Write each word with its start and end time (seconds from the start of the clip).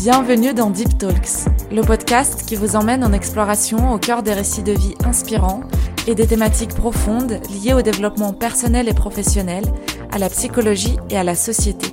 Bienvenue 0.00 0.54
dans 0.54 0.70
Deep 0.70 0.96
Talks, 0.96 1.48
le 1.72 1.80
podcast 1.82 2.44
qui 2.46 2.54
vous 2.54 2.76
emmène 2.76 3.02
en 3.02 3.12
exploration 3.12 3.92
au 3.92 3.98
cœur 3.98 4.22
des 4.22 4.32
récits 4.32 4.62
de 4.62 4.70
vie 4.70 4.94
inspirants 5.04 5.64
et 6.06 6.14
des 6.14 6.28
thématiques 6.28 6.72
profondes 6.72 7.40
liées 7.50 7.74
au 7.74 7.82
développement 7.82 8.32
personnel 8.32 8.88
et 8.88 8.94
professionnel, 8.94 9.64
à 10.12 10.18
la 10.18 10.28
psychologie 10.28 10.96
et 11.10 11.18
à 11.18 11.24
la 11.24 11.34
société. 11.34 11.88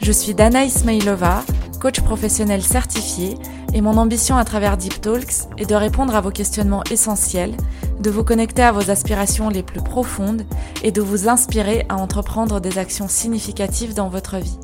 Je 0.00 0.12
suis 0.12 0.32
Dana 0.32 0.64
Ismailova, 0.64 1.44
coach 1.78 2.00
professionnel 2.00 2.62
certifié, 2.62 3.36
et 3.74 3.82
mon 3.82 3.98
ambition 3.98 4.38
à 4.38 4.46
travers 4.46 4.78
Deep 4.78 5.02
Talks 5.02 5.46
est 5.58 5.68
de 5.68 5.74
répondre 5.74 6.14
à 6.14 6.22
vos 6.22 6.30
questionnements 6.30 6.84
essentiels, 6.90 7.54
de 8.00 8.08
vous 8.08 8.24
connecter 8.24 8.62
à 8.62 8.72
vos 8.72 8.90
aspirations 8.90 9.50
les 9.50 9.62
plus 9.62 9.82
profondes 9.82 10.46
et 10.82 10.90
de 10.90 11.02
vous 11.02 11.28
inspirer 11.28 11.84
à 11.90 11.96
entreprendre 11.96 12.62
des 12.62 12.78
actions 12.78 13.08
significatives 13.08 13.92
dans 13.92 14.08
votre 14.08 14.38
vie. 14.38 14.56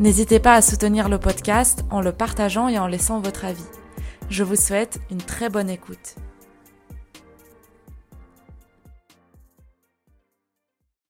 N'hésitez 0.00 0.38
pas 0.38 0.54
à 0.54 0.62
soutenir 0.62 1.08
le 1.08 1.18
podcast 1.18 1.84
en 1.90 2.00
le 2.00 2.12
partageant 2.12 2.68
et 2.68 2.78
en 2.78 2.86
laissant 2.86 3.20
votre 3.20 3.44
avis. 3.44 3.66
Je 4.30 4.44
vous 4.44 4.54
souhaite 4.54 5.00
une 5.10 5.18
très 5.18 5.48
bonne 5.48 5.68
écoute. 5.68 6.14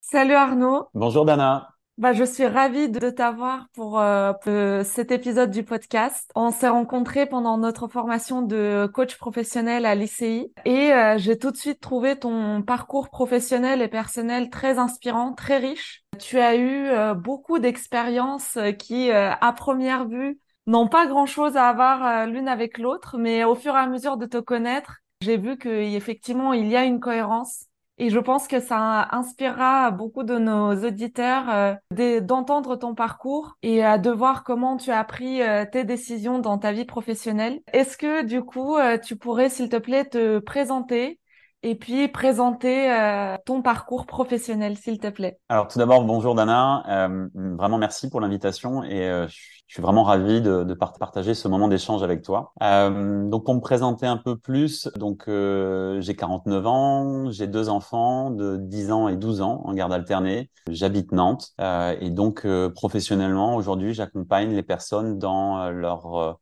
Salut 0.01 0.33
Arnaud. 0.33 0.89
Bonjour 0.95 1.27
Dana. 1.27 1.78
Bah, 1.99 2.13
je 2.13 2.23
suis 2.23 2.47
ravie 2.47 2.89
de 2.89 3.11
t'avoir 3.11 3.67
pour, 3.75 3.99
euh, 3.99 4.33
pour 4.33 4.87
cet 4.87 5.11
épisode 5.11 5.51
du 5.51 5.65
podcast. 5.65 6.31
On 6.37 6.53
s'est 6.53 6.69
rencontrés 6.69 7.27
pendant 7.27 7.59
notre 7.59 7.89
formation 7.89 8.41
de 8.41 8.89
coach 8.95 9.17
professionnel 9.17 9.85
à 9.85 9.97
l'ICI 9.97 10.53
et 10.65 10.93
euh, 10.93 11.19
j'ai 11.19 11.37
tout 11.39 11.51
de 11.51 11.57
suite 11.57 11.81
trouvé 11.81 12.17
ton 12.17 12.63
parcours 12.63 13.11
professionnel 13.11 13.83
et 13.83 13.89
personnel 13.89 14.49
très 14.49 14.79
inspirant, 14.79 15.33
très 15.33 15.57
riche. 15.59 16.05
Tu 16.21 16.39
as 16.39 16.55
eu 16.55 16.87
euh, 16.87 17.15
beaucoup 17.15 17.59
d'expériences 17.59 18.57
qui, 18.79 19.11
à 19.11 19.53
première 19.57 20.07
vue, 20.07 20.39
n'ont 20.69 20.87
pas 20.87 21.09
grand-chose 21.09 21.57
à 21.57 21.67
avoir 21.69 22.29
l'une 22.29 22.47
avec 22.47 22.79
l'autre, 22.79 23.19
mais 23.19 23.43
au 23.43 23.57
fur 23.57 23.75
et 23.75 23.79
à 23.79 23.89
mesure 23.89 24.19
de 24.19 24.27
te 24.27 24.39
connaître, 24.39 24.99
j'ai 25.21 25.37
vu 25.37 25.59
qu'effectivement, 25.59 26.53
il 26.53 26.69
y 26.69 26.77
a 26.77 26.85
une 26.85 27.01
cohérence 27.01 27.68
et 27.99 28.11
je 28.11 28.19
pense 28.19 28.47
que 28.47 28.61
ça 28.61 29.09
inspirera 29.11 29.91
beaucoup 29.91 30.23
de 30.23 30.39
nos 30.39 30.75
auditeurs 30.85 31.51
euh, 31.51 32.21
d'entendre 32.21 32.77
ton 32.77 32.95
parcours 32.95 33.57
et 33.63 33.85
euh, 33.85 33.99
de 33.99 34.11
voir 34.11 34.45
comment 34.45 34.77
tu 34.77 34.91
as 34.91 35.05
pris 35.05 35.43
euh, 35.43 35.65
tes 35.71 35.85
décisions 35.85 36.39
dans 36.39 36.59
ta 36.59 36.73
vie 36.73 36.85
professionnelle. 36.85 37.61
Est-ce 37.73 37.97
que 37.97 38.23
du 38.23 38.43
coup, 38.43 38.77
tu 39.05 39.17
pourrais, 39.17 39.49
s'il 39.49 39.69
te 39.69 39.77
plaît, 39.77 40.05
te 40.05 40.39
présenter 40.39 41.19
et 41.63 41.75
puis 41.75 42.07
présenter 42.09 42.93
euh, 42.93 43.37
ton 43.45 43.63
parcours 43.63 44.07
professionnel, 44.07 44.77
s'il 44.77 44.99
te 44.99 45.09
plaît. 45.09 45.39
Alors 45.49 45.67
tout 45.67 45.79
d'abord, 45.79 46.05
bonjour 46.05 46.35
Dana. 46.35 46.85
Euh, 46.89 47.29
vraiment 47.35 47.79
merci 47.79 48.09
pour 48.09 48.21
l'invitation 48.21 48.85
et 48.85 49.09
euh, 49.09 49.27
je 49.27 49.75
suis 49.75 49.83
vraiment 49.83 50.05
ravi 50.05 50.41
de, 50.41 50.63
de 50.63 50.75
partager 50.75 51.35
ce 51.35 51.49
moment 51.49 51.69
d'échange 51.69 52.03
avec 52.03 52.23
toi. 52.23 52.53
donc 52.61 53.45
pour 53.45 53.55
me 53.55 53.61
présenter 53.61 54.07
un 54.07 54.17
peu 54.17 54.37
plus, 54.37 54.89
donc 54.97 55.25
j'ai 55.27 56.17
49 56.17 56.67
ans, 56.67 57.31
j'ai 57.31 57.47
deux 57.49 57.69
enfants 57.69 58.31
de 58.31 58.57
10 58.57 58.93
ans 58.93 59.09
et 59.09 59.17
12 59.17 59.43
ans 59.43 59.63
en 59.65 59.75
garde 59.75 59.93
alternée. 59.93 60.51
J'habite 60.71 61.13
Nantes 61.13 61.53
et 61.59 62.11
donc 62.11 62.47
professionnellement 62.75 63.57
aujourd'hui, 63.57 63.93
j'accompagne 63.93 64.55
les 64.55 64.63
personnes 64.63 65.19
dans 65.19 65.71
leur 65.71 66.39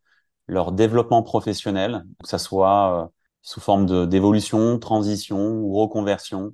leur 0.48 0.70
développement 0.70 1.24
professionnel, 1.24 2.04
que 2.22 2.28
ça 2.28 2.38
soit 2.38 3.10
sous 3.46 3.60
forme 3.60 4.08
d'évolution, 4.08 4.78
transition 4.80 5.38
ou 5.38 5.76
reconversion. 5.76 6.52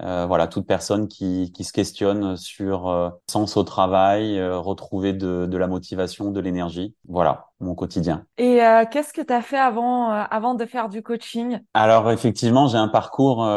Euh, 0.00 0.26
voilà, 0.26 0.48
toute 0.48 0.66
personne 0.66 1.06
qui, 1.06 1.52
qui 1.52 1.62
se 1.62 1.72
questionne 1.72 2.36
sur 2.36 2.88
euh, 2.88 3.10
sens 3.30 3.56
au 3.56 3.62
travail, 3.62 4.36
euh, 4.40 4.58
retrouver 4.58 5.12
de, 5.12 5.46
de, 5.46 5.56
la 5.56 5.68
motivation, 5.68 6.32
de 6.32 6.40
l'énergie. 6.40 6.96
Voilà, 7.08 7.50
mon 7.60 7.76
quotidien. 7.76 8.26
Et 8.36 8.58
qu'est-ce 8.90 9.12
que 9.12 9.22
tu 9.22 9.32
as 9.32 9.42
fait 9.42 9.58
avant, 9.58 10.10
avant 10.10 10.54
de 10.54 10.66
faire 10.66 10.88
du 10.88 11.04
coaching? 11.04 11.60
Alors, 11.72 12.10
effectivement, 12.10 12.66
j'ai 12.66 12.78
un 12.78 12.88
parcours 12.88 13.48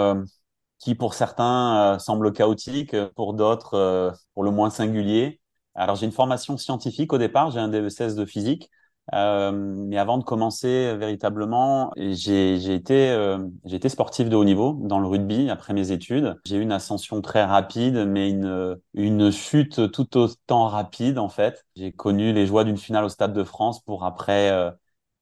qui, 0.78 0.94
pour 0.94 1.16
certains, 1.16 1.98
semble 1.98 2.32
chaotique, 2.32 2.96
pour 3.16 3.34
d'autres, 3.34 4.14
pour 4.36 4.44
le 4.44 4.52
moins 4.52 4.70
singulier. 4.70 5.42
Alors, 5.74 5.96
j'ai 5.96 6.06
une 6.06 6.12
formation 6.12 6.58
scientifique 6.58 7.12
au 7.12 7.18
départ, 7.18 7.50
j'ai 7.50 7.60
un 7.60 7.70
DESS 7.70 8.14
de 8.14 8.26
physique. 8.26 8.70
Euh, 9.14 9.52
mais 9.54 9.98
avant 9.98 10.18
de 10.18 10.24
commencer 10.24 10.96
véritablement, 10.98 11.92
j'ai 11.96 12.74
été, 12.74 13.10
euh, 13.10 13.40
j'ai 13.64 13.78
été 13.78 13.88
sportif 13.90 14.28
de 14.28 14.36
haut 14.36 14.44
niveau 14.44 14.78
dans 14.82 15.00
le 15.00 15.08
rugby 15.08 15.50
après 15.50 15.74
mes 15.74 15.92
études. 15.92 16.36
J'ai 16.46 16.58
eu 16.58 16.62
une 16.62 16.74
ascension 16.74 17.22
très 17.22 17.44
rapide, 17.46 18.06
mais 18.08 18.30
une, 18.30 18.78
une 18.94 19.32
chute 19.32 19.92
tout 19.92 20.18
autant 20.18 20.68
rapide 20.68 21.20
en 21.20 21.30
fait. 21.30 21.66
J'ai 21.76 21.94
connu 21.94 22.34
les 22.34 22.46
joies 22.46 22.66
d'une 22.66 22.78
finale 22.78 23.06
au 23.06 23.10
Stade 23.10 23.34
de 23.34 23.44
France 23.44 23.82
pour 23.82 24.04
après 24.04 24.52
euh, 24.52 24.72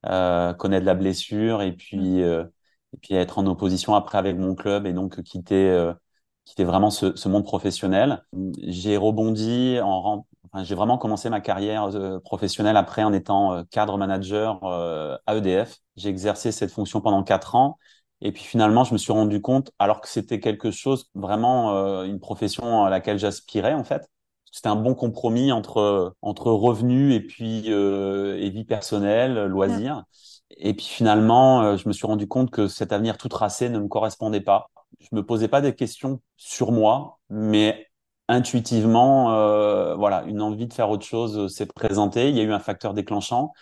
euh 0.07 0.53
connaître 0.53 0.85
la 0.85 0.95
blessure 0.95 1.62
et 1.62 1.74
puis 1.74 2.22
euh, 2.24 2.44
et 2.94 2.97
puis 2.97 3.16
être 3.16 3.40
en 3.40 3.45
opposition 3.47 3.95
après 3.95 4.18
avec 4.18 4.38
mon 4.38 4.56
club 4.56 4.88
et 4.88 4.94
donc 4.94 5.22
quitter 5.24 5.91
quitter 6.45 6.63
vraiment 6.63 6.90
ce, 6.91 7.16
ce 7.16 7.29
monde 7.29 7.44
professionnel. 7.44 8.24
J'ai 8.63 8.97
rebondi 8.97 9.79
en, 9.81 10.25
j'ai 10.64 10.76
vraiment 10.76 10.98
commencé 10.98 11.30
ma 11.30 11.42
carrière 11.42 11.86
euh, 11.96 12.20
professionnelle 12.20 12.78
après 12.78 13.04
en 13.04 13.14
étant 13.14 13.54
euh, 13.54 13.64
cadre 13.70 13.98
manager 13.98 14.60
euh, 14.64 15.18
à 15.26 15.36
EDF. 15.36 15.78
J'ai 15.98 16.10
exercé 16.10 16.52
cette 16.52 16.72
fonction 16.72 17.02
pendant 17.02 17.24
quatre 17.24 17.56
ans. 17.56 17.78
Et 18.22 18.32
puis 18.32 18.44
finalement, 18.44 18.84
je 18.84 18.94
me 18.94 18.98
suis 18.98 19.12
rendu 19.12 19.42
compte, 19.42 19.72
alors 19.80 20.02
que 20.02 20.08
c'était 20.08 20.40
quelque 20.40 20.72
chose 20.72 21.10
vraiment 21.16 22.04
une 22.04 22.20
profession 22.20 22.86
à 22.86 22.90
laquelle 22.90 23.20
j'aspirais 23.20 23.74
en 23.74 23.84
fait, 23.84 24.10
c'était 24.52 24.70
un 24.70 24.78
bon 24.78 24.96
compromis 24.96 25.52
entre 25.52 26.16
entre 26.22 26.50
revenus 26.50 27.14
et 27.14 27.20
puis 27.20 27.68
et 27.68 28.50
vie 28.50 28.64
personnelle, 28.64 29.46
loisirs. 29.48 30.06
Et 30.52 30.74
puis 30.74 30.86
finalement, 30.86 31.76
je 31.76 31.88
me 31.90 31.94
suis 31.94 32.08
rendu 32.08 32.26
compte 32.26 32.52
que 32.52 32.70
cet 32.70 32.94
avenir 32.94 33.18
tout 33.18 33.28
tracé 33.28 33.68
ne 33.68 33.80
me 33.80 33.90
correspondait 33.90 34.42
pas. 34.42 34.70
Je 35.02 35.10
me 35.12 35.26
posais 35.26 35.50
pas 35.50 35.60
des 35.60 35.76
questions 35.76 36.22
sur 36.38 36.72
moi, 36.72 37.20
mais 37.30 37.86
intuitivement, 38.28 39.34
euh, 39.34 39.96
voilà, 39.96 40.24
une 40.24 40.41
envie 40.41 40.68
de 40.68 40.74
faire 40.74 40.90
autre 40.90 41.06
chose 41.06 41.38
euh, 41.38 41.47
s'est 41.47 41.66
présentée. 41.68 42.30
Il 42.30 42.36
y 42.36 42.40
a 42.40 42.44
eu 42.44 42.52
un 42.52 42.59
facteur 42.59 42.94
déclenchant. 42.94 43.53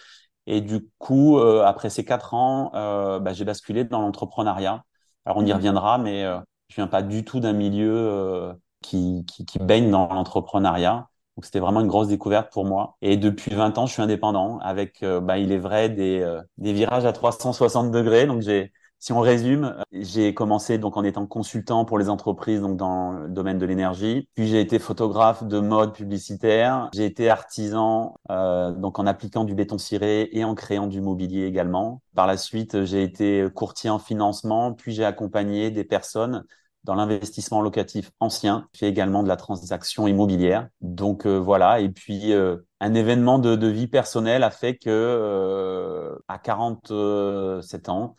Et 0.46 0.62
du 0.62 0.90
coup, 0.98 1.38
euh, 1.40 1.64
après 1.64 1.90
ces 1.90 2.04
quatre 2.06 2.34
ans, 2.34 2.72
euh, 2.76 3.20
bah, 3.20 3.34
j'ai 3.34 3.46
basculé 3.46 3.84
dans 3.86 4.02
l'entrepreneuriat. 4.02 4.84
Alors, 5.26 5.38
on 5.38 5.46
y 5.46 5.50
mhm. 5.50 5.56
reviendra, 5.56 5.98
mais 5.98 6.24
euh, 6.24 6.40
je 6.70 6.76
viens 6.76 6.88
pas 6.88 7.02
du 7.02 7.24
tout 7.24 7.40
d'un 7.40 7.54
milieu 7.54 7.94
euh, 7.96 8.54
qui, 8.82 9.26
qui, 9.26 9.46
qui, 9.46 9.60
baigne 9.60 9.90
dans 9.90 10.08
l'entrepreneuriat. 10.14 11.08
Donc, 11.38 11.46
c'était 11.46 11.60
vraiment 11.60 11.82
une 11.82 11.88
grosse 11.88 12.10
découverte 12.10 12.52
pour 12.52 12.66
moi. 12.66 12.98
Et 13.02 13.18
depuis 13.18 13.56
20 13.56 13.78
ans, 13.78 13.86
je 13.86 13.94
suis 13.94 14.02
indépendant 14.02 14.60
avec, 14.60 15.04
bah, 15.04 15.40
il 15.40 15.52
est 15.52 15.58
vrai, 15.58 15.90
des, 15.90 16.24
des 16.60 16.74
virages 16.74 17.06
à 17.06 17.14
360 17.14 17.90
degrés. 17.90 18.28
Donc, 18.28 18.42
j'ai 18.42 18.72
si 19.04 19.12
on 19.12 19.20
résume, 19.20 19.76
j'ai 19.92 20.34
commencé 20.34 20.78
donc 20.78 20.96
en 20.96 21.04
étant 21.04 21.28
consultant 21.28 21.84
pour 21.84 22.00
les 22.00 22.08
entreprises 22.08 22.62
donc 22.62 22.78
dans 22.78 23.12
le 23.12 23.28
domaine 23.28 23.58
de 23.58 23.66
l'énergie. 23.66 24.30
Puis 24.34 24.48
j'ai 24.48 24.62
été 24.62 24.80
photographe 24.80 25.44
de 25.44 25.60
mode 25.60 25.94
publicitaire. 25.94 26.88
J'ai 26.94 27.04
été 27.04 27.30
artisan 27.30 28.16
euh, 28.32 28.72
donc 28.72 29.00
en 29.00 29.06
appliquant 29.06 29.44
du 29.44 29.56
béton 29.56 29.78
ciré 29.78 30.30
et 30.32 30.46
en 30.46 30.56
créant 30.56 30.88
du 30.88 31.02
mobilier 31.02 31.46
également. 31.48 32.02
Par 32.16 32.28
la 32.28 32.38
suite, 32.38 32.86
j'ai 32.86 33.04
été 33.04 33.46
courtier 33.54 33.90
en 33.90 34.00
financement. 34.00 34.72
Puis 34.72 34.94
j'ai 34.94 35.04
accompagné 35.04 35.70
des 35.70 35.84
personnes 35.84 36.46
dans 36.84 36.96
l'investissement 36.96 37.62
locatif 37.62 38.12
ancien. 38.22 38.68
J'ai 38.74 38.88
également 38.88 39.24
de 39.24 39.28
la 39.28 39.36
transaction 39.36 40.08
immobilière. 40.08 40.70
Donc 40.82 41.26
euh, 41.26 41.38
voilà. 41.38 41.80
Et 41.80 41.90
puis 41.90 42.34
euh, 42.34 42.58
un 42.80 42.94
événement 42.94 43.40
de, 43.40 43.56
de, 43.56 43.68
vie 43.68 43.88
personnelle 43.88 44.44
a 44.44 44.52
fait 44.52 44.76
que 44.76 44.90
euh, 44.90 46.16
à 46.28 46.38
47 46.40 47.90
ans, 47.90 48.16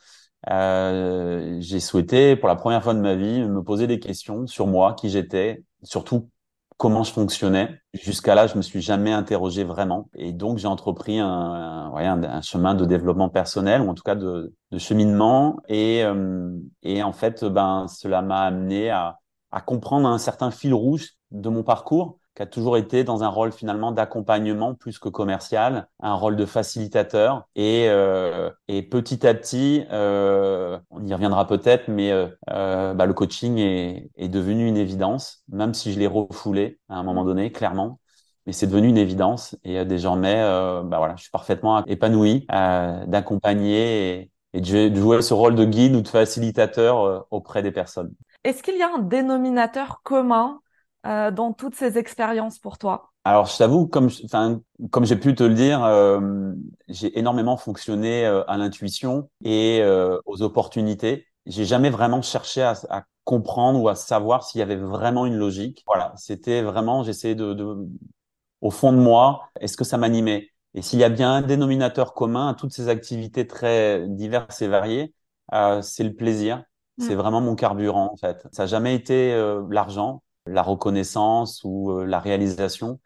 euh, 0.50 1.56
j'ai 1.60 1.80
souhaité, 1.80 2.36
pour 2.36 2.48
la 2.48 2.56
première 2.56 2.82
fois 2.82 2.94
de 2.94 3.00
ma 3.00 3.14
vie, 3.14 3.42
me 3.42 3.62
poser 3.62 3.86
des 3.86 3.98
questions 4.00 4.46
sur 4.46 4.66
moi, 4.66 4.94
qui 4.94 5.10
j'étais, 5.10 5.64
surtout 5.82 6.30
comment 6.76 7.04
je 7.04 7.12
fonctionnais. 7.12 7.80
Jusqu'à 7.94 8.34
là, 8.34 8.46
je 8.46 8.56
me 8.56 8.62
suis 8.62 8.80
jamais 8.82 9.12
interrogé 9.12 9.64
vraiment. 9.64 10.08
Et 10.14 10.32
donc, 10.32 10.58
j'ai 10.58 10.66
entrepris 10.66 11.18
un, 11.18 11.92
un, 11.94 12.42
chemin 12.42 12.74
de 12.74 12.84
développement 12.84 13.28
personnel, 13.28 13.80
ou 13.80 13.88
en 13.88 13.94
tout 13.94 14.02
cas 14.02 14.16
de, 14.16 14.54
de 14.70 14.78
cheminement. 14.78 15.56
Et, 15.68 16.02
euh, 16.04 16.58
et 16.82 17.02
en 17.02 17.12
fait, 17.12 17.44
ben, 17.44 17.86
cela 17.88 18.22
m'a 18.22 18.42
amené 18.42 18.90
à, 18.90 19.20
à 19.50 19.60
comprendre 19.60 20.08
un 20.08 20.18
certain 20.18 20.50
fil 20.50 20.74
rouge 20.74 21.12
de 21.30 21.48
mon 21.48 21.62
parcours 21.62 22.18
qui 22.34 22.42
a 22.42 22.46
toujours 22.46 22.76
été 22.76 23.04
dans 23.04 23.22
un 23.22 23.28
rôle 23.28 23.52
finalement 23.52 23.92
d'accompagnement 23.92 24.74
plus 24.74 24.98
que 24.98 25.08
commercial, 25.08 25.88
un 26.00 26.14
rôle 26.14 26.36
de 26.36 26.46
facilitateur. 26.46 27.46
Et, 27.54 27.86
euh, 27.88 28.50
et 28.68 28.82
petit 28.82 29.26
à 29.26 29.34
petit, 29.34 29.84
euh, 29.92 30.78
on 30.90 31.04
y 31.06 31.14
reviendra 31.14 31.46
peut-être, 31.46 31.88
mais 31.88 32.10
euh, 32.10 32.26
euh, 32.50 32.92
bah, 32.94 33.06
le 33.06 33.14
coaching 33.14 33.58
est, 33.58 34.10
est, 34.16 34.28
devenu 34.28 34.66
une 34.66 34.76
évidence, 34.76 35.44
même 35.48 35.74
si 35.74 35.92
je 35.92 35.98
l'ai 35.98 36.08
refoulé 36.08 36.80
à 36.88 36.96
un 36.96 37.04
moment 37.04 37.24
donné, 37.24 37.52
clairement. 37.52 38.00
Mais 38.46 38.52
c'est 38.52 38.66
devenu 38.66 38.88
une 38.88 38.98
évidence 38.98 39.56
et 39.64 39.78
euh, 39.78 39.84
désormais, 39.84 40.36
euh, 40.38 40.82
bah 40.82 40.98
voilà, 40.98 41.14
je 41.16 41.22
suis 41.22 41.30
parfaitement 41.30 41.84
épanoui 41.86 42.46
d'accompagner 42.48 44.20
et, 44.20 44.30
et 44.54 44.60
de 44.60 44.94
jouer 44.94 45.22
ce 45.22 45.34
rôle 45.34 45.54
de 45.54 45.64
guide 45.64 45.94
ou 45.94 46.02
de 46.02 46.08
facilitateur 46.08 47.26
auprès 47.30 47.62
des 47.62 47.72
personnes. 47.72 48.12
Est-ce 48.42 48.62
qu'il 48.62 48.76
y 48.76 48.82
a 48.82 48.92
un 48.92 48.98
dénominateur 48.98 50.02
commun 50.02 50.60
euh, 51.06 51.30
dans 51.30 51.52
toutes 51.52 51.74
ces 51.74 51.98
expériences 51.98 52.58
pour 52.58 52.78
toi? 52.78 53.10
Alors, 53.26 53.46
je 53.46 53.56
t'avoue, 53.56 53.86
comme, 53.86 54.10
enfin, 54.24 54.60
comme 54.90 55.06
j'ai 55.06 55.16
pu 55.16 55.34
te 55.34 55.42
le 55.42 55.54
dire, 55.54 55.82
euh, 55.82 56.52
j'ai 56.88 57.18
énormément 57.18 57.56
fonctionné 57.56 58.26
euh, 58.26 58.44
à 58.48 58.58
l'intuition 58.58 59.30
et 59.42 59.80
euh, 59.80 60.18
aux 60.26 60.42
opportunités. 60.42 61.26
J'ai 61.46 61.64
jamais 61.64 61.88
vraiment 61.88 62.20
cherché 62.20 62.60
à, 62.62 62.74
à, 62.90 63.04
comprendre 63.24 63.80
ou 63.80 63.88
à 63.88 63.94
savoir 63.94 64.44
s'il 64.44 64.58
y 64.58 64.62
avait 64.62 64.76
vraiment 64.76 65.24
une 65.24 65.36
logique. 65.36 65.82
Voilà, 65.86 66.12
c'était 66.18 66.60
vraiment, 66.60 67.02
j'essayais 67.02 67.34
de, 67.34 67.54
de, 67.54 67.88
au 68.60 68.70
fond 68.70 68.92
de 68.92 68.98
moi, 68.98 69.48
est-ce 69.58 69.78
que 69.78 69.84
ça 69.84 69.96
m'animait? 69.96 70.50
Et 70.74 70.82
s'il 70.82 70.98
y 70.98 71.04
a 71.04 71.08
bien 71.08 71.32
un 71.32 71.42
dénominateur 71.42 72.12
commun 72.12 72.48
à 72.48 72.54
toutes 72.54 72.74
ces 72.74 72.88
activités 72.90 73.46
très 73.46 74.06
diverses 74.06 74.60
et 74.60 74.68
variées, 74.68 75.14
euh, 75.54 75.80
c'est 75.80 76.04
le 76.04 76.14
plaisir. 76.14 76.58
Mm. 76.98 77.02
C'est 77.04 77.14
vraiment 77.14 77.40
mon 77.40 77.54
carburant 77.54 78.10
en 78.12 78.16
fait. 78.16 78.46
Ça 78.52 78.64
n'a 78.64 78.66
jamais 78.66 78.94
été 78.94 79.34
l'argent, 79.70 80.22
la 80.46 80.62
reconnaissance 80.62 81.62
ou 81.64 82.00
la 82.04 82.20
réalisation 82.20 83.00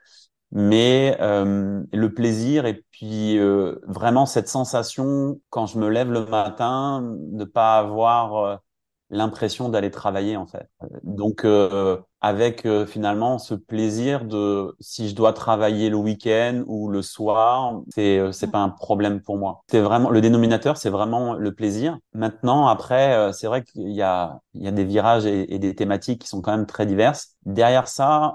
mais 0.51 1.17
euh, 1.21 1.83
le 1.93 2.15
plaisir 2.15 2.67
et 2.67 2.85
puis 2.91 3.39
euh, 3.39 3.77
vraiment 3.87 4.27
cette 4.27 4.49
sensation 4.49 5.41
quand 5.51 5.67
je 5.67 5.79
me 5.79 5.89
lève 5.91 6.11
le 6.11 6.25
matin 6.27 7.03
de 7.17 7.45
pas 7.45 7.79
avoir 7.79 8.35
euh, 8.37 8.57
l'impression 9.11 9.69
d'aller 9.69 9.91
travailler 9.91 10.37
en 10.37 10.47
fait. 10.47 10.69
Donc 11.05 11.45
euh, 11.45 11.99
avec 12.21 12.67
finalement 12.87 13.39
ce 13.39 13.55
plaisir 13.55 14.25
de 14.25 14.75
si 14.81 15.09
je 15.09 15.15
dois 15.15 15.33
travailler 15.33 15.91
le 15.91 15.97
week-end 15.97 16.65
ou 16.67 16.89
le 16.89 17.03
soir, 17.03 17.81
c'est 17.95 18.21
c'est 18.33 18.51
pas 18.51 18.59
un 18.59 18.71
problème 18.71 19.21
pour 19.21 19.39
moi. 19.39 19.63
C'est 19.71 19.81
vraiment 19.81 20.11
le 20.11 20.21
dénominateur, 20.21 20.77
c'est 20.77 20.91
vraiment 20.91 21.35
le 21.35 21.55
plaisir. 21.55 21.99
Maintenant 22.15 22.67
après, 22.67 23.33
c'est 23.33 23.47
vrai 23.47 23.63
qu'il 23.63 23.91
y 23.93 24.03
a 24.03 24.41
il 24.55 24.63
y 24.63 24.69
a 24.69 24.73
des 24.73 24.85
virages 24.85 25.27
et, 25.27 25.55
et, 25.55 25.59
des 25.59 25.75
thématiques 25.75 26.23
qui 26.23 26.29
sont 26.29 26.43
quand 26.43 26.53
même 26.53 26.67
très 26.67 26.87
diverses. 26.87 27.37
Derrière 27.47 27.89
ça 27.89 28.35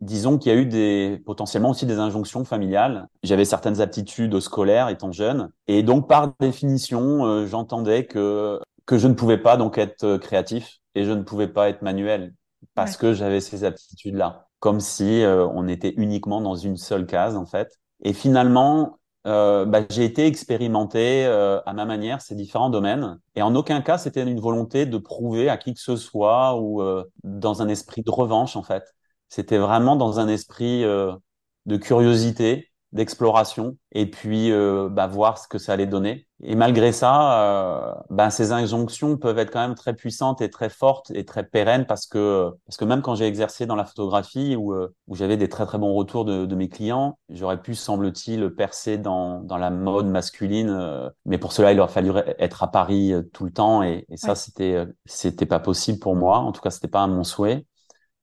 disons 0.00 0.38
qu'il 0.38 0.52
y 0.52 0.54
a 0.54 0.58
eu 0.58 0.66
des 0.66 1.22
potentiellement 1.26 1.70
aussi 1.70 1.86
des 1.86 1.98
injonctions 1.98 2.44
familiales. 2.44 3.06
J'avais 3.22 3.44
certaines 3.44 3.80
aptitudes 3.80 4.38
scolaires 4.40 4.88
étant 4.88 5.12
jeune, 5.12 5.50
et 5.66 5.82
donc 5.82 6.08
par 6.08 6.32
définition, 6.40 7.24
euh, 7.26 7.46
j'entendais 7.46 8.06
que 8.06 8.58
que 8.86 8.98
je 8.98 9.06
ne 9.06 9.14
pouvais 9.14 9.38
pas 9.38 9.56
donc 9.56 9.78
être 9.78 10.04
euh, 10.04 10.18
créatif 10.18 10.78
et 10.94 11.04
je 11.04 11.12
ne 11.12 11.22
pouvais 11.22 11.48
pas 11.48 11.68
être 11.68 11.82
manuel 11.82 12.34
parce 12.74 12.96
que 12.96 13.12
j'avais 13.12 13.40
ces 13.40 13.64
aptitudes-là, 13.64 14.48
comme 14.58 14.80
si 14.80 15.22
euh, 15.22 15.46
on 15.46 15.68
était 15.68 15.94
uniquement 15.96 16.40
dans 16.40 16.56
une 16.56 16.76
seule 16.76 17.06
case 17.06 17.36
en 17.36 17.46
fait. 17.46 17.78
Et 18.02 18.12
finalement, 18.12 18.98
euh, 19.26 19.66
bah, 19.66 19.80
j'ai 19.90 20.04
été 20.04 20.26
expérimenté 20.26 21.26
à 21.26 21.72
ma 21.74 21.84
manière 21.84 22.22
ces 22.22 22.34
différents 22.34 22.70
domaines 22.70 23.18
et 23.34 23.42
en 23.42 23.54
aucun 23.54 23.82
cas 23.82 23.98
c'était 23.98 24.22
une 24.22 24.40
volonté 24.40 24.86
de 24.86 24.98
prouver 24.98 25.50
à 25.50 25.58
qui 25.58 25.74
que 25.74 25.80
ce 25.80 25.96
soit 25.96 26.58
ou 26.58 26.82
dans 27.24 27.62
un 27.62 27.68
esprit 27.68 28.02
de 28.02 28.10
revanche 28.10 28.56
en 28.56 28.62
fait. 28.62 28.84
C'était 29.30 29.58
vraiment 29.58 29.96
dans 29.96 30.18
un 30.18 30.28
esprit 30.28 30.84
euh, 30.84 31.14
de 31.64 31.76
curiosité, 31.76 32.72
d'exploration, 32.92 33.78
et 33.92 34.10
puis 34.10 34.50
euh, 34.50 34.88
bah, 34.90 35.06
voir 35.06 35.38
ce 35.38 35.46
que 35.48 35.58
ça 35.58 35.72
allait 35.72 35.86
donner. 35.86 36.26
Et 36.42 36.54
malgré 36.54 36.90
ça, 36.92 37.92
euh, 37.92 37.94
bah, 38.08 38.30
ces 38.30 38.52
injonctions 38.52 39.18
peuvent 39.18 39.38
être 39.38 39.50
quand 39.52 39.60
même 39.60 39.74
très 39.74 39.94
puissantes 39.94 40.40
et 40.40 40.48
très 40.48 40.70
fortes 40.70 41.10
et 41.14 41.26
très 41.26 41.44
pérennes 41.44 41.84
parce 41.86 42.06
que 42.06 42.50
parce 42.66 42.78
que 42.78 42.84
même 42.86 43.02
quand 43.02 43.14
j'ai 43.14 43.26
exercé 43.26 43.66
dans 43.66 43.76
la 43.76 43.84
photographie 43.84 44.56
où 44.56 44.74
où 45.06 45.14
j'avais 45.14 45.36
des 45.36 45.50
très 45.50 45.66
très 45.66 45.76
bons 45.78 45.92
retours 45.94 46.24
de, 46.24 46.46
de 46.46 46.54
mes 46.54 46.68
clients, 46.70 47.18
j'aurais 47.28 47.60
pu 47.60 47.74
semble-t-il 47.74 48.48
percer 48.50 48.96
dans 48.96 49.40
dans 49.40 49.58
la 49.58 49.68
mode 49.70 50.06
masculine, 50.06 51.10
mais 51.26 51.36
pour 51.38 51.52
cela 51.52 51.72
il 51.72 51.80
aurait 51.80 51.92
fallu 51.92 52.10
être 52.38 52.62
à 52.62 52.70
Paris 52.70 53.12
tout 53.34 53.44
le 53.44 53.52
temps 53.52 53.82
et, 53.82 54.06
et 54.08 54.16
ça 54.16 54.34
c'était 54.34 54.86
c'était 55.04 55.46
pas 55.46 55.60
possible 55.60 55.98
pour 55.98 56.16
moi. 56.16 56.38
En 56.38 56.52
tout 56.52 56.60
cas, 56.62 56.70
c'était 56.70 56.88
pas 56.88 57.06
mon 57.06 57.24
souhait. 57.24 57.66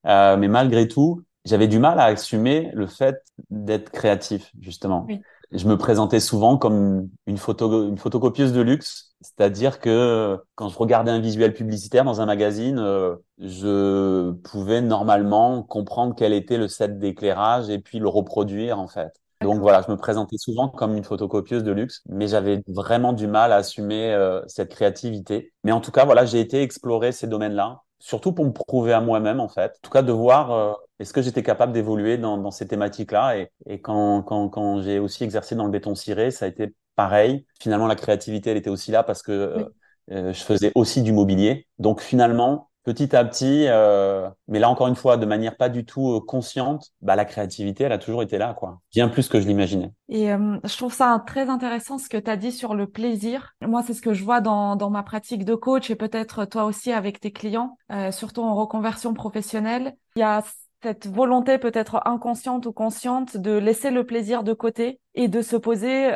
Euh, 0.05 0.37
mais 0.37 0.47
malgré 0.47 0.87
tout, 0.87 1.23
j'avais 1.45 1.67
du 1.67 1.79
mal 1.79 1.99
à 1.99 2.05
assumer 2.05 2.71
le 2.73 2.87
fait 2.87 3.23
d'être 3.49 3.91
créatif, 3.91 4.51
justement. 4.61 5.15
Je 5.51 5.67
me 5.67 5.77
présentais 5.77 6.19
souvent 6.19 6.57
comme 6.57 7.09
une, 7.25 7.37
photo, 7.37 7.87
une 7.87 7.97
photocopieuse 7.97 8.51
de 8.51 8.61
luxe, 8.61 9.15
c'est-à-dire 9.21 9.79
que 9.79 10.37
quand 10.55 10.67
je 10.67 10.77
regardais 10.77 11.11
un 11.11 11.19
visuel 11.19 11.53
publicitaire 11.53 12.03
dans 12.03 12.19
un 12.19 12.25
magazine, 12.25 12.79
euh, 12.79 13.15
je 13.39 14.31
pouvais 14.31 14.81
normalement 14.81 15.63
comprendre 15.63 16.15
quel 16.17 16.33
était 16.33 16.57
le 16.57 16.67
set 16.67 16.99
d'éclairage 16.99 17.69
et 17.69 17.79
puis 17.79 17.99
le 17.99 18.09
reproduire 18.09 18.77
en 18.79 18.87
fait. 18.87 19.13
Donc 19.41 19.59
voilà, 19.59 19.83
je 19.85 19.91
me 19.91 19.97
présentais 19.97 20.37
souvent 20.37 20.67
comme 20.67 20.97
une 20.97 21.03
photocopieuse 21.03 21.63
de 21.63 21.71
luxe, 21.71 22.01
mais 22.09 22.27
j'avais 22.27 22.61
vraiment 22.67 23.13
du 23.13 23.27
mal 23.27 23.51
à 23.51 23.57
assumer 23.57 24.11
euh, 24.13 24.41
cette 24.47 24.69
créativité. 24.69 25.53
Mais 25.63 25.71
en 25.71 25.79
tout 25.79 25.91
cas, 25.91 26.05
voilà, 26.05 26.25
j'ai 26.25 26.39
été 26.39 26.61
explorer 26.61 27.11
ces 27.11 27.27
domaines-là 27.27 27.83
surtout 27.99 28.31
pour 28.33 28.45
me 28.45 28.51
prouver 28.51 28.93
à 28.93 29.01
moi-même 29.01 29.39
en 29.39 29.47
fait. 29.47 29.71
En 29.71 29.79
tout 29.81 29.91
cas, 29.91 30.01
de 30.01 30.11
voir 30.11 30.51
euh, 30.51 30.73
est-ce 30.99 31.13
que 31.13 31.21
j'étais 31.21 31.43
capable 31.43 31.73
d'évoluer 31.73 32.17
dans, 32.17 32.37
dans, 32.37 32.51
ces 32.51 32.67
thématiques-là. 32.67 33.37
Et, 33.37 33.51
et, 33.65 33.81
quand, 33.81 34.23
quand, 34.23 34.49
quand 34.49 34.81
j'ai 34.81 34.99
aussi 34.99 35.23
exercé 35.23 35.55
dans 35.55 35.65
le 35.65 35.71
béton 35.71 35.95
ciré, 35.95 36.31
ça 36.31 36.45
a 36.45 36.47
été 36.47 36.73
pareil. 36.95 37.45
Finalement, 37.61 37.87
la 37.87 37.95
créativité, 37.95 38.51
elle 38.51 38.57
était 38.57 38.69
aussi 38.69 38.91
là 38.91 39.03
parce 39.03 39.21
que 39.21 39.31
euh, 39.31 39.65
euh, 40.11 40.33
je 40.33 40.43
faisais 40.43 40.71
aussi 40.75 41.01
du 41.01 41.13
mobilier. 41.13 41.67
Donc 41.79 42.01
finalement, 42.01 42.66
petit 42.87 43.17
à 43.17 43.25
petit, 43.25 43.65
euh, 43.67 44.29
mais 44.47 44.59
là 44.59 44.69
encore 44.69 44.87
une 44.87 44.95
fois, 44.95 45.17
de 45.17 45.25
manière 45.25 45.57
pas 45.57 45.67
du 45.67 45.83
tout 45.83 46.13
euh, 46.13 46.19
consciente, 46.21 46.93
bah, 47.01 47.17
la 47.17 47.25
créativité, 47.25 47.83
elle 47.83 47.91
a 47.91 47.97
toujours 47.97 48.23
été 48.23 48.37
là, 48.37 48.53
quoi. 48.53 48.79
Bien 48.93 49.09
plus 49.09 49.27
que 49.27 49.41
je 49.41 49.45
l'imaginais. 49.45 49.91
Et 50.07 50.31
euh, 50.31 50.57
je 50.63 50.77
trouve 50.77 50.93
ça 50.93 51.21
très 51.27 51.49
intéressant 51.49 51.97
ce 51.97 52.07
que 52.07 52.15
tu 52.15 52.31
as 52.31 52.37
dit 52.37 52.53
sur 52.53 52.75
le 52.75 52.87
plaisir. 52.87 53.55
Moi, 53.61 53.83
c'est 53.85 53.93
ce 53.93 54.01
que 54.01 54.13
je 54.13 54.23
vois 54.23 54.39
dans, 54.39 54.77
dans 54.77 54.89
ma 54.89 55.03
pratique 55.03 55.43
de 55.43 55.53
coach 55.53 55.89
et 55.89 55.95
peut-être 55.95 56.45
toi 56.45 56.63
aussi 56.63 56.93
avec 56.93 57.19
tes 57.19 57.33
clients, 57.33 57.77
surtout 58.11 58.41
en 58.41 58.55
reconversion 58.55 59.13
professionnelle. 59.13 59.97
Il 60.15 60.19
y 60.19 60.23
a 60.23 60.41
cette 60.81 61.07
volonté 61.07 61.57
peut-être 61.57 62.01
inconsciente 62.05 62.67
ou 62.67 62.71
consciente 62.71 63.35
de 63.35 63.51
laisser 63.51 63.91
le 63.91 64.05
plaisir 64.05 64.43
de 64.43 64.53
côté 64.53 65.01
et 65.13 65.27
de 65.27 65.41
se 65.41 65.57
poser 65.57 66.15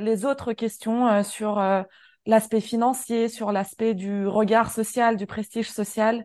les 0.00 0.24
autres 0.24 0.52
questions 0.52 1.22
sur 1.22 1.60
l'aspect 2.26 2.60
financier, 2.60 3.28
sur 3.28 3.52
l'aspect 3.52 3.94
du 3.94 4.26
regard 4.26 4.70
social, 4.70 5.16
du 5.16 5.26
prestige 5.26 5.70
social, 5.70 6.24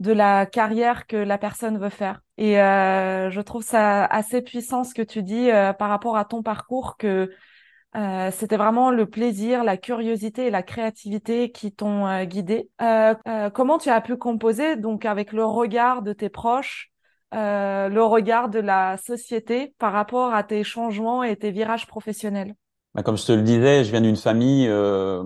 de 0.00 0.12
la 0.12 0.46
carrière 0.46 1.06
que 1.06 1.16
la 1.16 1.38
personne 1.38 1.78
veut 1.78 1.88
faire. 1.88 2.20
Et 2.36 2.60
euh, 2.60 3.30
je 3.30 3.40
trouve 3.40 3.62
ça 3.62 4.04
assez 4.04 4.42
puissant 4.42 4.84
ce 4.84 4.94
que 4.94 5.02
tu 5.02 5.22
dis 5.22 5.50
euh, 5.50 5.72
par 5.72 5.88
rapport 5.88 6.16
à 6.16 6.24
ton 6.24 6.42
parcours, 6.42 6.96
que 6.96 7.30
euh, 7.96 8.30
c'était 8.30 8.56
vraiment 8.56 8.90
le 8.90 9.06
plaisir, 9.06 9.64
la 9.64 9.76
curiosité 9.76 10.46
et 10.46 10.50
la 10.50 10.62
créativité 10.62 11.50
qui 11.50 11.72
t'ont 11.72 12.06
euh, 12.06 12.24
guidé. 12.24 12.70
Euh, 12.82 13.14
comment 13.50 13.78
tu 13.78 13.88
as 13.88 14.00
pu 14.00 14.16
composer 14.16 14.76
donc 14.76 15.04
avec 15.04 15.32
le 15.32 15.44
regard 15.44 16.02
de 16.02 16.12
tes 16.12 16.28
proches, 16.28 16.90
le 17.32 18.00
regard 18.00 18.48
de 18.48 18.58
la 18.58 18.96
société 18.98 19.74
par 19.78 19.92
rapport 19.92 20.34
à 20.34 20.44
tes 20.44 20.64
changements 20.64 21.22
et 21.22 21.36
tes 21.36 21.50
virages 21.50 21.86
professionnels? 21.86 22.54
Bah, 22.94 23.02
comme 23.02 23.16
je 23.18 23.24
te 23.26 23.32
le 23.32 23.42
disais, 23.42 23.84
je 23.84 23.90
viens 23.90 24.00
d'une 24.00 24.16
famille, 24.16 24.66
euh, 24.68 25.22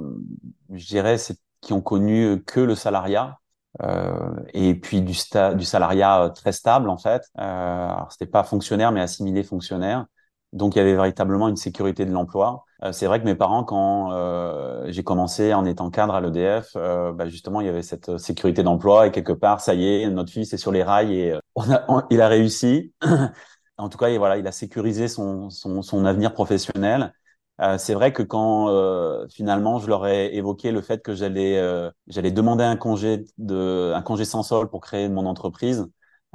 je 0.73 0.87
dirais, 0.87 1.17
qui 1.61 1.73
ont 1.73 1.81
connu 1.81 2.43
que 2.47 2.61
le 2.61 2.75
salariat. 2.75 3.39
Euh, 3.83 4.35
et 4.53 4.75
puis 4.75 5.01
du, 5.01 5.15
du 5.57 5.65
salariat 5.65 6.25
euh, 6.25 6.29
très 6.29 6.53
stable 6.53 6.91
en 6.91 6.99
fait. 6.99 7.23
Euh, 7.39 7.43
alors 7.43 8.13
c'était 8.13 8.27
pas 8.31 8.45
fonctionnaire 8.45 8.93
mais 8.93 9.01
assimilé 9.01 9.43
fonctionnaire. 9.43 10.05
Donc 10.53 10.75
il 10.75 10.79
y 10.79 10.81
avait 10.83 10.95
véritablement 10.95 11.49
une 11.49 11.57
sécurité 11.57 12.05
de 12.05 12.11
l'emploi. 12.13 12.65
Euh, 12.85 12.93
c'est 12.93 13.07
vrai 13.07 13.19
que 13.21 13.25
mes 13.25 13.35
parents, 13.35 13.65
quand 13.65 14.13
euh, 14.13 14.85
j'ai 14.91 15.03
commencé 15.03 15.55
en 15.55 15.65
étant 15.65 15.91
cadre 15.91 16.15
à 16.15 16.21
l'EDF, 16.21 16.73
euh, 16.77 17.13
bah, 17.13 17.29
justement 17.29 17.63
il 17.63 17.67
y 17.67 17.71
avait 17.71 17.83
cette 17.83 18.19
sécurité 18.19 18.63
d'emploi 18.63 19.07
et 19.07 19.11
quelque 19.11 19.33
part 19.33 19.61
ça 19.63 19.73
y 19.75 19.87
est, 19.87 20.11
notre 20.11 20.31
fils 20.31 20.53
est 20.53 20.59
sur 20.59 20.71
les 20.73 20.83
rails 20.83 21.15
et 21.19 21.35
on 21.57 21.71
a, 21.73 22.07
il 22.11 22.21
a 22.21 22.29
réussi. 22.29 22.93
en 23.79 23.89
tout 23.89 23.99
cas, 23.99 24.17
voilà, 24.19 24.37
il 24.37 24.47
a 24.47 24.53
sécurisé 24.53 25.09
son, 25.09 25.49
son, 25.51 25.81
son 25.83 26.05
avenir 26.05 26.35
professionnel. 26.35 27.15
Euh, 27.63 27.79
c'est 27.79 27.95
vrai 27.95 28.13
que 28.13 28.23
quand 28.23 28.69
euh, 28.71 29.27
finalement 29.29 29.79
je 29.79 29.87
leur 29.87 30.07
ai 30.09 30.35
évoqué 30.35 30.73
le 30.73 30.81
fait 30.81 31.01
que 31.01 31.15
j'allais 31.15 31.59
euh, 31.59 31.91
j'allais 32.09 32.33
demander 32.33 32.65
un 32.65 32.77
congé 32.77 33.25
de 33.39 33.93
un 33.95 34.03
congé 34.03 34.25
sans 34.25 34.43
sol 34.43 34.69
pour 34.69 34.81
créer 34.81 35.09
mon 35.09 35.27
entreprise, 35.27 35.87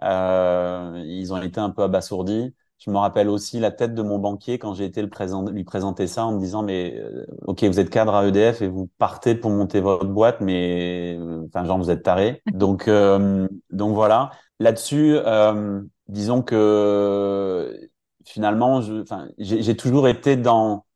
ils 0.01 1.33
ont 1.33 1.41
été 1.41 1.59
un 1.59 1.69
peu 1.71 1.83
abasourdis. 1.83 2.53
Je 2.79 2.91
me 2.91 2.97
rappelle 2.97 3.27
aussi 3.27 3.59
la 3.59 3.71
tête 3.71 3.95
de 3.95 4.03
mon 4.03 4.19
banquier 4.19 4.59
quand 4.59 4.75
j'ai 4.75 4.85
été 4.85 5.01
le 5.01 5.09
présent, 5.09 5.43
lui 5.49 5.63
présenter 5.63 6.05
ça 6.05 6.25
en 6.25 6.33
me 6.33 6.39
disant 6.39 6.61
mais 6.63 7.01
ok 7.47 7.63
vous 7.63 7.79
êtes 7.79 7.89
cadre 7.89 8.13
à 8.13 8.25
EDF 8.27 8.61
et 8.61 8.67
vous 8.67 8.87
partez 8.99 9.33
pour 9.35 9.49
monter 9.51 9.81
votre 9.81 10.05
boîte 10.05 10.39
mais 10.41 11.17
enfin 11.47 11.65
genre 11.65 11.79
vous 11.79 11.89
êtes 11.89 12.03
taré 12.03 12.41
donc 12.53 12.87
donc 12.87 13.95
voilà 13.95 14.29
là-dessus 14.59 15.17
disons 16.07 16.43
que 16.43 17.89
finalement 18.23 18.81
j'ai 19.39 19.75
toujours 19.75 20.07
été 20.07 20.37
dans 20.37 20.86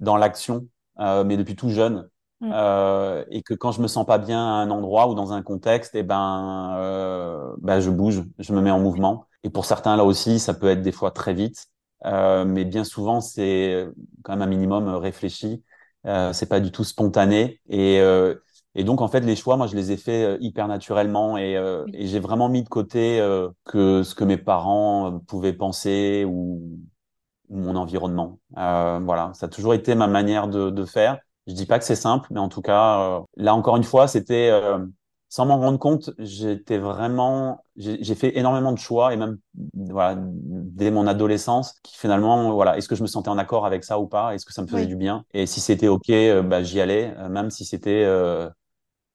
dans 0.00 0.16
l'action, 0.16 0.66
euh, 1.00 1.24
mais 1.24 1.36
depuis 1.36 1.56
tout 1.56 1.70
jeune. 1.70 2.08
Mm. 2.40 2.50
Euh, 2.52 3.24
et 3.30 3.42
que 3.42 3.54
quand 3.54 3.72
je 3.72 3.80
me 3.80 3.86
sens 3.88 4.04
pas 4.06 4.18
bien 4.18 4.38
à 4.40 4.50
un 4.62 4.70
endroit 4.70 5.08
ou 5.08 5.14
dans 5.14 5.32
un 5.32 5.42
contexte, 5.42 5.94
et 5.94 6.00
eh 6.00 6.02
ben, 6.02 6.76
euh, 6.78 7.54
ben 7.58 7.80
je 7.80 7.90
bouge, 7.90 8.22
je 8.38 8.52
me 8.52 8.60
mets 8.60 8.70
en 8.70 8.80
mouvement. 8.80 9.26
Et 9.44 9.50
pour 9.50 9.64
certains 9.66 9.96
là 9.96 10.04
aussi, 10.04 10.38
ça 10.38 10.54
peut 10.54 10.68
être 10.68 10.82
des 10.82 10.92
fois 10.92 11.10
très 11.10 11.34
vite, 11.34 11.66
euh, 12.06 12.44
mais 12.44 12.64
bien 12.64 12.84
souvent 12.84 13.20
c'est 13.20 13.86
quand 14.22 14.32
même 14.32 14.42
un 14.42 14.46
minimum 14.46 14.88
réfléchi. 14.88 15.62
Euh, 16.06 16.32
c'est 16.32 16.46
pas 16.46 16.60
du 16.60 16.70
tout 16.70 16.84
spontané. 16.84 17.60
Et, 17.68 18.00
euh, 18.00 18.34
Et 18.74 18.84
donc, 18.84 19.00
en 19.00 19.08
fait, 19.08 19.20
les 19.20 19.36
choix, 19.36 19.56
moi, 19.56 19.66
je 19.68 19.76
les 19.76 19.92
ai 19.92 19.96
faits 19.96 20.38
hyper 20.40 20.66
naturellement 20.68 21.38
et, 21.38 21.54
et 21.92 22.06
j'ai 22.08 22.20
vraiment 22.20 22.48
mis 22.48 22.62
de 22.64 22.68
côté 22.68 23.20
que 23.64 24.02
ce 24.02 24.14
que 24.16 24.24
mes 24.24 24.36
parents 24.36 25.20
pouvaient 25.28 25.52
penser 25.52 26.24
ou, 26.26 26.60
ou 27.54 27.58
mon 27.58 27.76
environnement. 27.76 28.38
voilà, 28.54 29.30
ça 29.34 29.46
a 29.46 29.48
toujours 29.48 29.74
été 29.74 29.94
ma 29.94 30.06
manière 30.08 30.48
de, 30.48 30.70
de 30.70 30.84
faire. 30.84 31.18
Je 31.46 31.54
dis 31.54 31.66
pas 31.66 31.78
que 31.78 31.84
c'est 31.84 31.96
simple, 31.96 32.28
mais 32.30 32.40
en 32.40 32.48
tout 32.48 32.62
cas, 32.62 33.22
là 33.36 33.54
encore 33.54 33.76
une 33.76 33.84
fois, 33.84 34.08
c'était 34.08 34.50
sans 35.34 35.46
m'en 35.46 35.58
rendre 35.58 35.80
compte, 35.80 36.10
j'étais 36.20 36.78
vraiment, 36.78 37.64
j'ai 37.76 38.14
fait 38.14 38.38
énormément 38.38 38.70
de 38.72 38.78
choix 38.78 39.12
et 39.12 39.16
même 39.16 39.38
voilà 39.74 40.16
dès 40.20 40.92
mon 40.92 41.08
adolescence, 41.08 41.74
qui 41.82 41.98
finalement 41.98 42.52
voilà, 42.52 42.78
est-ce 42.78 42.88
que 42.88 42.94
je 42.94 43.02
me 43.02 43.08
sentais 43.08 43.30
en 43.30 43.38
accord 43.38 43.66
avec 43.66 43.82
ça 43.82 43.98
ou 43.98 44.06
pas, 44.06 44.32
est-ce 44.34 44.46
que 44.46 44.52
ça 44.52 44.62
me 44.62 44.68
faisait 44.68 44.86
du 44.86 44.94
bien? 44.94 45.24
Et 45.34 45.46
si 45.46 45.60
c'était 45.60 45.88
ok, 45.88 46.08
euh, 46.10 46.42
bah, 46.42 46.62
j'y 46.62 46.80
allais, 46.80 47.12
euh, 47.18 47.28
même 47.28 47.50
si 47.50 47.64
c'était 47.64 48.04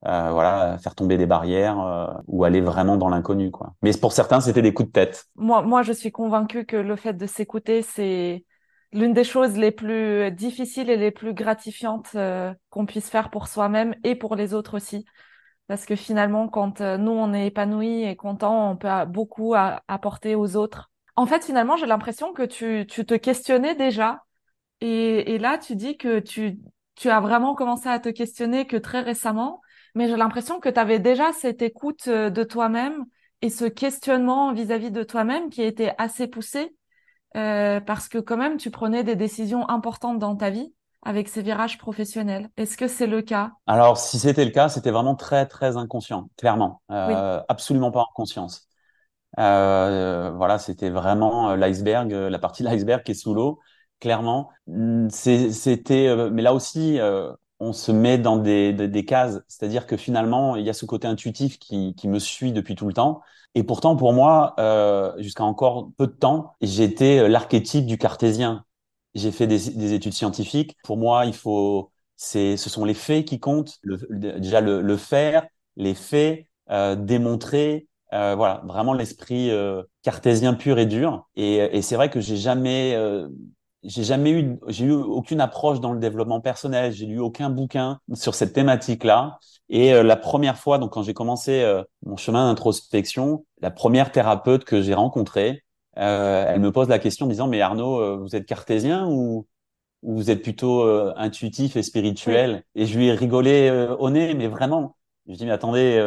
euh, 0.06 0.10
euh, 0.10 0.32
voilà 0.32 0.78
faire 0.78 0.96
tomber 0.96 1.18
des 1.18 1.26
barrières 1.26 2.22
ou 2.28 2.44
aller 2.44 2.62
vraiment 2.62 2.98
dans 2.98 3.10
l'inconnu 3.10 3.52
quoi. 3.52 3.74
Mais 3.82 3.92
pour 3.92 4.14
certains, 4.14 4.40
c'était 4.42 4.62
des 4.62 4.74
coups 4.74 4.90
de 4.90 4.94
tête. 4.94 5.26
Moi, 5.36 5.62
moi, 5.62 5.82
je 5.84 5.92
suis 5.92 6.12
convaincue 6.12 6.66
que 6.66 6.78
le 6.78 6.96
fait 6.96 7.14
de 7.14 7.26
s'écouter, 7.26 7.82
c'est 7.82 8.46
l'une 8.92 9.14
des 9.14 9.24
choses 9.24 9.58
les 9.58 9.72
plus 9.72 10.32
difficiles 10.32 10.90
et 10.90 10.98
les 10.98 11.12
plus 11.12 11.34
gratifiantes 11.34 12.16
qu'on 12.70 12.86
puisse 12.86 13.10
faire 13.10 13.30
pour 13.30 13.48
soi-même 13.48 13.96
et 14.04 14.16
pour 14.16 14.36
les 14.36 14.54
autres 14.54 14.76
aussi. 14.76 15.06
Parce 15.70 15.86
que 15.86 15.96
finalement, 15.96 16.48
quand 16.48 16.82
euh, 16.82 16.98
nous, 16.98 17.12
on 17.12 17.32
est 17.32 17.46
épanoui 17.46 18.02
et 18.04 18.16
content, 18.16 18.72
on 18.72 18.76
peut 18.76 18.90
beaucoup 19.08 19.54
apporter 19.56 20.34
aux 20.34 20.56
autres. 20.56 20.90
En 21.16 21.28
fait, 21.28 21.46
finalement, 21.46 21.78
j'ai 21.78 21.86
l'impression 21.86 22.34
que 22.34 22.42
tu, 22.42 22.88
tu 22.88 23.06
te 23.06 23.14
questionnais 23.14 23.76
déjà. 23.76 24.24
Et, 24.82 25.36
et 25.36 25.38
là, 25.38 25.60
tu 25.60 25.76
dis 25.76 25.96
que 25.96 26.18
tu, 26.20 26.58
tu 26.96 27.12
as 27.12 27.20
vraiment 27.20 27.54
commencé 27.54 27.88
à 27.88 28.00
te 28.00 28.10
questionner 28.10 28.66
que 28.66 28.78
très 28.78 29.02
récemment. 29.02 29.62
Mais 29.96 30.08
j'ai 30.08 30.18
l'impression 30.18 30.60
que 30.60 30.70
tu 30.70 30.80
avais 30.80 31.00
déjà 31.00 31.32
cette 31.34 31.62
écoute 31.62 32.08
euh, 32.08 32.30
de 32.30 32.44
toi-même 32.44 33.06
et 33.42 33.50
ce 33.50 33.66
questionnement 33.66 34.54
vis-à-vis 34.54 34.92
de 34.92 35.04
toi-même 35.04 35.50
qui 35.50 35.62
était 35.62 35.94
assez 35.98 36.28
poussé. 36.28 36.76
Euh, 37.38 37.80
parce 37.80 38.10
que 38.10 38.18
quand 38.18 38.38
même, 38.38 38.58
tu 38.58 38.72
prenais 38.72 39.04
des 39.04 39.16
décisions 39.16 39.70
importantes 39.70 40.20
dans 40.20 40.36
ta 40.36 40.50
vie 40.50 40.74
avec 41.04 41.30
ces 41.30 41.42
virages 41.42 41.78
professionnels. 41.78 42.50
Est-ce 42.58 42.76
que 42.76 42.88
c'est 42.88 43.08
le 43.08 43.22
cas? 43.22 43.52
Alors, 43.68 43.98
si 43.98 44.20
c'était 44.20 44.44
le 44.44 44.52
cas, 44.52 44.68
c'était 44.68 44.92
vraiment 44.92 45.16
très, 45.16 45.46
très 45.46 45.78
inconscient, 45.78 46.30
clairement. 46.38 46.82
Euh, 46.92 47.40
Absolument 47.48 47.92
pas 47.92 48.02
en 48.02 48.14
conscience. 48.14 48.70
Euh, 49.38 50.32
voilà, 50.36 50.58
c'était 50.58 50.90
vraiment 50.90 51.52
euh, 51.52 51.56
l'iceberg, 51.56 52.12
euh, 52.14 52.30
la 52.30 52.40
partie 52.40 52.64
de 52.64 52.68
l'iceberg 52.68 53.04
qui 53.04 53.12
est 53.12 53.16
sous 53.16 53.34
l'eau, 53.34 53.60
clairement. 54.00 54.50
Hum, 54.68 55.10
c'était, 55.10 56.14
mais 56.32 56.42
là 56.42 56.54
aussi, 56.54 57.00
on 57.60 57.74
se 57.74 57.92
met 57.92 58.18
dans 58.18 58.38
des, 58.38 58.74
des, 58.74 59.06
cases. 59.06 59.42
C'est-à-dire 59.48 59.88
que 59.88 59.98
finalement, 59.98 60.56
il 60.56 60.66
y 60.66 60.70
a 60.70 60.74
ce 60.74 60.86
côté 60.86 61.08
intuitif 61.08 61.60
qui, 61.60 61.94
qui 61.96 62.08
me 62.08 62.20
suit 62.20 62.52
depuis 62.54 62.76
tout 62.76 62.88
le 62.88 62.94
temps. 62.94 63.22
Et 63.56 63.64
pourtant, 63.64 63.96
pour 63.96 64.14
moi, 64.14 64.56
jusqu'à 65.18 65.44
encore 65.44 65.92
peu 65.98 66.08
de 66.08 66.12
temps, 66.14 66.54
j'étais 66.62 67.28
l'archétype 67.28 67.86
du 67.86 67.98
cartésien 67.98 68.66
j'ai 69.16 69.32
fait 69.32 69.48
des, 69.48 69.72
des, 69.72 69.94
études 69.94 70.14
scientifiques. 70.14 70.78
Pour 70.84 70.98
moi, 70.98 71.26
il 71.26 71.34
faut, 71.34 71.92
c'est, 72.16 72.58
ce 72.58 72.70
sont 72.70 72.86
les 72.86 72.94
faits 72.94 73.26
qui 73.26 73.40
comptent. 73.40 73.80
Déjà 74.10 74.62
le, 74.62 74.82
le, 74.82 74.98
faire, 74.98 75.48
les 75.76 75.96
faits, 75.96 76.48
euh, 76.70 76.96
démontrer, 76.96 77.88
euh, 78.14 78.36
voilà, 78.36 78.62
vraiment 78.66 78.94
l'esprit 78.94 79.52
euh, 79.52 79.84
cartésien 80.04 80.54
pur 80.54 80.80
et 80.80 80.86
dur. 80.86 81.28
Et, 81.36 81.56
et 81.56 81.82
c'est 81.82 81.96
vrai 81.96 82.10
que 82.10 82.20
j'ai 82.20 82.38
jamais, 82.38 82.94
euh, 82.96 83.30
j'ai 83.84 84.04
jamais 84.04 84.32
eu, 84.32 84.58
j'ai 84.68 84.86
eu 84.86 84.92
aucune 84.92 85.42
approche 85.42 85.80
dans 85.80 85.94
le 85.94 86.00
développement 86.00 86.42
personnel. 86.42 86.92
J'ai 86.92 87.06
lu 87.06 87.20
aucun 87.20 87.50
bouquin 87.50 88.00
sur 88.14 88.36
cette 88.36 88.54
thématique-là. 88.54 89.40
Et 89.70 89.94
euh, 89.94 90.04
la 90.04 90.16
première 90.16 90.58
fois, 90.58 90.78
donc 90.80 90.92
quand 90.94 91.04
j'ai 91.04 91.14
commencé 91.14 91.66
mon 92.06 92.18
chemin 92.18 92.50
d'introspection, 92.50 93.46
la 93.62 93.72
première 93.72 94.12
thérapeute 94.12 94.66
que 94.66 94.82
j'ai 94.82 94.94
rencontrée, 94.94 95.64
euh, 95.98 96.46
elle 96.48 96.62
me 96.62 96.72
pose 96.72 96.88
la 96.88 97.00
question 97.00 97.26
en 97.26 97.30
disant 97.30 97.48
mais 97.48 97.62
Arnaud, 97.62 98.00
euh, 98.00 98.18
vous 98.18 98.36
êtes 98.36 98.46
cartésien 98.46 99.08
ou, 99.08 99.48
vous 100.04 100.32
êtes 100.32 100.42
plutôt 100.44 100.84
euh, 100.84 101.14
intuitif 101.18 101.76
et 101.76 101.84
spirituel? 101.84 102.64
Et 102.76 102.86
je 102.86 102.98
lui 102.98 103.08
ai 103.08 103.14
rigolé 103.14 103.88
au 104.00 104.10
nez, 104.10 104.34
mais 104.34 104.48
vraiment. 104.48 104.98
Je 105.28 105.36
dis 105.36 105.46
mais 105.46 105.52
attendez, 105.52 106.02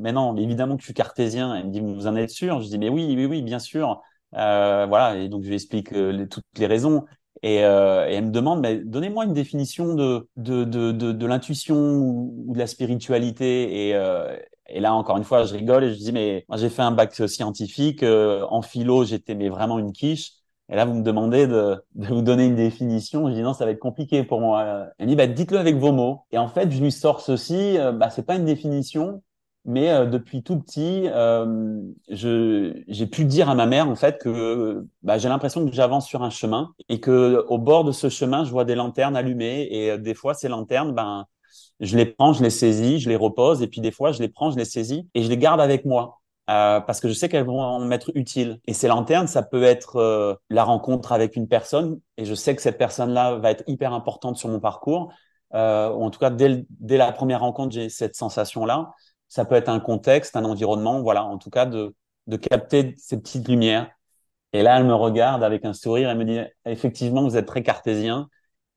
mais 0.00 0.12
non, 0.12 0.36
évidemment 0.36 0.76
que 0.76 0.82
je 0.82 0.86
suis 0.86 0.94
cartésien. 0.94 1.54
Elle 1.54 1.66
me 1.66 1.70
dit 1.70 1.80
vous 1.80 2.06
en 2.06 2.16
êtes 2.16 2.30
sûr? 2.30 2.60
Je 2.60 2.68
dis 2.68 2.78
mais 2.78 2.88
oui, 2.88 3.14
oui, 3.16 3.26
oui, 3.26 3.42
bien 3.42 3.58
sûr. 3.58 4.00
Voilà, 4.34 5.16
et 5.16 5.28
donc 5.28 5.42
je 5.42 5.48
lui 5.48 5.54
explique 5.54 5.90
toutes 6.30 6.44
les 6.58 6.66
raisons. 6.66 7.04
Et, 7.42 7.56
elle 7.56 8.26
me 8.26 8.30
demande, 8.30 8.60
mais 8.60 8.76
donnez-moi 8.78 9.24
une 9.24 9.34
définition 9.34 9.94
de 9.94 10.28
de 10.36 10.64
de 10.64 10.92
de, 10.92 11.12
de 11.12 11.26
l'intuition 11.26 11.76
ou, 11.76 12.52
de 12.54 12.58
la 12.58 12.66
spiritualité. 12.66 13.88
Et, 13.88 13.94
et 14.68 14.80
là, 14.80 14.94
encore 14.94 15.16
une 15.16 15.24
fois, 15.24 15.44
je 15.44 15.54
rigole 15.54 15.84
et 15.84 15.92
je 15.92 15.98
dis, 15.98 16.12
mais 16.12 16.44
moi, 16.48 16.56
j'ai 16.56 16.70
fait 16.70 16.82
un 16.82 16.90
bac 16.90 17.14
scientifique. 17.28 18.02
Euh, 18.02 18.46
en 18.48 18.62
philo, 18.62 19.04
j'étais 19.04 19.34
mais 19.34 19.48
vraiment 19.48 19.78
une 19.78 19.92
quiche. 19.92 20.32
Et 20.70 20.76
là, 20.76 20.86
vous 20.86 20.94
me 20.94 21.02
demandez 21.02 21.46
de, 21.46 21.76
de, 21.94 22.06
vous 22.06 22.22
donner 22.22 22.46
une 22.46 22.56
définition. 22.56 23.28
Je 23.28 23.34
dis, 23.34 23.42
non, 23.42 23.52
ça 23.52 23.66
va 23.66 23.72
être 23.72 23.78
compliqué 23.78 24.24
pour 24.24 24.40
moi. 24.40 24.88
Elle 24.98 25.06
me 25.06 25.10
dit, 25.10 25.16
bah, 25.16 25.26
dites-le 25.26 25.58
avec 25.58 25.76
vos 25.76 25.92
mots. 25.92 26.24
Et 26.32 26.38
en 26.38 26.48
fait, 26.48 26.70
je 26.70 26.82
lui 26.82 26.90
sors 26.92 27.20
ceci. 27.20 27.78
Euh, 27.78 27.92
bah, 27.92 28.08
c'est 28.10 28.24
pas 28.24 28.36
une 28.36 28.46
définition, 28.46 29.22
mais 29.64 29.90
euh, 29.90 30.06
depuis 30.06 30.42
tout 30.42 30.58
petit, 30.60 31.08
euh, 31.08 31.80
j'ai 32.08 33.06
pu 33.06 33.24
dire 33.24 33.48
à 33.48 33.54
ma 33.54 33.66
mère, 33.66 33.88
en 33.88 33.94
fait, 33.96 34.18
que 34.18 34.86
bah, 35.02 35.18
j'ai 35.18 35.28
l'impression 35.28 35.64
que 35.66 35.72
j'avance 35.72 36.06
sur 36.06 36.22
un 36.22 36.30
chemin 36.30 36.72
et 36.88 37.00
que 37.00 37.44
au 37.48 37.58
bord 37.58 37.84
de 37.84 37.92
ce 37.92 38.08
chemin, 38.08 38.44
je 38.44 38.50
vois 38.50 38.64
des 38.64 38.74
lanternes 38.74 39.16
allumées. 39.16 39.68
Et 39.70 39.98
des 39.98 40.14
fois, 40.14 40.34
ces 40.34 40.48
lanternes, 40.48 40.92
ben, 40.92 41.26
je 41.80 41.96
les 41.96 42.06
prends, 42.06 42.32
je 42.32 42.42
les 42.42 42.50
saisis, 42.50 43.00
je 43.00 43.08
les 43.08 43.16
repose, 43.16 43.62
et 43.62 43.66
puis 43.66 43.80
des 43.80 43.90
fois, 43.90 44.12
je 44.12 44.20
les 44.20 44.28
prends, 44.28 44.50
je 44.50 44.56
les 44.56 44.64
saisis, 44.64 45.08
et 45.14 45.22
je 45.22 45.28
les 45.28 45.38
garde 45.38 45.60
avec 45.60 45.84
moi. 45.84 46.20
Euh, 46.50 46.80
parce 46.80 47.00
que 47.00 47.08
je 47.08 47.14
sais 47.14 47.30
qu'elles 47.30 47.46
vont 47.46 47.80
m'être 47.86 48.12
utiles. 48.14 48.60
Et 48.66 48.74
ces 48.74 48.86
lanternes, 48.88 49.26
ça 49.26 49.42
peut 49.42 49.62
être 49.62 49.96
euh, 49.96 50.34
la 50.50 50.62
rencontre 50.64 51.12
avec 51.12 51.36
une 51.36 51.48
personne, 51.48 52.00
et 52.16 52.24
je 52.24 52.34
sais 52.34 52.54
que 52.54 52.62
cette 52.62 52.78
personne-là 52.78 53.36
va 53.36 53.50
être 53.50 53.64
hyper 53.66 53.92
importante 53.94 54.36
sur 54.36 54.48
mon 54.48 54.60
parcours. 54.60 55.12
Euh, 55.54 55.88
en 55.88 56.10
tout 56.10 56.18
cas, 56.18 56.30
dès, 56.30 56.66
dès 56.68 56.96
la 56.96 57.12
première 57.12 57.40
rencontre, 57.40 57.72
j'ai 57.72 57.88
cette 57.88 58.16
sensation-là. 58.16 58.92
Ça 59.28 59.44
peut 59.44 59.54
être 59.54 59.68
un 59.68 59.80
contexte, 59.80 60.36
un 60.36 60.44
environnement, 60.44 61.02
voilà, 61.02 61.24
en 61.24 61.38
tout 61.38 61.50
cas, 61.50 61.66
de, 61.66 61.94
de 62.26 62.36
capter 62.36 62.94
ces 62.98 63.20
petites 63.20 63.48
lumières. 63.48 63.90
Et 64.52 64.62
là, 64.62 64.78
elle 64.78 64.84
me 64.86 64.94
regarde 64.94 65.42
avec 65.42 65.64
un 65.64 65.72
sourire, 65.72 66.10
elle 66.10 66.18
me 66.18 66.24
dit, 66.24 66.38
effectivement, 66.64 67.22
vous 67.22 67.36
êtes 67.36 67.46
très 67.46 67.62
cartésien. 67.62 68.28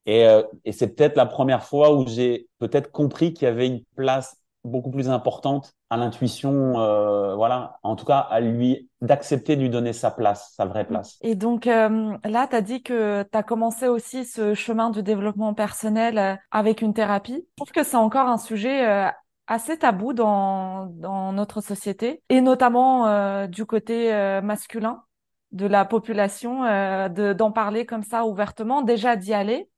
Et, 0.06 0.26
euh, 0.26 0.42
et 0.66 0.72
c'est 0.72 0.96
peut-être 0.96 1.18
la 1.18 1.26
première 1.26 1.64
fois 1.64 1.94
où 1.94 2.08
j'ai 2.08 2.48
peut-être 2.60 2.92
compris 2.92 3.34
qu'il 3.34 3.46
y 3.46 3.52
avait 3.52 3.68
une 3.68 3.84
place 3.96 4.38
beaucoup 4.68 4.92
plus 4.92 5.10
importante 5.10 5.74
à 5.90 5.98
l'intuition, 5.98 6.80
euh, 6.80 7.36
voilà, 7.36 7.80
en 7.84 7.96
tout 7.96 8.06
cas 8.06 8.20
à 8.20 8.40
lui 8.40 8.90
d'accepter 9.02 9.56
de 9.56 9.62
lui 9.62 9.70
donner 9.70 9.94
sa 9.94 10.12
place, 10.12 10.54
sa 10.56 10.66
vraie 10.66 10.86
place. 10.86 11.18
Et 11.22 11.36
donc 11.36 11.66
euh, 11.66 12.18
là, 12.26 12.48
tu 12.48 12.56
as 12.56 12.62
dit 12.62 12.84
que 12.84 13.24
tu 13.24 13.38
as 13.38 13.44
commencé 13.44 13.88
aussi 13.88 14.26
ce 14.26 14.54
chemin 14.54 14.90
du 14.90 15.02
développement 15.02 15.54
personnel 15.54 16.18
euh, 16.18 16.36
avec 16.52 16.82
une 16.82 16.94
thérapie. 16.94 17.46
Je 17.58 17.64
trouve 17.64 17.72
que 17.72 17.84
c'est 17.84 17.98
encore 17.98 18.28
un 18.28 18.38
sujet 18.38 19.10
assez 19.48 19.78
tabou 19.78 20.14
dans, 20.14 20.88
dans 20.88 21.34
notre 21.34 21.62
société, 21.62 22.22
et 22.30 22.42
notamment 22.42 23.48
du 23.48 23.66
côté 23.66 24.12
masculin 24.44 25.04
de 25.52 25.66
la 25.66 25.86
population, 25.86 26.64
de, 26.64 27.34
d'en 27.34 27.52
parler 27.52 27.86
comme 27.86 28.04
ça 28.04 28.26
ouvertement, 28.26 28.82
déjà 28.82 29.16
d'y 29.16 29.34
aller, 29.34 29.70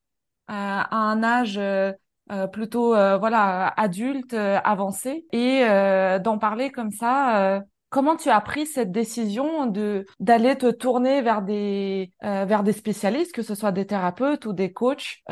à 0.50 0.98
un 0.98 1.24
âge 1.24 1.58
euh, 1.58 1.94
euh, 2.32 2.48
plutôt 2.48 2.96
euh, 2.96 3.18
voilà 3.18 3.68
adulte, 3.78 4.34
avancé, 4.34 5.26
et 5.32 5.64
d'en 6.20 6.38
parler 6.38 6.72
comme 6.72 6.92
ça. 6.92 7.64
Comment 7.90 8.16
tu 8.16 8.30
as 8.30 8.40
pris 8.42 8.68
cette 8.68 8.92
décision 8.92 9.66
de 9.66 10.06
d'aller 10.20 10.56
te 10.56 10.70
tourner 10.70 11.22
vers 11.22 11.42
des 11.42 12.12
vers 12.22 12.64
des 12.64 12.74
spécialistes, 12.74 13.34
que 13.34 13.42
ce 13.42 13.56
soit 13.56 13.72
des 13.72 13.88
thérapeutes 13.88 14.46
ou 14.46 14.54
des 14.54 14.72
coachs, 14.72 15.24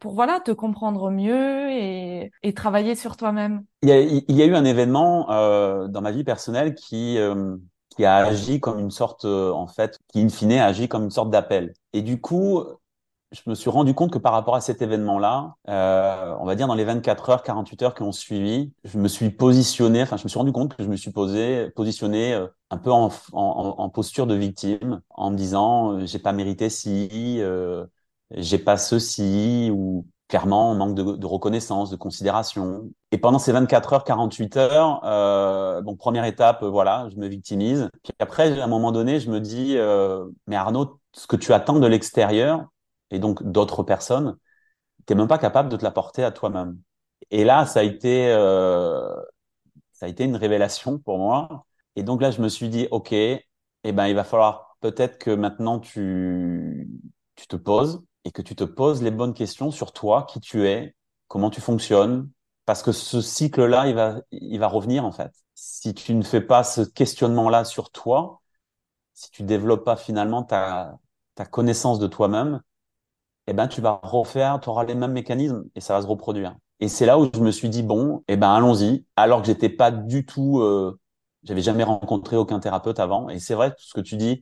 pour 0.00 0.14
voilà 0.14 0.40
te 0.40 0.52
comprendre 0.52 1.10
mieux 1.10 1.70
et, 1.70 2.30
et 2.42 2.54
travailler 2.54 2.94
sur 2.94 3.16
toi-même? 3.16 3.64
Il 3.82 3.88
y, 3.88 3.92
a, 3.92 4.00
il 4.00 4.36
y 4.36 4.42
a 4.42 4.46
eu 4.46 4.54
un 4.54 4.64
événement 4.64 5.26
dans 5.88 6.00
ma 6.00 6.12
vie 6.12 6.24
personnelle 6.24 6.74
qui 6.74 7.18
qui 7.96 8.04
a 8.04 8.16
agi 8.16 8.60
comme 8.60 8.78
une 8.80 8.90
sorte 8.90 9.24
en 9.24 9.66
fait 9.66 9.98
qui 10.12 10.20
in 10.20 10.28
fine 10.28 10.52
a 10.52 10.66
agi 10.66 10.88
comme 10.88 11.04
une 11.04 11.10
sorte 11.10 11.30
d'appel. 11.30 11.74
Et 11.92 12.02
du 12.02 12.20
coup, 12.20 12.64
je 13.34 13.50
me 13.50 13.54
suis 13.54 13.70
rendu 13.70 13.94
compte 13.94 14.12
que 14.12 14.18
par 14.18 14.32
rapport 14.32 14.54
à 14.54 14.60
cet 14.60 14.82
événement-là, 14.82 15.56
euh, 15.68 16.34
on 16.40 16.44
va 16.44 16.54
dire 16.54 16.66
dans 16.66 16.74
les 16.74 16.84
24 16.84 17.30
heures, 17.30 17.42
48 17.42 17.82
heures 17.82 17.94
qui 17.94 18.02
ont 18.02 18.12
suivi, 18.12 18.72
je 18.84 18.98
me 18.98 19.08
suis 19.08 19.30
positionné, 19.30 20.02
enfin, 20.02 20.16
je 20.16 20.24
me 20.24 20.28
suis 20.28 20.38
rendu 20.38 20.52
compte 20.52 20.76
que 20.76 20.82
je 20.82 20.88
me 20.88 20.96
suis 20.96 21.10
posé, 21.10 21.70
positionné 21.70 22.34
euh, 22.34 22.46
un 22.70 22.78
peu 22.78 22.90
en, 22.92 23.10
en, 23.32 23.74
en, 23.78 23.88
posture 23.90 24.26
de 24.26 24.34
victime, 24.34 25.00
en 25.10 25.30
me 25.30 25.36
disant, 25.36 25.92
euh, 25.98 26.06
j'ai 26.06 26.18
pas 26.18 26.32
mérité 26.32 26.70
ci, 26.70 27.38
euh, 27.40 27.84
j'ai 28.30 28.58
pas 28.58 28.76
ceci, 28.76 29.70
ou 29.72 30.06
clairement, 30.28 30.70
on 30.70 30.74
manque 30.74 30.94
de, 30.94 31.02
de, 31.16 31.26
reconnaissance, 31.26 31.90
de 31.90 31.96
considération. 31.96 32.90
Et 33.12 33.18
pendant 33.18 33.38
ces 33.38 33.52
24 33.52 33.92
heures, 33.92 34.04
48 34.04 34.56
heures, 34.56 35.00
euh, 35.04 35.82
donc 35.82 35.98
première 35.98 36.24
étape, 36.24 36.64
voilà, 36.64 37.08
je 37.12 37.16
me 37.16 37.28
victimise. 37.28 37.88
Puis 38.02 38.12
après, 38.18 38.58
à 38.60 38.64
un 38.64 38.66
moment 38.66 38.92
donné, 38.92 39.20
je 39.20 39.30
me 39.30 39.40
dis, 39.40 39.76
euh, 39.76 40.24
mais 40.46 40.56
Arnaud, 40.56 40.98
ce 41.12 41.26
que 41.26 41.36
tu 41.36 41.52
attends 41.52 41.78
de 41.78 41.86
l'extérieur, 41.86 42.66
et 43.14 43.18
donc 43.20 43.42
d'autres 43.44 43.82
personnes, 43.82 44.36
tu 45.06 45.12
n'es 45.14 45.18
même 45.18 45.28
pas 45.28 45.38
capable 45.38 45.68
de 45.70 45.76
te 45.76 45.84
l'apporter 45.84 46.24
à 46.24 46.32
toi-même. 46.32 46.78
Et 47.30 47.44
là, 47.44 47.66
ça 47.66 47.80
a 47.80 47.82
été, 47.84 48.28
euh, 48.32 49.14
ça 49.92 50.06
a 50.06 50.08
été 50.08 50.24
une 50.24 50.36
révélation 50.36 50.98
pour 50.98 51.18
moi. 51.18 51.66
Et 51.96 52.02
donc 52.02 52.22
là, 52.22 52.30
je 52.30 52.42
me 52.42 52.48
suis 52.48 52.68
dit, 52.68 52.88
OK, 52.90 53.12
eh 53.12 53.44
ben, 53.84 54.06
il 54.08 54.14
va 54.14 54.24
falloir 54.24 54.76
peut-être 54.80 55.18
que 55.18 55.30
maintenant 55.30 55.78
tu, 55.80 56.88
tu 57.36 57.46
te 57.46 57.56
poses 57.56 58.02
et 58.24 58.32
que 58.32 58.42
tu 58.42 58.56
te 58.56 58.64
poses 58.64 59.02
les 59.02 59.10
bonnes 59.10 59.34
questions 59.34 59.70
sur 59.70 59.92
toi, 59.92 60.24
qui 60.24 60.40
tu 60.40 60.66
es, 60.66 60.94
comment 61.28 61.50
tu 61.50 61.60
fonctionnes, 61.60 62.30
parce 62.66 62.82
que 62.82 62.92
ce 62.92 63.20
cycle-là, 63.20 63.88
il 63.88 63.94
va, 63.94 64.20
il 64.32 64.58
va 64.58 64.68
revenir 64.68 65.04
en 65.04 65.12
fait. 65.12 65.32
Si 65.54 65.94
tu 65.94 66.14
ne 66.14 66.22
fais 66.22 66.40
pas 66.40 66.64
ce 66.64 66.80
questionnement-là 66.82 67.64
sur 67.64 67.90
toi, 67.90 68.40
si 69.14 69.30
tu 69.30 69.42
développes 69.42 69.84
pas 69.84 69.96
finalement 69.96 70.42
ta, 70.42 70.98
ta 71.34 71.44
connaissance 71.46 71.98
de 71.98 72.06
toi-même, 72.06 72.60
eh 73.46 73.52
ben 73.52 73.68
tu 73.68 73.80
vas 73.80 74.00
refaire, 74.02 74.60
tu 74.60 74.68
auras 74.68 74.84
les 74.84 74.94
mêmes 74.94 75.12
mécanismes 75.12 75.64
et 75.74 75.80
ça 75.80 75.94
va 75.94 76.02
se 76.02 76.06
reproduire. 76.06 76.56
Et 76.80 76.88
c'est 76.88 77.06
là 77.06 77.18
où 77.18 77.30
je 77.32 77.40
me 77.40 77.50
suis 77.50 77.68
dit 77.68 77.82
bon, 77.82 78.24
eh 78.28 78.36
ben 78.36 78.50
allons-y. 78.50 79.04
Alors 79.16 79.40
que 79.40 79.46
j'étais 79.46 79.68
pas 79.68 79.90
du 79.90 80.26
tout, 80.26 80.60
euh, 80.60 80.98
j'avais 81.44 81.62
jamais 81.62 81.84
rencontré 81.84 82.36
aucun 82.36 82.60
thérapeute 82.60 82.98
avant. 83.00 83.28
Et 83.28 83.38
c'est 83.38 83.54
vrai 83.54 83.70
tout 83.70 83.84
ce 83.84 83.94
que 83.94 84.00
tu 84.00 84.16
dis 84.16 84.40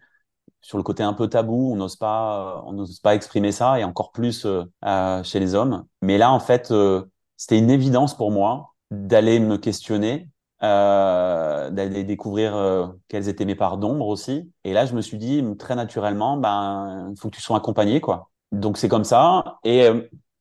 sur 0.62 0.78
le 0.78 0.84
côté 0.84 1.02
un 1.02 1.12
peu 1.12 1.28
tabou, 1.28 1.72
on 1.72 1.76
n'ose 1.76 1.96
pas, 1.96 2.58
euh, 2.58 2.62
on 2.66 2.72
n'ose 2.72 3.00
pas 3.00 3.14
exprimer 3.14 3.52
ça 3.52 3.78
et 3.80 3.84
encore 3.84 4.12
plus 4.12 4.46
euh, 4.46 4.64
euh 4.84 5.22
chez 5.24 5.40
les 5.40 5.54
hommes. 5.54 5.84
Mais 6.02 6.18
là 6.18 6.32
en 6.32 6.40
fait, 6.40 6.70
euh, 6.70 7.04
c'était 7.36 7.58
une 7.58 7.70
évidence 7.70 8.16
pour 8.16 8.30
moi 8.30 8.74
d'aller 8.90 9.40
me 9.40 9.56
questionner, 9.58 10.28
d'aller 10.60 12.04
découvrir 12.04 12.94
quelles 13.08 13.28
étaient 13.28 13.44
mes 13.44 13.54
parts 13.56 13.78
d'ombre 13.78 14.06
aussi. 14.06 14.52
Et 14.64 14.72
là 14.72 14.86
je 14.86 14.94
me 14.94 15.00
suis 15.00 15.18
dit 15.18 15.42
très 15.58 15.74
naturellement, 15.74 16.36
ben 16.36 17.08
il 17.10 17.18
faut 17.18 17.30
que 17.30 17.36
tu 17.36 17.42
sois 17.42 17.56
accompagné 17.56 18.00
quoi. 18.00 18.31
Donc 18.52 18.78
c'est 18.78 18.88
comme 18.88 19.04
ça. 19.04 19.58
Et 19.64 19.88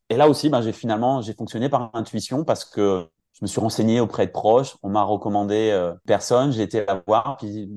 et 0.09 0.17
là 0.17 0.27
aussi, 0.29 0.49
ben, 0.49 0.61
j'ai 0.61 0.73
finalement 0.73 1.21
j'ai 1.21 1.33
fonctionné 1.33 1.69
par 1.69 1.89
intuition 1.93 2.43
parce 2.43 2.65
que 2.65 3.07
je 3.33 3.39
me 3.43 3.47
suis 3.47 3.61
renseigné 3.61 4.01
auprès 4.01 4.27
de 4.27 4.31
proches. 4.31 4.77
On 4.83 4.89
m'a 4.89 5.03
recommandé 5.03 5.69
euh, 5.71 5.93
personne. 6.05 6.51
J'ai 6.51 6.63
été 6.63 6.87
à 6.87 7.03
voir 7.07 7.37
puis, 7.37 7.69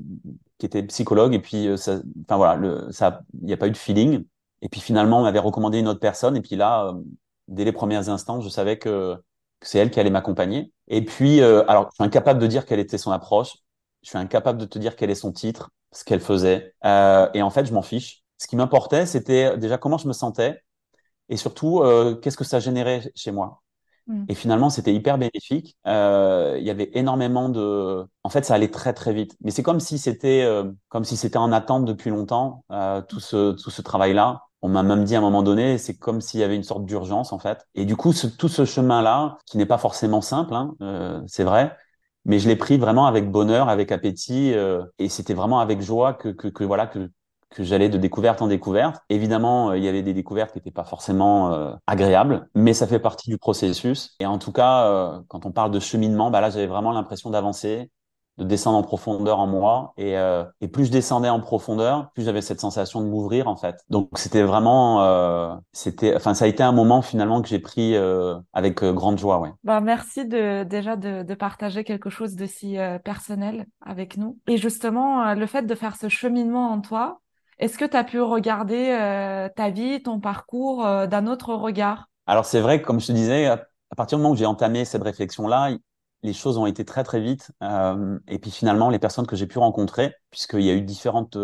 qui 0.59 0.67
était 0.67 0.83
psychologue 0.85 1.35
et 1.35 1.39
puis 1.41 1.69
euh, 1.69 1.77
enfin 1.77 2.37
voilà, 2.37 2.57
le, 2.57 2.91
ça, 2.93 3.23
il 3.41 3.47
n'y 3.47 3.53
a 3.53 3.57
pas 3.57 3.69
eu 3.69 3.71
de 3.71 3.77
feeling. 3.77 4.25
Et 4.63 4.69
puis 4.69 4.81
finalement, 4.81 5.21
on 5.21 5.23
m'avait 5.23 5.39
recommandé 5.39 5.79
une 5.79 5.89
autre 5.89 6.01
personne. 6.01 6.37
Et 6.37 6.41
puis 6.43 6.57
là, 6.57 6.87
euh, 6.87 6.95
dès 7.49 7.65
les 7.65 7.73
premiers 7.73 8.09
instants, 8.09 8.41
je 8.41 8.49
savais 8.49 8.79
que, 8.79 9.17
que 9.61 9.69
c'est 9.69 9.79
elle 9.79 9.91
qui 9.91 10.01
allait 10.01 10.11
m'accompagner. 10.11 10.73
Et 10.89 11.05
puis, 11.05 11.41
euh, 11.41 11.65
alors, 11.69 11.89
je 11.91 11.97
suis 11.97 12.05
incapable 12.05 12.41
de 12.41 12.47
dire 12.47 12.67
quelle 12.67 12.81
était 12.81 12.99
son 12.99 13.13
approche. 13.13 13.59
Je 14.03 14.09
suis 14.11 14.19
incapable 14.19 14.59
de 14.59 14.65
te 14.67 14.79
dire 14.79 14.97
quel 14.97 15.11
est 15.11 15.15
son 15.15 15.33
titre, 15.33 15.71
ce 15.93 16.05
qu'elle 16.05 16.21
faisait. 16.21 16.75
et 16.85 17.43
en 17.43 17.51
fait, 17.51 17.67
je 17.67 17.73
m'en 17.75 17.83
fiche. 17.83 18.24
Ce 18.45 18.47
qui 18.47 18.57
m'importait, 18.57 19.07
c'était 19.07 19.57
déjà 19.57 19.79
comment 19.79 19.97
je 19.97 20.07
me 20.07 20.13
sentais 20.13 20.61
et 21.31 21.39
surtout, 21.39 21.81
euh, 21.81 22.15
qu'est-ce 22.15 22.37
que 22.37 22.45
ça 22.45 22.61
générait 22.61 23.11
chez 23.15 23.33
moi. 23.33 23.63
Mm. 24.07 24.25
Et 24.29 24.35
finalement, 24.35 24.69
c'était 24.69 24.93
hyper 24.93 25.17
bénéfique. 25.17 25.79
Euh, 25.87 26.57
il 26.59 26.67
y 26.67 26.69
avait 26.69 26.91
énormément 26.93 27.49
de. 27.49 28.05
En 28.23 28.29
fait, 28.29 28.45
ça 28.45 28.53
allait 28.53 28.71
très 28.71 28.93
très 28.93 29.15
vite. 29.15 29.35
Mais 29.41 29.51
c'est 29.51 29.63
comme 29.63 29.81
si 29.81 29.97
c'était 29.97 30.43
euh, 30.43 30.71
comme 30.91 31.05
si 31.05 31.17
c'était 31.17 31.39
en 31.39 31.53
attente 31.53 31.87
depuis 31.87 32.11
longtemps 32.11 32.67
tout 33.09 33.19
ce 33.19 33.53
tout 33.53 33.71
ce 33.71 33.81
travail-là. 33.81 34.43
On 34.61 34.69
m'a 34.69 34.83
même 34.83 35.05
dit 35.05 35.15
à 35.15 35.21
un 35.21 35.23
moment 35.23 35.43
donné, 35.43 35.79
c'est 35.79 35.97
comme 35.97 36.21
s'il 36.21 36.41
y 36.41 36.43
avait 36.43 36.57
une 36.57 36.65
sorte 36.65 36.85
d'urgence 36.85 37.33
en 37.33 37.39
fait. 37.39 37.67
Et 37.75 37.87
du 37.87 37.97
coup, 37.97 38.13
ce, 38.13 38.27
tout 38.27 38.49
ce 38.49 38.67
chemin-là, 38.67 39.39
qui 39.47 39.57
n'est 39.57 39.65
pas 39.65 39.79
forcément 39.79 40.21
simple, 40.21 40.55
hein, 40.55 41.25
c'est 41.27 41.45
vrai, 41.45 41.75
mais 42.25 42.39
je 42.39 42.49
l'ai 42.49 42.57
pris 42.57 42.79
vraiment 42.79 43.07
avec 43.07 43.31
bonheur, 43.31 43.69
avec 43.69 43.93
appétit, 43.93 44.53
euh, 44.55 44.83
et 44.99 45.09
c'était 45.09 45.35
vraiment 45.35 45.61
avec 45.61 45.83
joie 45.83 46.15
que, 46.15 46.29
que, 46.31 46.49
que 46.49 46.65
voilà 46.65 46.87
que 46.87 47.11
que 47.55 47.63
j'allais 47.63 47.89
de 47.89 47.97
découverte 47.97 48.43
en 48.43 48.49
découverte. 48.49 49.01
Évidemment, 49.09 49.71
euh, 49.71 49.79
il 49.79 49.85
y 49.85 49.89
avait 49.89 50.03
des 50.03 50.13
découvertes 50.13 50.53
qui 50.53 50.59
n'étaient 50.59 50.71
pas 50.71 50.85
forcément 50.85 51.53
euh, 51.53 51.73
agréables, 51.87 52.49
mais 52.55 52.75
ça 52.75 52.87
fait 52.87 52.99
partie 52.99 53.31
du 53.31 53.39
processus. 53.39 54.15
Et 54.21 54.27
en 54.27 54.39
tout 54.39 54.53
cas, 54.53 54.87
euh, 54.87 55.21
quand 55.29 55.47
on 55.47 55.53
parle 55.53 55.71
de 55.71 55.81
cheminement, 55.81 56.31
bah 56.31 56.41
là, 56.41 56.51
j'avais 56.51 56.67
vraiment 56.67 56.93
l'impression 56.93 57.31
d'avancer, 57.31 57.91
de 58.37 58.45
descendre 58.45 58.79
en 58.79 58.83
profondeur 58.83 59.39
en 59.39 59.47
moi. 59.47 59.95
Et, 59.97 60.17
et 60.61 60.67
plus 60.67 60.87
je 60.87 60.91
descendais 60.91 61.29
en 61.29 61.39
profondeur, 61.39 62.11
plus 62.15 62.25
j'avais 62.25 62.41
cette 62.41 62.61
sensation 62.61 63.01
de 63.01 63.07
m'ouvrir 63.07 63.47
en 63.47 63.55
fait. 63.55 63.77
Donc 63.91 64.09
c'était 64.15 64.43
vraiment, 64.43 65.61
c'était, 65.73 66.17
enfin 66.17 66.35
ça 66.35 66.47
a 66.47 66.49
été 66.49 66.65
un 66.65 66.73
moment 66.73 67.01
finalement 67.01 67.41
que 67.43 67.47
j'ai 67.47 67.61
pris 67.61 67.95
avec 68.53 68.83
grande 68.83 69.19
joie. 69.19 69.39
Ouais. 69.39 69.51
Bah 69.63 69.81
merci 69.81 70.27
de 70.27 70.65
déjà 70.65 70.97
de, 70.97 71.23
de 71.23 71.35
partager 71.35 71.85
quelque 71.85 72.11
chose 72.11 72.35
de 72.35 72.47
si 72.47 72.77
personnel 73.05 73.67
avec 73.81 74.17
nous. 74.17 74.37
Et 74.49 74.57
justement, 74.57 75.33
le 75.35 75.47
fait 75.47 75.63
de 75.63 75.75
faire 75.77 75.95
ce 75.95 76.09
cheminement 76.09 76.73
en 76.73 76.81
toi, 76.81 77.21
est-ce 77.59 77.79
que 77.79 77.85
tu 77.85 77.97
as 77.97 78.05
pu 78.05 78.21
regarder 78.21 78.91
euh, 78.91 79.49
ta 79.55 79.71
vie, 79.71 80.03
ton 80.03 80.21
parcours 80.21 80.85
euh, 80.85 81.07
d'un 81.07 81.27
autre 81.27 81.55
regard? 81.55 82.09
Alors 82.27 82.45
c'est 82.45 82.61
vrai, 82.61 82.83
comme 82.83 83.01
je 83.01 83.09
te 83.09 83.13
disais, 83.13 83.47
à 83.47 83.67
partir 83.97 84.19
du 84.19 84.23
moment 84.23 84.35
où 84.35 84.37
j'ai 84.37 84.47
entamé 84.47 84.85
cette 84.85 85.03
réflexion-là, 85.03 85.77
les 86.23 86.33
choses 86.33 86.57
ont 86.57 86.67
été 86.67 86.85
très 86.85 87.05
très 87.05 87.21
vite. 87.21 87.53
Euh, 87.63 88.19
et 88.29 88.39
puis 88.39 88.51
finalement, 88.51 88.89
les 88.89 88.99
personnes 88.99 89.27
que 89.27 89.37
j'ai 89.37 89.47
pu 89.47 89.59
rencontrer, 89.59 90.15
puisqu'il 90.31 90.63
y 90.63 90.71
a 90.71 90.75
eu 90.75 90.81
différentes 90.81 91.37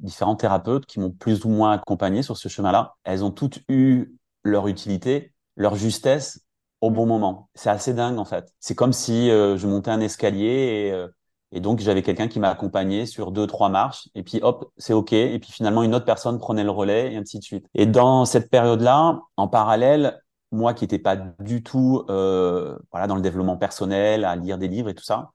différents 0.00 0.36
thérapeutes 0.36 0.86
qui 0.86 0.98
m'ont 0.98 1.10
plus 1.10 1.44
ou 1.44 1.50
moins 1.50 1.72
accompagné 1.72 2.22
sur 2.22 2.36
ce 2.36 2.48
chemin-là, 2.48 2.94
elles 3.04 3.22
ont 3.22 3.30
toutes 3.30 3.60
eu 3.68 4.16
leur 4.42 4.66
utilité, 4.66 5.34
leur 5.56 5.76
justesse 5.76 6.40
au 6.80 6.90
bon 6.90 7.06
moment. 7.06 7.50
C'est 7.54 7.70
assez 7.70 7.92
dingue 7.92 8.18
en 8.18 8.24
fait. 8.24 8.52
C'est 8.60 8.74
comme 8.74 8.92
si 8.92 9.28
je 9.28 9.66
montais 9.66 9.90
un 9.90 10.00
escalier 10.00 10.90
et 10.90 11.06
et 11.54 11.60
donc, 11.60 11.78
j'avais 11.78 12.02
quelqu'un 12.02 12.26
qui 12.26 12.40
m'a 12.40 12.50
accompagné 12.50 13.06
sur 13.06 13.30
deux, 13.30 13.46
trois 13.46 13.68
marches. 13.68 14.08
Et 14.16 14.24
puis, 14.24 14.40
hop, 14.42 14.72
c'est 14.76 14.92
OK. 14.92 15.12
Et 15.12 15.38
puis, 15.38 15.52
finalement, 15.52 15.84
une 15.84 15.94
autre 15.94 16.04
personne 16.04 16.38
prenait 16.38 16.64
le 16.64 16.70
relais 16.72 17.12
et 17.12 17.16
ainsi 17.16 17.38
de 17.38 17.44
suite. 17.44 17.66
Et 17.74 17.86
dans 17.86 18.24
cette 18.24 18.50
période-là, 18.50 19.20
en 19.36 19.48
parallèle, 19.48 20.20
moi 20.50 20.74
qui 20.74 20.84
n'étais 20.84 20.98
pas 20.98 21.16
du 21.16 21.62
tout 21.62 22.04
euh, 22.10 22.76
voilà, 22.90 23.06
dans 23.06 23.14
le 23.14 23.22
développement 23.22 23.56
personnel, 23.56 24.24
à 24.24 24.34
lire 24.34 24.58
des 24.58 24.66
livres 24.66 24.88
et 24.88 24.94
tout 24.94 25.04
ça, 25.04 25.30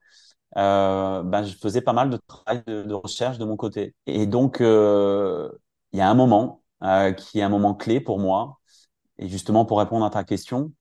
euh, 0.58 1.22
ben, 1.22 1.42
je 1.42 1.56
faisais 1.56 1.80
pas 1.80 1.92
mal 1.94 2.10
de 2.10 2.18
travail 2.18 2.62
de, 2.66 2.92
recherche 2.94 3.38
de 3.38 3.44
mon 3.46 3.56
côté. 3.56 3.94
Et 4.06 4.26
donc, 4.26 4.60
euh, 4.60 5.50
il 5.92 5.98
y 5.98 6.02
a 6.02 6.10
un 6.10 6.14
moment 6.14 6.62
euh, 6.82 7.12
qui 7.12 7.38
est 7.40 7.42
un 7.42 7.48
moment 7.48 7.74
clé 7.74 8.00
pour 8.00 8.18
moi. 8.18 8.60
Et 9.18 9.28
justement, 9.28 9.64
pour 9.64 9.78
répondre 9.78 10.04
à 10.04 10.10
ta 10.10 10.24
question, 10.24 10.72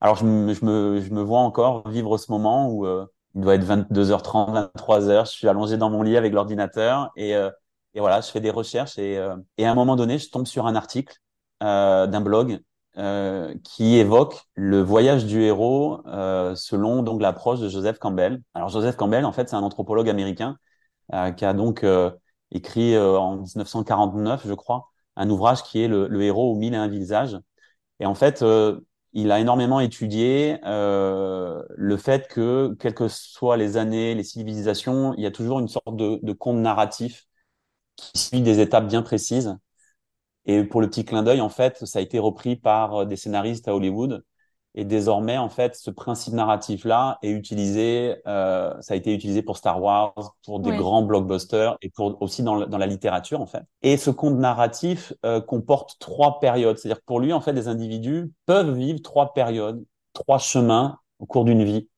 alors 0.00 0.16
je 0.16 0.24
me, 0.26 0.54
je 0.54 0.64
me, 0.64 1.00
je 1.00 1.10
me 1.12 1.22
vois 1.22 1.40
encore 1.40 1.88
vivre 1.88 2.16
ce 2.18 2.30
moment 2.30 2.68
où 2.70 2.86
euh, 2.86 3.06
il 3.34 3.40
doit 3.42 3.54
être 3.54 3.64
22h30, 3.64 4.52
23h. 4.54 5.26
Je 5.26 5.30
suis 5.32 5.48
allongé 5.48 5.76
dans 5.76 5.90
mon 5.90 6.02
lit 6.02 6.16
avec 6.16 6.32
l'ordinateur 6.32 7.10
et, 7.16 7.34
euh, 7.36 7.50
et 7.94 8.00
voilà, 8.00 8.20
je 8.20 8.28
fais 8.30 8.40
des 8.40 8.50
recherches 8.50 8.98
et, 8.98 9.18
euh, 9.18 9.36
et 9.58 9.66
à 9.66 9.70
un 9.72 9.74
moment 9.74 9.96
donné, 9.96 10.18
je 10.18 10.30
tombe 10.30 10.46
sur 10.46 10.66
un 10.66 10.74
article 10.74 11.16
euh, 11.62 12.06
d'un 12.06 12.20
blog 12.20 12.60
euh, 12.96 13.54
qui 13.64 13.96
évoque 13.96 14.36
le 14.54 14.80
voyage 14.82 15.26
du 15.26 15.42
héros 15.42 16.00
euh, 16.06 16.54
selon 16.54 17.02
donc 17.02 17.20
l'approche 17.22 17.60
de 17.60 17.68
Joseph 17.68 17.98
Campbell. 17.98 18.40
Alors 18.54 18.68
Joseph 18.68 18.96
Campbell, 18.96 19.24
en 19.24 19.32
fait, 19.32 19.48
c'est 19.48 19.56
un 19.56 19.62
anthropologue 19.62 20.08
américain 20.08 20.56
qui 21.36 21.44
a 21.44 21.52
donc 21.52 21.84
écrit 22.50 22.96
en 22.98 23.36
1949, 23.36 24.46
je 24.46 24.54
crois, 24.54 24.90
un 25.16 25.28
ouvrage 25.28 25.62
qui 25.62 25.82
est 25.82 25.88
le, 25.88 26.08
le 26.08 26.22
héros 26.22 26.52
aux 26.52 26.54
mille 26.56 26.72
et 26.74 26.78
un 26.78 26.88
visages. 26.88 27.38
Et 28.00 28.06
en 28.06 28.14
fait, 28.14 28.44
il 29.14 29.32
a 29.32 29.40
énormément 29.40 29.80
étudié 29.80 30.58
euh, 30.66 31.62
le 31.76 31.96
fait 31.96 32.28
que, 32.28 32.76
quelles 32.80 32.94
que 32.94 33.08
soient 33.08 33.56
les 33.56 33.76
années, 33.78 34.14
les 34.14 34.24
civilisations, 34.24 35.14
il 35.16 35.22
y 35.22 35.26
a 35.26 35.30
toujours 35.30 35.60
une 35.60 35.68
sorte 35.68 35.96
de, 35.96 36.20
de 36.22 36.32
conte 36.32 36.58
narratif 36.58 37.26
qui 37.96 38.18
suit 38.18 38.42
des 38.42 38.60
étapes 38.60 38.88
bien 38.88 39.02
précises. 39.02 39.56
Et 40.46 40.64
pour 40.64 40.80
le 40.80 40.88
petit 40.88 41.04
clin 41.04 41.22
d'œil, 41.22 41.40
en 41.40 41.48
fait, 41.50 41.84
ça 41.86 41.98
a 42.00 42.02
été 42.02 42.18
repris 42.18 42.56
par 42.56 43.06
des 43.06 43.16
scénaristes 43.16 43.68
à 43.68 43.74
Hollywood 43.74 44.24
et 44.76 44.84
désormais, 44.84 45.38
en 45.38 45.48
fait, 45.48 45.76
ce 45.76 45.90
principe 45.90 46.34
narratif-là 46.34 47.18
est 47.22 47.30
utilisé, 47.30 48.16
euh, 48.26 48.74
ça 48.80 48.94
a 48.94 48.96
été 48.96 49.14
utilisé 49.14 49.40
pour 49.40 49.56
Star 49.56 49.80
Wars, 49.80 50.34
pour 50.44 50.58
des 50.58 50.76
grands 50.76 51.02
blockbusters 51.02 51.76
et 51.80 51.90
pour 51.90 52.20
aussi 52.20 52.42
dans, 52.42 52.66
dans, 52.66 52.78
la 52.78 52.86
littérature, 52.86 53.40
en 53.40 53.46
fait. 53.46 53.62
Et 53.82 53.96
ce 53.96 54.10
conte 54.10 54.36
narratif 54.36 55.12
euh, 55.24 55.40
comporte 55.40 55.96
trois 56.00 56.40
périodes. 56.40 56.76
C'est-à-dire 56.78 56.98
que 56.98 57.04
pour 57.06 57.20
lui, 57.20 57.32
en 57.32 57.40
fait, 57.40 57.52
des 57.52 57.68
individus 57.68 58.32
peuvent 58.46 58.74
vivre 58.74 59.00
trois 59.00 59.32
périodes, 59.32 59.84
trois 60.12 60.38
chemins 60.38 60.98
au 61.20 61.26
cours 61.26 61.44
d'une 61.44 61.62
vie. 61.62 61.88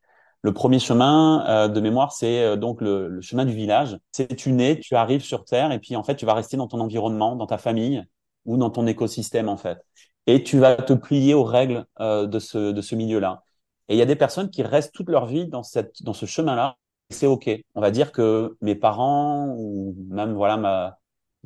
Le 0.42 0.52
premier 0.52 0.78
chemin 0.78 1.46
euh, 1.48 1.68
de 1.68 1.80
mémoire, 1.80 2.12
c'est 2.12 2.42
euh, 2.42 2.56
donc 2.56 2.82
le, 2.82 3.08
le, 3.08 3.20
chemin 3.22 3.46
du 3.46 3.54
village. 3.54 3.98
C'est 4.12 4.36
tu 4.36 4.52
nais, 4.52 4.78
tu 4.80 4.94
arrives 4.96 5.22
sur 5.22 5.44
Terre 5.46 5.72
et 5.72 5.78
puis 5.78 5.96
en 5.96 6.04
fait, 6.04 6.14
tu 6.14 6.26
vas 6.26 6.34
rester 6.34 6.58
dans 6.58 6.68
ton 6.68 6.80
environnement, 6.80 7.36
dans 7.36 7.46
ta 7.46 7.58
famille 7.58 8.04
ou 8.44 8.58
dans 8.58 8.70
ton 8.70 8.86
écosystème 8.86 9.48
en 9.48 9.56
fait 9.56 9.78
et 10.26 10.42
tu 10.42 10.58
vas 10.58 10.76
te 10.76 10.92
plier 10.92 11.34
aux 11.34 11.44
règles 11.44 11.86
euh, 12.00 12.26
de 12.26 12.38
ce, 12.38 12.72
de 12.72 12.80
ce 12.80 12.94
milieu-là. 12.94 13.42
Et 13.88 13.94
il 13.94 13.98
y 13.98 14.02
a 14.02 14.06
des 14.06 14.16
personnes 14.16 14.50
qui 14.50 14.62
restent 14.62 14.92
toute 14.92 15.08
leur 15.08 15.26
vie 15.26 15.46
dans, 15.46 15.62
cette, 15.62 16.02
dans 16.02 16.12
ce 16.12 16.26
chemin-là. 16.26 16.76
C'est 17.10 17.26
OK. 17.26 17.48
On 17.74 17.80
va 17.80 17.90
dire 17.90 18.10
que 18.10 18.56
mes 18.60 18.74
parents 18.74 19.54
ou 19.56 19.94
même 20.10 20.34
voilà 20.34 20.56
ma 20.56 20.98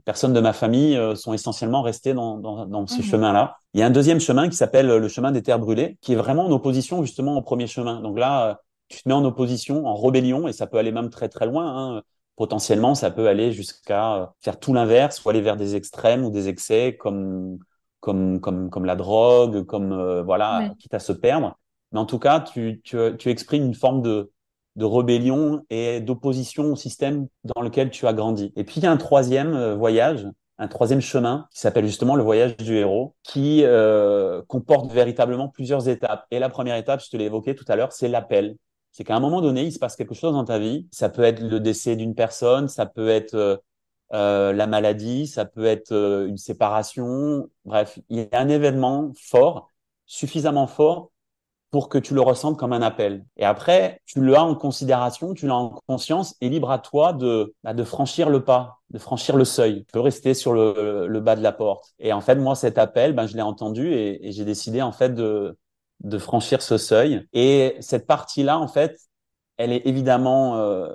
personnes 0.04 0.32
de 0.32 0.40
ma 0.40 0.52
famille 0.52 0.96
euh, 0.96 1.14
sont 1.14 1.32
essentiellement 1.32 1.82
restés 1.82 2.14
dans, 2.14 2.38
dans, 2.38 2.66
dans 2.66 2.86
ce 2.86 3.00
mmh. 3.00 3.04
chemin-là. 3.04 3.58
Il 3.74 3.80
y 3.80 3.82
a 3.82 3.86
un 3.86 3.90
deuxième 3.90 4.20
chemin 4.20 4.48
qui 4.48 4.56
s'appelle 4.56 4.86
le 4.86 5.08
chemin 5.08 5.32
des 5.32 5.42
terres 5.42 5.58
brûlées, 5.58 5.98
qui 6.00 6.12
est 6.12 6.16
vraiment 6.16 6.46
en 6.46 6.50
opposition 6.50 7.02
justement 7.02 7.36
au 7.36 7.42
premier 7.42 7.66
chemin. 7.66 8.00
Donc 8.00 8.18
là, 8.18 8.50
euh, 8.50 8.54
tu 8.88 9.02
te 9.02 9.08
mets 9.08 9.14
en 9.14 9.24
opposition, 9.24 9.86
en 9.86 9.94
rébellion, 9.94 10.48
et 10.48 10.52
ça 10.52 10.66
peut 10.66 10.78
aller 10.78 10.92
même 10.92 11.10
très 11.10 11.28
très 11.28 11.46
loin. 11.46 11.96
Hein. 11.96 12.02
Potentiellement, 12.36 12.94
ça 12.94 13.10
peut 13.10 13.28
aller 13.28 13.52
jusqu'à 13.52 14.16
euh, 14.16 14.26
faire 14.40 14.58
tout 14.58 14.72
l'inverse, 14.72 15.24
ou 15.24 15.30
aller 15.30 15.42
vers 15.42 15.56
des 15.56 15.76
extrêmes 15.76 16.24
ou 16.24 16.30
des 16.30 16.48
excès, 16.48 16.96
comme 16.98 17.58
comme, 18.00 18.40
comme, 18.40 18.70
comme 18.70 18.84
la 18.84 18.96
drogue, 18.96 19.64
comme 19.64 19.92
euh, 19.92 20.22
voilà, 20.22 20.74
quitte 20.78 20.94
à 20.94 20.98
se 20.98 21.12
perdre. 21.12 21.58
mais 21.92 22.00
en 22.00 22.06
tout 22.06 22.18
cas, 22.18 22.40
tu, 22.40 22.80
tu, 22.82 22.96
tu 23.18 23.30
exprimes 23.30 23.64
une 23.64 23.74
forme 23.74 24.02
de, 24.02 24.30
de 24.76 24.84
rébellion 24.84 25.64
et 25.70 26.00
d'opposition 26.00 26.72
au 26.72 26.76
système 26.76 27.28
dans 27.44 27.60
lequel 27.62 27.90
tu 27.90 28.06
as 28.06 28.12
grandi. 28.12 28.52
Et 28.56 28.64
puis 28.64 28.76
il 28.80 28.84
y 28.84 28.86
a 28.86 28.92
un 28.92 28.96
troisième 28.96 29.54
euh, 29.54 29.74
voyage, 29.74 30.26
un 30.58 30.68
troisième 30.68 31.00
chemin 31.00 31.46
qui 31.52 31.60
s'appelle 31.60 31.86
justement 31.86 32.16
le 32.16 32.22
voyage 32.22 32.56
du 32.56 32.76
héros, 32.76 33.14
qui 33.22 33.62
euh, 33.64 34.42
comporte 34.46 34.92
véritablement 34.92 35.48
plusieurs 35.48 35.88
étapes. 35.88 36.26
Et 36.30 36.38
la 36.38 36.48
première 36.48 36.76
étape, 36.76 37.02
je 37.02 37.10
te 37.10 37.16
l'ai 37.16 37.24
évoqué 37.24 37.54
tout 37.54 37.64
à 37.68 37.76
l'heure, 37.76 37.92
c'est 37.92 38.08
l'appel. 38.08 38.56
C'est 38.92 39.04
qu'à 39.04 39.14
un 39.14 39.20
moment 39.20 39.40
donné, 39.40 39.62
il 39.62 39.72
se 39.72 39.78
passe 39.78 39.96
quelque 39.96 40.14
chose 40.14 40.32
dans 40.32 40.44
ta 40.44 40.58
vie. 40.58 40.88
Ça 40.90 41.08
peut 41.08 41.22
être 41.22 41.40
le 41.40 41.60
décès 41.60 41.94
d'une 41.96 42.14
personne, 42.14 42.68
ça 42.68 42.86
peut 42.86 43.08
être 43.08 43.62
euh, 44.12 44.52
la 44.52 44.66
maladie, 44.66 45.26
ça 45.26 45.44
peut 45.44 45.64
être 45.64 45.92
euh, 45.92 46.26
une 46.26 46.38
séparation. 46.38 47.48
Bref, 47.64 47.98
il 48.08 48.18
y 48.18 48.28
a 48.32 48.40
un 48.40 48.48
événement 48.48 49.12
fort, 49.20 49.70
suffisamment 50.06 50.66
fort 50.66 51.10
pour 51.70 51.88
que 51.88 51.98
tu 51.98 52.14
le 52.14 52.20
ressentes 52.20 52.58
comme 52.58 52.72
un 52.72 52.82
appel. 52.82 53.24
Et 53.36 53.44
après, 53.44 54.00
tu 54.04 54.24
l'as 54.24 54.42
en 54.44 54.56
considération, 54.56 55.34
tu 55.34 55.46
l'as 55.46 55.54
en 55.54 55.70
conscience 55.86 56.34
et 56.40 56.48
libre 56.48 56.70
à 56.72 56.80
toi 56.80 57.12
de, 57.12 57.54
bah, 57.62 57.74
de 57.74 57.84
franchir 57.84 58.28
le 58.28 58.42
pas, 58.44 58.80
de 58.90 58.98
franchir 58.98 59.36
le 59.36 59.44
seuil. 59.44 59.84
Tu 59.84 59.92
peux 59.92 60.00
rester 60.00 60.34
sur 60.34 60.52
le, 60.52 61.06
le 61.06 61.20
bas 61.20 61.36
de 61.36 61.42
la 61.42 61.52
porte. 61.52 61.94
Et 62.00 62.12
en 62.12 62.20
fait, 62.20 62.34
moi, 62.34 62.56
cet 62.56 62.76
appel, 62.76 63.12
ben, 63.14 63.26
je 63.28 63.36
l'ai 63.36 63.42
entendu 63.42 63.92
et, 63.92 64.26
et 64.26 64.32
j'ai 64.32 64.44
décidé 64.44 64.82
en 64.82 64.90
fait 64.92 65.14
de, 65.14 65.56
de 66.00 66.18
franchir 66.18 66.60
ce 66.60 66.76
seuil. 66.76 67.26
Et 67.32 67.76
cette 67.80 68.06
partie-là, 68.06 68.58
en 68.58 68.66
fait, 68.68 68.98
elle 69.56 69.72
est 69.72 69.86
évidemment, 69.86 70.56
euh, 70.58 70.88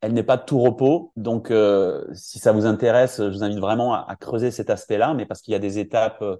elle 0.00 0.12
n'est 0.14 0.22
pas 0.22 0.36
de 0.36 0.44
tout 0.44 0.60
repos. 0.60 1.12
Donc, 1.16 1.50
euh, 1.50 2.06
si 2.14 2.38
ça 2.38 2.52
vous 2.52 2.66
intéresse, 2.66 3.18
je 3.18 3.28
vous 3.30 3.44
invite 3.44 3.58
vraiment 3.58 3.94
à, 3.94 4.06
à 4.08 4.16
creuser 4.16 4.50
cet 4.50 4.70
aspect-là, 4.70 5.14
mais 5.14 5.26
parce 5.26 5.42
qu'il 5.42 5.52
y 5.52 5.54
a 5.54 5.58
des 5.58 5.78
étapes 5.78 6.22
euh, 6.22 6.36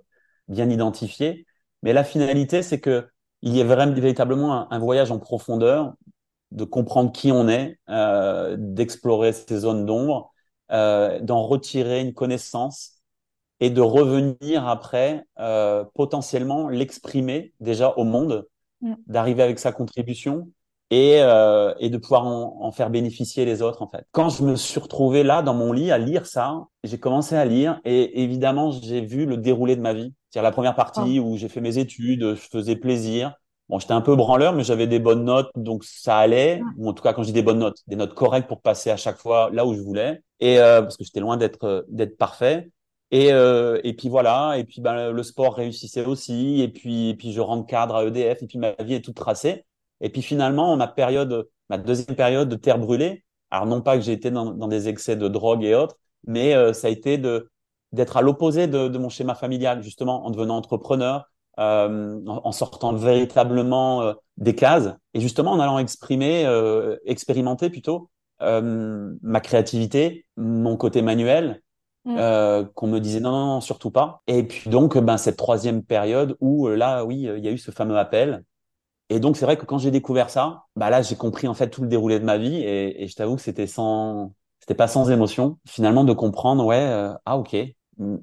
bien 0.49 0.69
identifiées. 0.71 1.47
Mais 1.83 1.93
la 1.93 2.05
finalité, 2.05 2.63
c'est 2.63 2.81
que 2.81 3.09
il 3.43 3.57
y 3.57 3.61
a 3.61 3.65
vraiment 3.65 3.93
véritablement 3.93 4.71
un, 4.73 4.79
voyage 4.79 5.11
en 5.11 5.19
profondeur, 5.19 5.95
de 6.51 6.65
comprendre 6.65 7.13
qui 7.13 7.33
on 7.33 7.49
est, 7.49 7.79
euh, 7.89 8.57
d'explorer 8.59 9.33
ces 9.33 9.61
zones 9.61 9.87
d'ombre, 9.87 10.33
euh, 10.73 11.21
d'en 11.21 11.43
retirer 11.43 12.01
une 12.01 12.13
connaissance 12.13 13.03
et 13.61 13.71
de 13.71 13.81
revenir 13.81 14.67
après 14.67 15.25
euh, 15.39 15.85
potentiellement 15.95 16.69
l'exprimer 16.69 17.55
déjà 17.61 17.91
au 17.91 18.05
monde, 18.05 18.49
mm. 18.81 18.95
d'arriver 19.07 19.43
avec 19.43 19.59
sa 19.59 19.73
contribution 19.73 20.51
et, 20.91 21.19
euh, 21.21 21.73
et 21.79 21.89
de 21.89 21.97
pouvoir 21.99 22.27
en, 22.27 22.59
en, 22.61 22.73
faire 22.73 22.91
bénéficier 22.91 23.45
les 23.45 23.63
autres 23.63 23.83
en 23.83 23.89
fait. 23.89 24.05
Quand 24.13 24.29
je 24.29 24.43
me 24.43 24.57
suis 24.57 24.81
retrouvé 24.81 25.23
là 25.23 25.43
dans 25.43 25.55
mon 25.55 25.73
lit 25.73 25.91
à 25.91 25.99
lire 25.99 26.27
ça, 26.27 26.67
j'ai 26.85 26.99
commencé 26.99 27.37
à 27.37 27.45
lire 27.45 27.81
et 27.85 28.23
évidemment 28.23 28.73
j'ai 28.73 29.01
vu 29.01 29.27
le 29.27 29.37
déroulé 29.37 29.77
de 29.77 29.81
ma 29.81 29.93
vie. 29.93 30.13
C'est-à-dire 30.31 30.49
la 30.49 30.53
première 30.53 30.75
partie 30.75 31.19
ah. 31.19 31.23
où 31.23 31.37
j'ai 31.37 31.49
fait 31.49 31.61
mes 31.61 31.79
études, 31.79 32.35
je 32.35 32.49
faisais 32.51 32.77
plaisir. 32.77 33.35
Bon, 33.69 33.79
j'étais 33.79 33.93
un 33.93 34.01
peu 34.01 34.17
branleur, 34.17 34.53
mais 34.53 34.65
j'avais 34.65 34.89
des 34.89 34.99
bonnes 34.99 35.25
notes, 35.25 35.51
donc 35.55 35.85
ça 35.85 36.19
allait. 36.19 36.61
Ou 36.77 36.89
en 36.89 36.93
tout 36.93 37.05
cas, 37.05 37.13
quand 37.13 37.23
je 37.23 37.29
dis 37.29 37.33
des 37.33 37.43
bonnes 37.43 37.61
notes, 37.61 37.79
des 37.87 37.95
notes 37.95 38.15
correctes 38.15 38.49
pour 38.49 38.61
passer 38.61 38.91
à 38.91 38.97
chaque 38.97 39.19
fois 39.19 39.49
là 39.53 39.65
où 39.65 39.75
je 39.75 39.81
voulais. 39.81 40.23
Et 40.41 40.59
euh, 40.59 40.83
parce 40.83 40.97
que 40.97 41.05
j'étais 41.05 41.21
loin 41.21 41.37
d'être 41.37 41.87
d'être 41.89 42.17
parfait. 42.19 42.69
Et, 43.13 43.33
euh, 43.33 43.81
et 43.83 43.95
puis 43.95 44.09
voilà, 44.09 44.57
et 44.57 44.65
puis 44.65 44.81
ben, 44.81 45.11
le 45.11 45.23
sport 45.23 45.55
réussissait 45.55 46.05
aussi, 46.05 46.61
et 46.61 46.69
puis, 46.69 47.11
et 47.11 47.15
puis 47.15 47.33
je 47.33 47.41
rentre 47.41 47.67
cadre 47.67 47.97
à 47.97 48.05
EDF, 48.05 48.43
et 48.43 48.47
puis 48.47 48.59
ma 48.59 48.73
vie 48.83 48.95
est 48.95 49.05
toute 49.05 49.17
tracée. 49.17 49.65
Et 50.01 50.11
puis 50.11 50.23
finalement, 50.23 50.77
ma 50.77 50.89
période, 50.89 51.49
ma 51.69 51.79
deuxième 51.79 52.17
période 52.17 52.49
de 52.49 52.57
terre 52.57 52.79
brûlée, 52.79 53.25
alors 53.51 53.67
non 53.67 53.83
pas 53.83 53.97
que 53.97 54.03
j'ai 54.03 54.13
été 54.13 54.31
dans, 54.31 54.53
dans, 54.53 54.69
des 54.69 54.89
excès 54.89 55.17
de 55.17 55.29
drogue 55.29 55.65
et 55.65 55.75
autres, 55.75 55.97
mais 56.27 56.55
euh, 56.55 56.73
ça 56.73 56.89
a 56.89 56.91
été 56.91 57.19
de 57.19 57.51
d'être 57.93 58.17
à 58.17 58.23
l'opposé 58.23 58.69
de, 58.69 58.89
de, 58.89 58.99
mon 58.99 59.09
schéma 59.09 59.35
familial, 59.35 59.83
justement, 59.83 60.25
en 60.25 60.31
devenant 60.31 60.57
entrepreneur, 60.57 61.29
euh, 61.59 62.21
en, 62.27 62.53
sortant 62.53 62.93
véritablement 62.93 64.03
euh, 64.03 64.13
des 64.37 64.55
cases, 64.55 64.95
et 65.15 65.21
justement 65.21 65.53
en 65.53 65.61
allant 65.61 65.79
exprimer, 65.79 66.47
euh, 66.47 66.97
expérimenter 67.05 67.69
plutôt 67.69 68.11
euh, 68.43 69.13
ma 69.23 69.41
créativité, 69.41 70.25
mon 70.37 70.77
côté 70.77 71.03
manuel, 71.03 71.63
mmh. 72.05 72.65
qu'on 72.75 72.87
me 72.87 72.99
disait 72.99 73.21
non, 73.21 73.33
non, 73.33 73.47
non, 73.47 73.61
surtout 73.61 73.91
pas. 73.91 74.23
Et 74.27 74.45
puis 74.45 74.71
donc, 74.71 74.97
ben, 74.97 75.19
cette 75.19 75.37
troisième 75.37 75.83
période 75.83 76.37
où 76.41 76.69
là, 76.69 77.05
oui, 77.05 77.29
il 77.37 77.45
y 77.45 77.49
a 77.49 77.51
eu 77.51 77.59
ce 77.59 77.73
fameux 77.73 77.99
appel, 77.99 78.45
et 79.11 79.21
donc, 79.21 79.37
c'est 79.37 79.45
vrai 79.45 79.57
que 79.59 79.65
quand 79.67 79.79
j'ai 79.79 79.91
découvert 79.91 80.31
ça, 80.31 80.65
bah 80.77 80.91
là, 80.91 81.03
j'ai 81.03 81.17
compris 81.17 81.49
en 81.49 81.55
fait 81.55 81.69
tout 81.71 81.83
le 81.83 81.89
déroulé 81.89 82.19
de 82.21 82.25
ma 82.25 82.39
vie 82.39 82.57
et, 82.57 83.03
et 83.05 83.09
je 83.09 83.15
t'avoue 83.17 83.37
que 83.37 83.43
c'était 83.43 83.67
sans, 83.67 84.35
c'était 84.61 84.75
pas 84.75 84.89
sans 84.89 85.11
émotion 85.11 85.59
finalement 85.69 86.05
de 86.05 86.13
comprendre, 86.13 86.65
ouais, 86.65 86.77
euh, 86.81 87.13
ah 87.27 87.39
ok. 87.39 87.57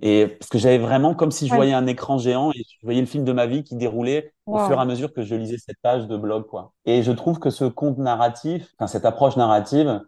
Et 0.02 0.28
parce 0.28 0.50
que 0.50 0.58
j'avais 0.58 0.80
vraiment 0.80 1.14
comme 1.14 1.30
si 1.32 1.48
je 1.48 1.54
voyais 1.54 1.74
un 1.74 1.86
écran 1.86 2.18
géant 2.18 2.52
et 2.52 2.58
je 2.64 2.78
voyais 2.84 3.02
le 3.02 3.06
film 3.06 3.24
de 3.24 3.32
ma 3.32 3.46
vie 3.46 3.64
qui 3.64 3.76
déroulait 3.76 4.34
au 4.48 4.58
fur 4.58 4.78
et 4.78 4.82
à 4.82 4.86
mesure 4.86 5.14
que 5.14 5.22
je 5.22 5.36
lisais 5.36 5.58
cette 5.60 5.78
page 5.84 6.08
de 6.08 6.18
blog, 6.18 6.48
quoi. 6.48 6.74
Et 6.86 7.04
je 7.04 7.12
trouve 7.12 7.38
que 7.38 7.52
ce 7.52 7.66
conte 7.66 8.00
narratif, 8.00 8.74
enfin 8.80 8.88
cette 8.88 9.06
approche 9.06 9.36
narrative, 9.38 10.02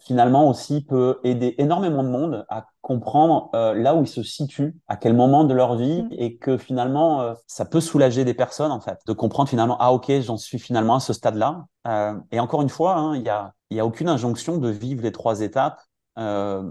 finalement 0.00 0.48
aussi 0.48 0.84
peut 0.84 1.20
aider 1.24 1.54
énormément 1.58 2.02
de 2.02 2.08
monde 2.08 2.44
à 2.48 2.66
comprendre 2.80 3.50
euh, 3.54 3.74
là 3.74 3.94
où 3.94 4.02
ils 4.02 4.08
se 4.08 4.22
situent, 4.22 4.76
à 4.88 4.96
quel 4.96 5.14
moment 5.14 5.44
de 5.44 5.54
leur 5.54 5.76
vie, 5.76 6.02
mm. 6.02 6.08
et 6.12 6.36
que 6.36 6.56
finalement 6.56 7.22
euh, 7.22 7.34
ça 7.46 7.64
peut 7.64 7.80
soulager 7.80 8.24
des 8.24 8.34
personnes 8.34 8.72
en 8.72 8.80
fait, 8.80 8.98
de 9.06 9.12
comprendre 9.12 9.48
finalement 9.48 9.76
ah 9.80 9.92
ok 9.92 10.10
j'en 10.20 10.36
suis 10.36 10.58
finalement 10.58 10.96
à 10.96 11.00
ce 11.00 11.12
stade-là. 11.12 11.66
Euh, 11.86 12.14
et 12.32 12.40
encore 12.40 12.62
une 12.62 12.68
fois, 12.68 12.96
hein, 12.96 13.16
il 13.16 13.22
y 13.22 13.28
a 13.28 13.52
il 13.70 13.76
y 13.76 13.80
a 13.80 13.86
aucune 13.86 14.08
injonction 14.08 14.58
de 14.58 14.68
vivre 14.68 15.02
les 15.02 15.12
trois 15.12 15.40
étapes. 15.40 15.80
Euh, 16.18 16.62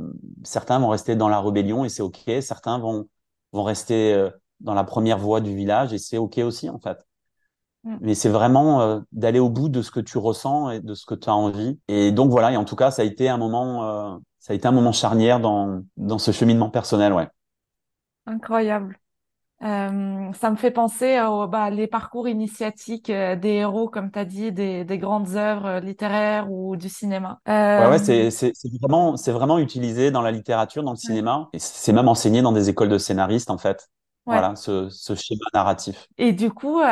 certains 0.44 0.80
vont 0.80 0.90
rester 0.90 1.16
dans 1.16 1.28
la 1.28 1.42
rébellion 1.42 1.84
et 1.84 1.90
c'est 1.90 2.02
ok, 2.02 2.32
certains 2.42 2.80
vont 2.80 3.08
vont 3.52 3.64
rester 3.64 4.14
euh, 4.14 4.30
dans 4.62 4.74
la 4.74 4.84
première 4.84 5.18
voie 5.18 5.42
du 5.42 5.56
village 5.56 5.94
et 5.94 5.98
c'est 5.98 6.18
ok 6.18 6.38
aussi 6.40 6.70
en 6.70 6.80
fait. 6.80 6.98
Mm. 7.84 7.98
Mais 8.02 8.15
c'est 8.15 8.30
vraiment 8.30 8.82
euh, 8.82 9.00
d'aller 9.12 9.39
au 9.39 9.50
bout 9.50 9.69
de 9.69 9.82
ce 9.82 9.91
que 9.91 10.00
tu 10.00 10.17
ressens 10.17 10.69
et 10.72 10.80
de 10.80 10.93
ce 10.93 11.06
que 11.06 11.15
tu 11.15 11.30
as 11.30 11.36
envie. 11.36 11.80
Et 11.88 12.12
donc 12.12 12.32
voilà, 12.32 12.52
et 12.52 12.58
en 12.58 12.65
tout 12.65 12.76
cas, 12.76 12.91
ça 12.91 13.02
a 13.02 13.06
été 13.06 13.30
un 13.30 13.38
moment, 13.38 13.84
euh, 13.84 14.17
ça 14.39 14.54
a 14.54 14.56
été 14.56 14.67
un 14.67 14.72
moment 14.72 14.91
charnière 14.91 15.39
dans, 15.39 15.82
dans 15.98 16.19
ce 16.19 16.32
cheminement 16.32 16.69
personnel, 16.69 17.13
ouais. 17.13 17.28
Incroyable. 18.26 18.98
Euh, 19.63 20.32
ça 20.34 20.52
me 20.52 20.58
fait 20.58 20.72
penser 20.72 21.22
aux 21.22 21.48
bah, 21.48 21.69
les 21.69 21.88
parcours 21.88 22.28
initiatiques 22.28 23.10
euh, 23.10 23.38
des 23.38 23.50
héros, 23.50 23.88
comme 23.88 24.12
tu 24.12 24.19
as 24.19 24.26
dit, 24.26 24.52
des, 24.52 24.84
des, 24.84 24.98
grandes 24.98 25.36
œuvres 25.36 25.80
littéraires 25.80 26.52
ou 26.52 26.76
du 26.76 26.89
cinéma. 26.89 27.39
Ouais, 27.48 27.88
ouais, 27.89 28.00
c'est, 28.00 28.30
c'est, 28.30 28.52
vraiment, 28.82 29.15
c'est 29.15 29.32
vraiment 29.32 29.60
utilisé 29.60 30.12
dans 30.12 30.22
la 30.22 30.32
littérature, 30.32 30.84
dans 30.84 30.91
le 30.91 30.98
cinéma, 30.98 31.48
et 31.54 31.60
c'est 31.60 31.93
même 31.93 32.10
enseigné 32.10 32.41
dans 32.41 32.52
des 32.52 32.69
écoles 32.69 32.89
de 32.89 32.98
scénaristes, 32.98 33.50
en 33.50 33.58
fait. 33.58 33.88
Voilà, 34.26 34.56
ce, 34.56 34.90
ce, 34.90 35.16
schéma 35.16 35.46
narratif. 35.54 36.08
Et 36.18 36.32
du 36.32 36.52
coup, 36.52 36.80
euh, 36.80 36.84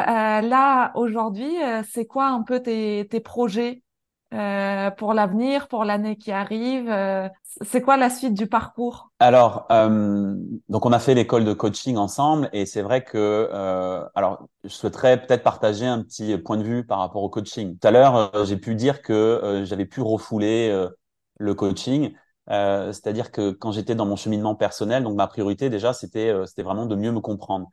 là, 0.41 0.91
aujourd'hui, 0.96 1.62
euh, 1.63 1.82
c'est 1.89 2.06
quoi 2.06 2.28
un 2.28 2.41
peu 2.44 2.62
tes, 2.62 3.08
tes 3.10 3.20
projets 3.20 3.84
euh, 4.34 4.91
pour 4.91 5.13
l'avenir, 5.13 5.67
pour 5.67 5.84
l'année 5.84 6.15
qui 6.15 6.32
arrive 6.32 6.89
euh, 6.89 7.28
C'est 7.62 7.82
quoi 7.82 7.98
la 7.98 8.10
suite 8.10 8.34
du 8.34 8.48
parcours? 8.48 9.10
Alors, 9.20 9.65
euh, 9.72 10.36
donc 10.70 10.86
on 10.86 10.94
a 10.94 11.00
fait 11.00 11.13
l'école 11.15 11.44
de 11.44 11.52
coaching 11.52 11.98
ensemble 11.98 12.50
et 12.54 12.65
c'est 12.65 12.82
vrai 12.82 13.04
que, 13.04 13.50
alors, 14.15 14.48
je 14.63 14.70
souhaiterais 14.70 15.22
peut-être 15.22 15.44
partager 15.44 15.86
un 15.86 16.02
petit 16.02 16.38
point 16.38 16.56
de 16.56 16.63
vue 16.63 16.86
par 16.86 17.00
rapport 17.00 17.24
au 17.24 17.30
coaching. 17.30 17.78
Tout 17.78 17.88
à 17.88 17.91
l'heure, 17.91 18.46
j'ai 18.46 18.58
pu 18.58 18.76
dire 18.76 19.02
que 19.02 19.63
j'avais 19.65 19.86
pu 19.86 20.02
refouler 20.02 20.88
le 21.38 21.54
coaching. 21.54 22.13
Euh, 22.49 22.91
c'est-à-dire 22.91 23.32
que 23.32 23.51
quand 23.51 23.71
j'étais 23.71 23.95
dans 23.95 24.06
mon 24.06 24.15
cheminement 24.15 24.56
personnel, 24.56 25.04
donc 25.04 25.15
ma 25.15 25.27
priorité 25.27 25.69
déjà, 25.69 25.93
c'était 25.93 26.30
euh, 26.30 26.45
c'était 26.45 26.63
vraiment 26.63 26.86
de 26.86 26.95
mieux 26.95 27.12
me 27.12 27.19
comprendre. 27.19 27.67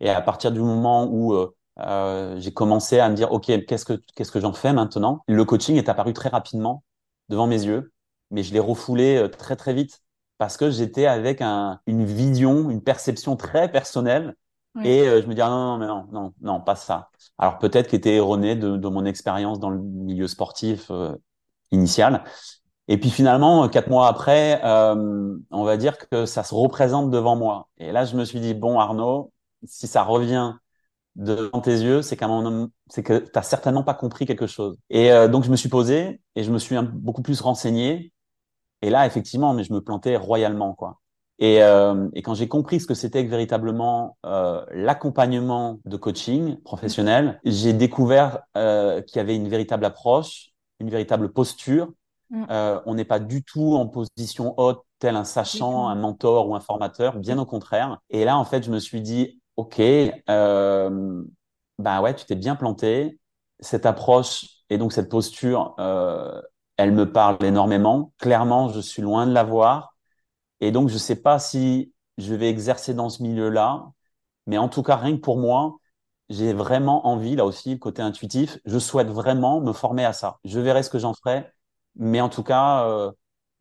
Et 0.00 0.10
à 0.10 0.20
partir 0.22 0.52
du 0.52 0.60
moment 0.60 1.06
où 1.06 1.34
euh, 1.34 1.54
euh 1.80 2.36
j'ai 2.40 2.52
commencé 2.52 2.98
à 2.98 3.08
me 3.08 3.14
dire, 3.14 3.32
ok, 3.32 3.46
qu'est-ce 3.66 3.84
que 3.84 3.94
qu'est-ce 4.14 4.32
que 4.32 4.40
j'en 4.40 4.52
fais 4.52 4.72
maintenant? 4.72 5.22
Le 5.28 5.44
coaching 5.44 5.76
est 5.76 5.88
apparu 5.88 6.12
très 6.12 6.28
rapidement 6.30 6.84
devant 7.28 7.46
mes 7.46 7.62
yeux, 7.64 7.92
mais 8.30 8.42
je 8.42 8.52
l'ai 8.52 8.60
refoulé 8.60 9.28
très 9.38 9.56
très 9.56 9.74
vite 9.74 10.02
parce 10.38 10.56
que 10.56 10.70
j'étais 10.70 11.06
avec 11.06 11.40
un, 11.40 11.80
une 11.86 12.04
vision, 12.04 12.70
une 12.70 12.82
perception 12.82 13.36
très 13.36 13.70
personnelle. 13.70 14.34
Et 14.84 15.04
je 15.06 15.26
me 15.26 15.34
dis, 15.34 15.40
ah, 15.40 15.48
non, 15.48 15.78
non, 15.78 15.78
mais 15.78 15.86
non, 15.86 16.06
non, 16.12 16.34
non, 16.42 16.60
pas 16.60 16.76
ça. 16.76 17.08
Alors 17.38 17.58
peut-être 17.58 17.88
qu'il 17.88 17.96
était 17.96 18.16
erroné 18.16 18.56
de, 18.56 18.76
de, 18.76 18.88
mon 18.88 19.06
expérience 19.06 19.58
dans 19.58 19.70
le 19.70 19.78
milieu 19.80 20.28
sportif 20.28 20.90
initial, 21.70 22.22
et 22.88 22.98
puis 22.98 23.10
finalement, 23.10 23.68
quatre 23.68 23.88
mois 23.88 24.06
après, 24.08 24.60
euh, 24.64 25.36
on 25.50 25.64
va 25.64 25.76
dire 25.76 25.98
que 25.98 26.24
ça 26.24 26.44
se 26.44 26.54
représente 26.54 27.10
devant 27.10 27.36
moi. 27.36 27.68
Et 27.78 27.90
là, 27.92 28.04
je 28.04 28.16
me 28.16 28.24
suis 28.24 28.40
dit, 28.40 28.54
bon 28.54 28.78
Arnaud, 28.78 29.32
si 29.64 29.86
ça 29.88 30.02
revient 30.04 30.54
devant 31.16 31.60
tes 31.60 31.72
yeux, 31.72 32.02
c'est 32.02 32.16
qu'à 32.16 32.28
mon 32.28 32.70
c'est 32.88 33.02
que 33.02 33.18
tu 33.18 33.40
certainement 33.42 33.82
pas 33.82 33.94
compris 33.94 34.26
quelque 34.26 34.46
chose. 34.46 34.78
Et 34.90 35.10
euh, 35.10 35.28
donc 35.28 35.44
je 35.44 35.50
me 35.50 35.56
suis 35.56 35.68
posé 35.68 36.20
et 36.36 36.42
je 36.44 36.52
me 36.52 36.58
suis 36.58 36.76
beaucoup 36.92 37.22
plus 37.22 37.40
renseigné. 37.40 38.12
Et 38.82 38.90
là, 38.90 39.06
effectivement, 39.06 39.54
mais 39.54 39.64
je 39.64 39.72
me 39.72 39.80
plantais 39.80 40.16
royalement, 40.16 40.74
quoi. 40.74 41.00
Et, 41.38 41.62
euh, 41.62 42.08
quand 42.24 42.34
j'ai 42.34 42.48
compris 42.48 42.80
ce 42.80 42.86
que 42.86 42.94
c'était 42.94 43.22
véritablement 43.24 44.16
euh, 44.24 44.64
l'accompagnement 44.70 45.80
de 45.84 45.96
coaching 45.96 46.56
professionnel, 46.62 47.40
j'ai 47.44 47.72
découvert 47.72 48.42
qu'il 48.54 49.16
y 49.16 49.18
avait 49.18 49.36
une 49.36 49.48
véritable 49.48 49.84
approche, 49.84 50.50
une 50.80 50.90
véritable 50.90 51.32
posture 51.32 51.88
Mm. 52.30 52.44
Euh, 52.50 52.80
on 52.86 52.94
n'est 52.94 53.04
pas 53.04 53.18
du 53.18 53.42
tout 53.42 53.74
en 53.74 53.86
position 53.86 54.54
haute, 54.58 54.82
tel 54.98 55.16
un 55.16 55.24
sachant, 55.24 55.88
un 55.88 55.94
mentor 55.94 56.48
ou 56.48 56.54
un 56.54 56.60
formateur, 56.60 57.18
bien 57.18 57.38
au 57.38 57.46
contraire. 57.46 57.98
Et 58.10 58.24
là, 58.24 58.36
en 58.36 58.44
fait, 58.44 58.64
je 58.64 58.70
me 58.70 58.78
suis 58.78 59.00
dit, 59.00 59.40
OK, 59.56 59.80
euh, 59.80 61.24
bah 61.78 62.00
ouais, 62.00 62.14
tu 62.14 62.24
t'es 62.26 62.34
bien 62.36 62.56
planté. 62.56 63.18
Cette 63.60 63.86
approche 63.86 64.46
et 64.68 64.78
donc 64.78 64.92
cette 64.92 65.08
posture, 65.08 65.74
euh, 65.78 66.40
elle 66.76 66.92
me 66.92 67.10
parle 67.10 67.42
énormément. 67.44 68.12
Clairement, 68.18 68.68
je 68.68 68.80
suis 68.80 69.02
loin 69.02 69.26
de 69.26 69.32
l'avoir. 69.32 69.94
Et 70.60 70.72
donc, 70.72 70.88
je 70.88 70.94
ne 70.94 70.98
sais 70.98 71.16
pas 71.16 71.38
si 71.38 71.92
je 72.18 72.34
vais 72.34 72.48
exercer 72.48 72.94
dans 72.94 73.08
ce 73.10 73.22
milieu-là, 73.22 73.90
mais 74.46 74.58
en 74.58 74.68
tout 74.68 74.82
cas, 74.82 74.96
rien 74.96 75.16
que 75.16 75.20
pour 75.20 75.38
moi, 75.38 75.76
j'ai 76.28 76.52
vraiment 76.52 77.06
envie, 77.06 77.36
là 77.36 77.44
aussi, 77.44 77.72
le 77.72 77.78
côté 77.78 78.02
intuitif, 78.02 78.58
je 78.64 78.78
souhaite 78.78 79.08
vraiment 79.08 79.60
me 79.60 79.72
former 79.72 80.04
à 80.04 80.12
ça. 80.12 80.38
Je 80.44 80.58
verrai 80.60 80.82
ce 80.82 80.90
que 80.90 80.98
j'en 80.98 81.14
ferai, 81.14 81.50
mais 81.96 82.20
en 82.20 82.28
tout 82.28 82.42
cas, 82.42 82.86
euh, 82.88 83.10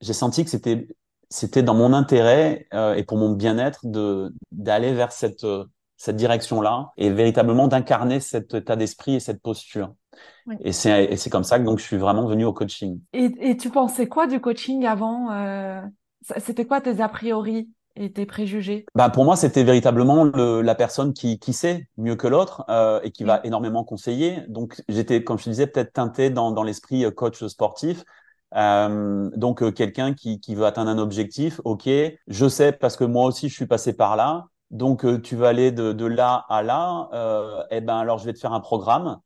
j'ai 0.02 0.14
senti 0.14 0.44
que 0.44 0.50
c'était 0.50 0.88
c'était 1.30 1.64
dans 1.64 1.74
mon 1.74 1.94
intérêt 1.94 2.68
euh, 2.74 2.94
et 2.94 3.04
pour 3.04 3.18
mon 3.18 3.32
bien-être 3.32 3.86
de 3.88 4.34
d'aller 4.52 4.94
vers 4.94 5.12
cette 5.12 5.44
euh, 5.44 5.66
cette 5.98 6.18
direction-là 6.18 6.92
et 6.98 7.10
véritablement 7.10 7.68
d'incarner 7.68 8.20
cet 8.20 8.54
état 8.54 8.76
d'esprit 8.76 9.16
et 9.16 9.20
cette 9.20 9.42
posture. 9.42 9.94
Oui. 10.46 10.56
Et 10.60 10.72
c'est 10.72 11.06
et 11.06 11.18
c'est 11.18 11.30
comme 11.30 11.44
ça 11.44 11.60
que 11.60 11.64
donc 11.64 11.80
je 11.80 11.84
suis 11.84 11.98
vraiment 11.98 12.28
venu 12.28 12.46
au 12.46 12.54
coaching. 12.54 13.00
Et, 13.14 13.32
et 13.40 13.58
tu 13.58 13.70
pensais 13.70 14.08
quoi 14.08 14.28
du 14.28 14.40
coaching 14.40 14.86
avant 14.86 15.32
euh, 15.32 15.82
C'était 16.38 16.66
quoi 16.66 16.82
tes 16.82 17.02
a 17.02 17.10
priori 17.10 17.70
et 17.96 18.12
tes 18.12 18.26
préjugés? 18.26 18.86
Bah 18.94 19.10
Pour 19.10 19.24
moi, 19.26 19.36
c'était 19.36 19.64
véritablement 19.64 20.26
le, 20.26 20.62
la 20.62 20.76
personne 20.76 21.14
qui, 21.14 21.40
qui 21.40 21.54
sait 21.54 21.88
mieux 21.98 22.16
que 22.16 22.28
l'autre 22.28 22.66
euh, 22.70 23.00
et 23.04 23.12
qui 23.12 23.24
va 23.24 23.40
énormément 23.44 23.84
conseiller. 23.84 24.42
Donc, 24.50 24.82
j'étais, 24.90 25.24
comme 25.24 25.38
je 25.38 25.50
disais, 25.50 25.68
peut-être 25.68 25.94
teinté 25.94 26.30
dans, 26.30 26.52
dans 26.52 26.64
l'esprit 26.64 27.06
euh, 27.06 27.12
coach 27.12 27.44
sportif. 27.46 28.04
Euh, 28.56 29.30
donc, 29.36 29.62
euh, 29.64 29.72
quelqu'un 29.72 30.14
qui, 30.14 30.40
qui 30.40 30.56
veut 30.56 30.66
atteindre 30.66 30.90
un 30.90 30.98
objectif, 30.98 31.60
ok, 31.66 31.90
je 32.28 32.48
sais 32.50 32.72
parce 32.72 32.96
que 32.96 33.04
moi 33.04 33.26
aussi, 33.26 33.50
je 33.50 33.56
suis 33.56 33.66
passé 33.68 33.94
par 33.94 34.16
là. 34.16 34.46
Donc, 34.72 35.06
euh, 35.06 35.20
tu 35.20 35.36
vas 35.36 35.50
aller 35.50 35.72
de, 35.72 35.92
de 35.94 36.06
là 36.06 36.46
à 36.50 36.64
là. 36.64 37.10
Euh, 37.14 37.64
eh 37.72 37.82
ben, 37.82 37.98
alors, 37.98 38.18
je 38.20 38.26
vais 38.26 38.34
te 38.34 38.40
faire 38.40 38.54
un 38.54 38.60
programme 38.62 39.20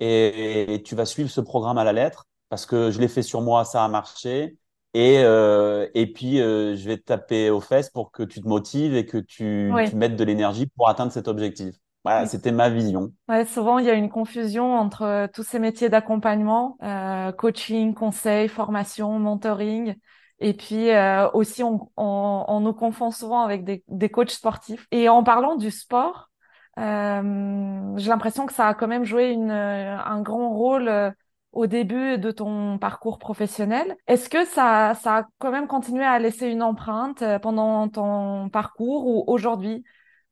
et, 0.00 0.74
et 0.74 0.82
tu 0.82 0.94
vas 0.94 1.04
suivre 1.06 1.30
ce 1.30 1.40
programme 1.40 1.78
à 1.78 1.84
la 1.84 1.92
lettre 1.92 2.26
parce 2.48 2.66
que 2.66 2.90
je 2.90 3.00
l'ai 3.00 3.08
fait 3.08 3.22
sur 3.22 3.40
moi, 3.42 3.64
ça 3.64 3.84
a 3.84 3.88
marché. 3.88 4.56
Et, 4.94 5.18
euh, 5.18 5.88
et 5.94 6.06
puis, 6.12 6.38
je 6.38 6.84
vais 6.86 6.96
te 6.96 7.02
taper 7.04 7.50
aux 7.50 7.60
fesses 7.60 7.90
pour 7.90 8.10
que 8.12 8.22
tu 8.22 8.40
te 8.40 8.48
motives 8.48 8.94
et 8.94 9.04
que 9.04 9.18
tu, 9.18 9.70
Oui. 9.74 9.90
tu 9.90 9.96
mettes 9.96 10.16
de 10.16 10.24
l'énergie 10.24 10.66
pour 10.66 10.88
atteindre 10.88 11.12
cet 11.12 11.28
objectif. 11.28 11.74
Voilà, 12.06 12.24
Oui. 12.24 12.28
c'était 12.28 12.52
ma 12.52 12.70
vision. 12.70 13.12
Ouais, 13.28 13.44
souvent, 13.44 13.78
il 13.78 13.86
y 13.86 13.90
a 13.90 13.94
une 13.94 14.08
confusion 14.10 14.74
entre 14.76 15.02
euh, 15.02 15.26
tous 15.32 15.42
ces 15.42 15.58
métiers 15.58 15.88
d'accompagnement, 15.88 16.78
euh, 16.82 17.32
coaching, 17.32 17.92
conseil, 17.94 18.48
formation, 18.48 19.18
mentoring. 19.18 19.96
Et 20.38 20.54
puis 20.54 20.90
euh, 20.90 21.28
aussi, 21.32 21.64
on, 21.64 21.90
on, 21.96 22.44
on 22.48 22.60
nous 22.60 22.72
confond 22.74 23.10
souvent 23.10 23.42
avec 23.42 23.64
des, 23.64 23.82
des 23.88 24.08
coachs 24.10 24.30
sportifs. 24.30 24.86
Et 24.92 25.08
en 25.08 25.24
parlant 25.24 25.56
du 25.56 25.70
sport, 25.72 26.30
euh, 26.78 27.94
j'ai 27.96 28.08
l'impression 28.10 28.46
que 28.46 28.52
ça 28.52 28.68
a 28.68 28.74
quand 28.74 28.86
même 28.88 29.04
joué 29.04 29.30
une, 29.32 29.50
euh, 29.50 29.98
un 29.98 30.20
grand 30.22 30.50
rôle 30.50 30.88
euh, 30.88 31.10
au 31.52 31.66
début 31.66 32.18
de 32.18 32.30
ton 32.30 32.78
parcours 32.78 33.18
professionnel. 33.18 33.96
Est-ce 34.06 34.28
que 34.28 34.44
ça, 34.44 34.94
ça 35.02 35.16
a 35.18 35.24
quand 35.38 35.50
même 35.50 35.66
continué 35.66 36.04
à 36.04 36.18
laisser 36.18 36.48
une 36.48 36.62
empreinte 36.62 37.24
pendant 37.42 37.88
ton 37.88 38.50
parcours 38.50 39.06
ou 39.06 39.24
aujourd'hui? 39.26 39.82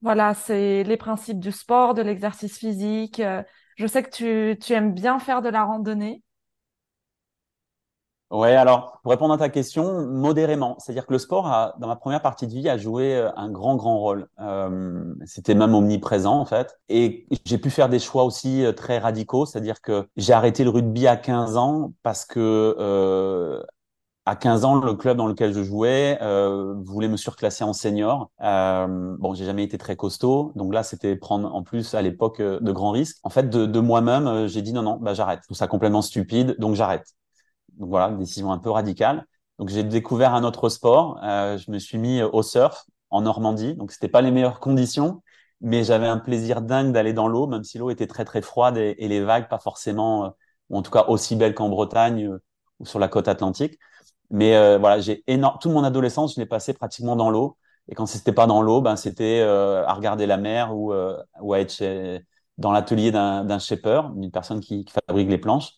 Voilà, 0.04 0.34
c'est 0.34 0.84
les 0.84 0.96
principes 0.96 1.40
du 1.40 1.50
sport, 1.52 1.94
de 1.94 2.02
l'exercice 2.02 2.58
physique. 2.58 3.20
Euh, 3.20 3.42
Je 3.76 3.86
sais 3.88 4.02
que 4.04 4.10
tu, 4.10 4.58
tu 4.60 4.72
aimes 4.74 4.94
bien 4.94 5.18
faire 5.18 5.42
de 5.42 5.48
la 5.48 5.64
randonnée. 5.64 6.22
Ouais, 8.30 8.56
alors, 8.56 8.98
pour 9.02 9.12
répondre 9.12 9.32
à 9.34 9.38
ta 9.38 9.48
question, 9.48 10.06
modérément. 10.08 10.76
C'est-à-dire 10.80 11.06
que 11.06 11.12
le 11.12 11.18
sport, 11.20 11.46
a, 11.46 11.74
dans 11.78 11.86
ma 11.86 11.94
première 11.94 12.20
partie 12.22 12.48
de 12.48 12.52
vie, 12.52 12.68
a 12.68 12.76
joué 12.76 13.14
euh, 13.14 13.30
un 13.36 13.48
grand, 13.50 13.76
grand 13.76 13.98
rôle. 14.00 14.28
Euh, 14.40 15.14
c'était 15.24 15.54
même 15.54 15.74
omniprésent, 15.74 16.40
en 16.40 16.44
fait. 16.44 16.76
Et 16.88 17.26
j'ai 17.44 17.58
pu 17.58 17.70
faire 17.70 17.88
des 17.88 18.00
choix 18.00 18.24
aussi 18.24 18.64
très 18.76 18.98
radicaux. 18.98 19.46
C'est-à-dire 19.46 19.80
que 19.80 20.08
j'ai 20.16 20.32
arrêté 20.32 20.64
le 20.64 20.70
rugby 20.70 21.06
à 21.06 21.16
15 21.16 21.56
ans 21.56 21.92
parce 22.02 22.24
que 22.24 22.40
à 24.26 24.36
15 24.36 24.64
ans, 24.64 24.76
le 24.76 24.94
club 24.94 25.16
dans 25.18 25.26
lequel 25.26 25.52
je 25.52 25.62
jouais 25.62 26.18
euh, 26.22 26.74
voulait 26.78 27.08
me 27.08 27.16
surclasser 27.18 27.62
en 27.64 27.74
senior. 27.74 28.30
Euh, 28.42 29.16
bon, 29.18 29.34
j'ai 29.34 29.44
jamais 29.44 29.64
été 29.64 29.76
très 29.78 29.96
costaud, 29.96 30.52
donc 30.56 30.72
là, 30.72 30.82
c'était 30.82 31.14
prendre 31.16 31.54
en 31.54 31.62
plus 31.62 31.94
à 31.94 32.00
l'époque 32.02 32.40
euh, 32.40 32.58
de 32.60 32.72
grands 32.72 32.90
risques. 32.92 33.18
En 33.22 33.30
fait, 33.30 33.50
de, 33.50 33.66
de 33.66 33.80
moi-même, 33.80 34.26
euh, 34.26 34.48
j'ai 34.48 34.62
dit 34.62 34.72
non, 34.72 34.82
non, 34.82 34.96
bah 34.98 35.12
j'arrête. 35.14 35.40
Je 35.50 35.54
ça 35.54 35.66
complètement 35.68 36.00
stupide, 36.02 36.56
donc 36.58 36.74
j'arrête. 36.74 37.04
Donc 37.78 37.88
voilà, 37.88 38.08
une 38.08 38.18
décision 38.18 38.52
un 38.52 38.58
peu 38.58 38.70
radicale. 38.70 39.26
Donc 39.58 39.68
j'ai 39.68 39.84
découvert 39.84 40.34
un 40.34 40.44
autre 40.44 40.68
sport. 40.68 41.20
Euh, 41.24 41.58
je 41.58 41.70
me 41.70 41.78
suis 41.78 41.98
mis 41.98 42.22
au 42.22 42.42
surf 42.42 42.84
en 43.10 43.22
Normandie. 43.22 43.74
Donc 43.74 43.92
c'était 43.92 44.08
pas 44.08 44.22
les 44.22 44.30
meilleures 44.30 44.60
conditions, 44.60 45.22
mais 45.60 45.84
j'avais 45.84 46.06
un 46.06 46.18
plaisir 46.18 46.62
dingue 46.62 46.92
d'aller 46.92 47.12
dans 47.12 47.28
l'eau, 47.28 47.46
même 47.46 47.64
si 47.64 47.78
l'eau 47.78 47.90
était 47.90 48.06
très 48.06 48.24
très 48.24 48.42
froide 48.42 48.76
et, 48.76 48.94
et 48.98 49.08
les 49.08 49.20
vagues 49.22 49.48
pas 49.48 49.58
forcément, 49.58 50.26
euh, 50.26 50.30
ou 50.70 50.76
en 50.78 50.82
tout 50.82 50.90
cas 50.90 51.04
aussi 51.08 51.36
belles 51.36 51.54
qu'en 51.54 51.68
Bretagne 51.68 52.38
ou 52.80 52.86
sur 52.86 52.98
la 52.98 53.08
côte 53.08 53.28
atlantique. 53.28 53.78
Mais 54.34 54.56
euh, 54.56 54.78
voilà, 54.78 55.00
j'ai 55.00 55.22
énorme, 55.28 55.58
toute 55.60 55.72
mon 55.72 55.84
adolescence, 55.84 56.34
je 56.34 56.40
l'ai 56.40 56.46
passé 56.46 56.74
pratiquement 56.74 57.16
dans 57.16 57.30
l'eau. 57.30 57.56
Et 57.88 57.94
quand 57.94 58.06
c'était 58.06 58.32
pas 58.32 58.46
dans 58.46 58.62
l'eau, 58.62 58.82
ben 58.82 58.96
c'était 58.96 59.40
euh, 59.42 59.86
à 59.86 59.94
regarder 59.94 60.26
la 60.26 60.38
mer 60.38 60.74
ou, 60.76 60.92
euh, 60.92 61.16
ou 61.40 61.54
à 61.54 61.60
être 61.60 61.72
chez, 61.72 62.20
dans 62.58 62.72
l'atelier 62.72 63.12
d'un 63.12 63.44
d'un 63.44 63.58
shaper, 63.58 64.10
d'une 64.16 64.30
personne 64.32 64.60
qui, 64.60 64.84
qui 64.84 64.92
fabrique 65.06 65.28
les 65.30 65.38
planches. 65.38 65.72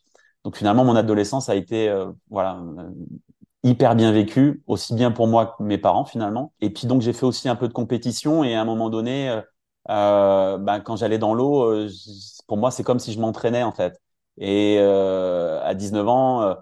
Donc 0.44 0.56
finalement, 0.56 0.84
mon 0.84 0.96
adolescence 0.96 1.48
a 1.48 1.56
été 1.56 1.88
euh, 1.88 2.12
voilà 2.30 2.58
euh, 2.78 2.90
hyper 3.64 3.96
bien 3.96 4.12
vécue, 4.12 4.62
aussi 4.66 4.94
bien 4.94 5.10
pour 5.10 5.26
moi 5.26 5.54
que 5.58 5.62
mes 5.62 5.78
parents 5.78 6.04
finalement. 6.04 6.52
Et 6.60 6.70
puis 6.70 6.86
donc 6.86 7.02
j'ai 7.02 7.12
fait 7.12 7.26
aussi 7.26 7.48
un 7.48 7.56
peu 7.56 7.68
de 7.68 7.72
compétition 7.72 8.44
et 8.44 8.54
à 8.54 8.60
un 8.62 8.64
moment 8.64 8.90
donné, 8.90 9.40
euh, 9.90 10.58
ben, 10.58 10.80
quand 10.80 10.96
j'allais 10.96 11.18
dans 11.18 11.34
l'eau, 11.34 11.86
pour 12.46 12.56
moi 12.58 12.70
c'est 12.70 12.84
comme 12.84 12.98
si 13.00 13.12
je 13.12 13.20
m'entraînais 13.20 13.62
en 13.62 13.72
fait. 13.72 14.00
Et 14.38 14.78
à 14.78 15.74
19 15.74 16.06
ans, 16.08 16.54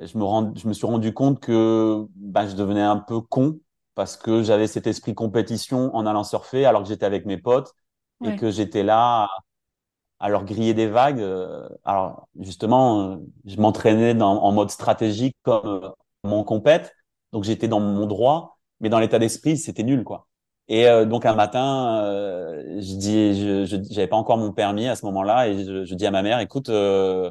je 0.00 0.18
me 0.18 0.24
rend, 0.24 0.54
je 0.56 0.68
me 0.68 0.72
suis 0.72 0.86
rendu 0.86 1.14
compte 1.14 1.40
que 1.40 2.06
ben, 2.16 2.46
je 2.48 2.54
devenais 2.56 2.82
un 2.82 2.98
peu 2.98 3.20
con 3.20 3.58
parce 3.94 4.16
que 4.16 4.42
j'avais 4.42 4.66
cet 4.66 4.86
esprit 4.86 5.14
compétition 5.14 5.94
en 5.94 6.06
allant 6.06 6.24
surfer 6.24 6.66
alors 6.66 6.82
que 6.82 6.88
j'étais 6.88 7.06
avec 7.06 7.26
mes 7.26 7.38
potes 7.38 7.72
et 8.22 8.34
Ouais, 8.34 8.36
que 8.36 8.50
j'étais 8.50 8.82
là 8.82 9.28
à 10.20 10.28
leur 10.28 10.44
griller 10.44 10.74
des 10.74 10.86
vagues. 10.86 11.20
euh, 11.20 11.68
alors 11.84 12.28
justement, 12.40 13.20
je 13.44 13.56
m'entraînais 13.60 14.20
en 14.22 14.52
mode 14.52 14.70
stratégique 14.70 15.36
comme 15.42 15.66
euh, 15.84 15.90
mon 16.24 16.44
compète, 16.44 16.94
donc 17.32 17.44
j'étais 17.44 17.68
dans 17.68 17.80
mon 17.80 18.06
droit, 18.06 18.58
mais 18.80 18.88
dans 18.88 19.00
l'état 19.00 19.18
d'esprit, 19.18 19.56
c'était 19.58 19.82
nul 19.82 20.04
quoi. 20.04 20.28
Et 20.68 20.86
euh, 20.88 21.04
donc 21.04 21.26
un 21.26 21.34
matin, 21.34 22.02
euh, 22.04 22.62
je 22.80 22.96
dis, 22.96 23.34
je, 23.40 23.64
je- 23.66 23.76
j'avais 23.90 24.06
pas 24.08 24.16
encore 24.16 24.38
mon 24.38 24.52
permis 24.52 24.88
à 24.88 24.96
ce 24.96 25.04
moment-là, 25.06 25.48
et 25.48 25.64
je, 25.64 25.84
je 25.84 25.94
dis 25.94 26.06
à 26.06 26.10
ma 26.10 26.22
mère, 26.22 26.40
écoute, 26.40 26.68
euh, 26.70 27.30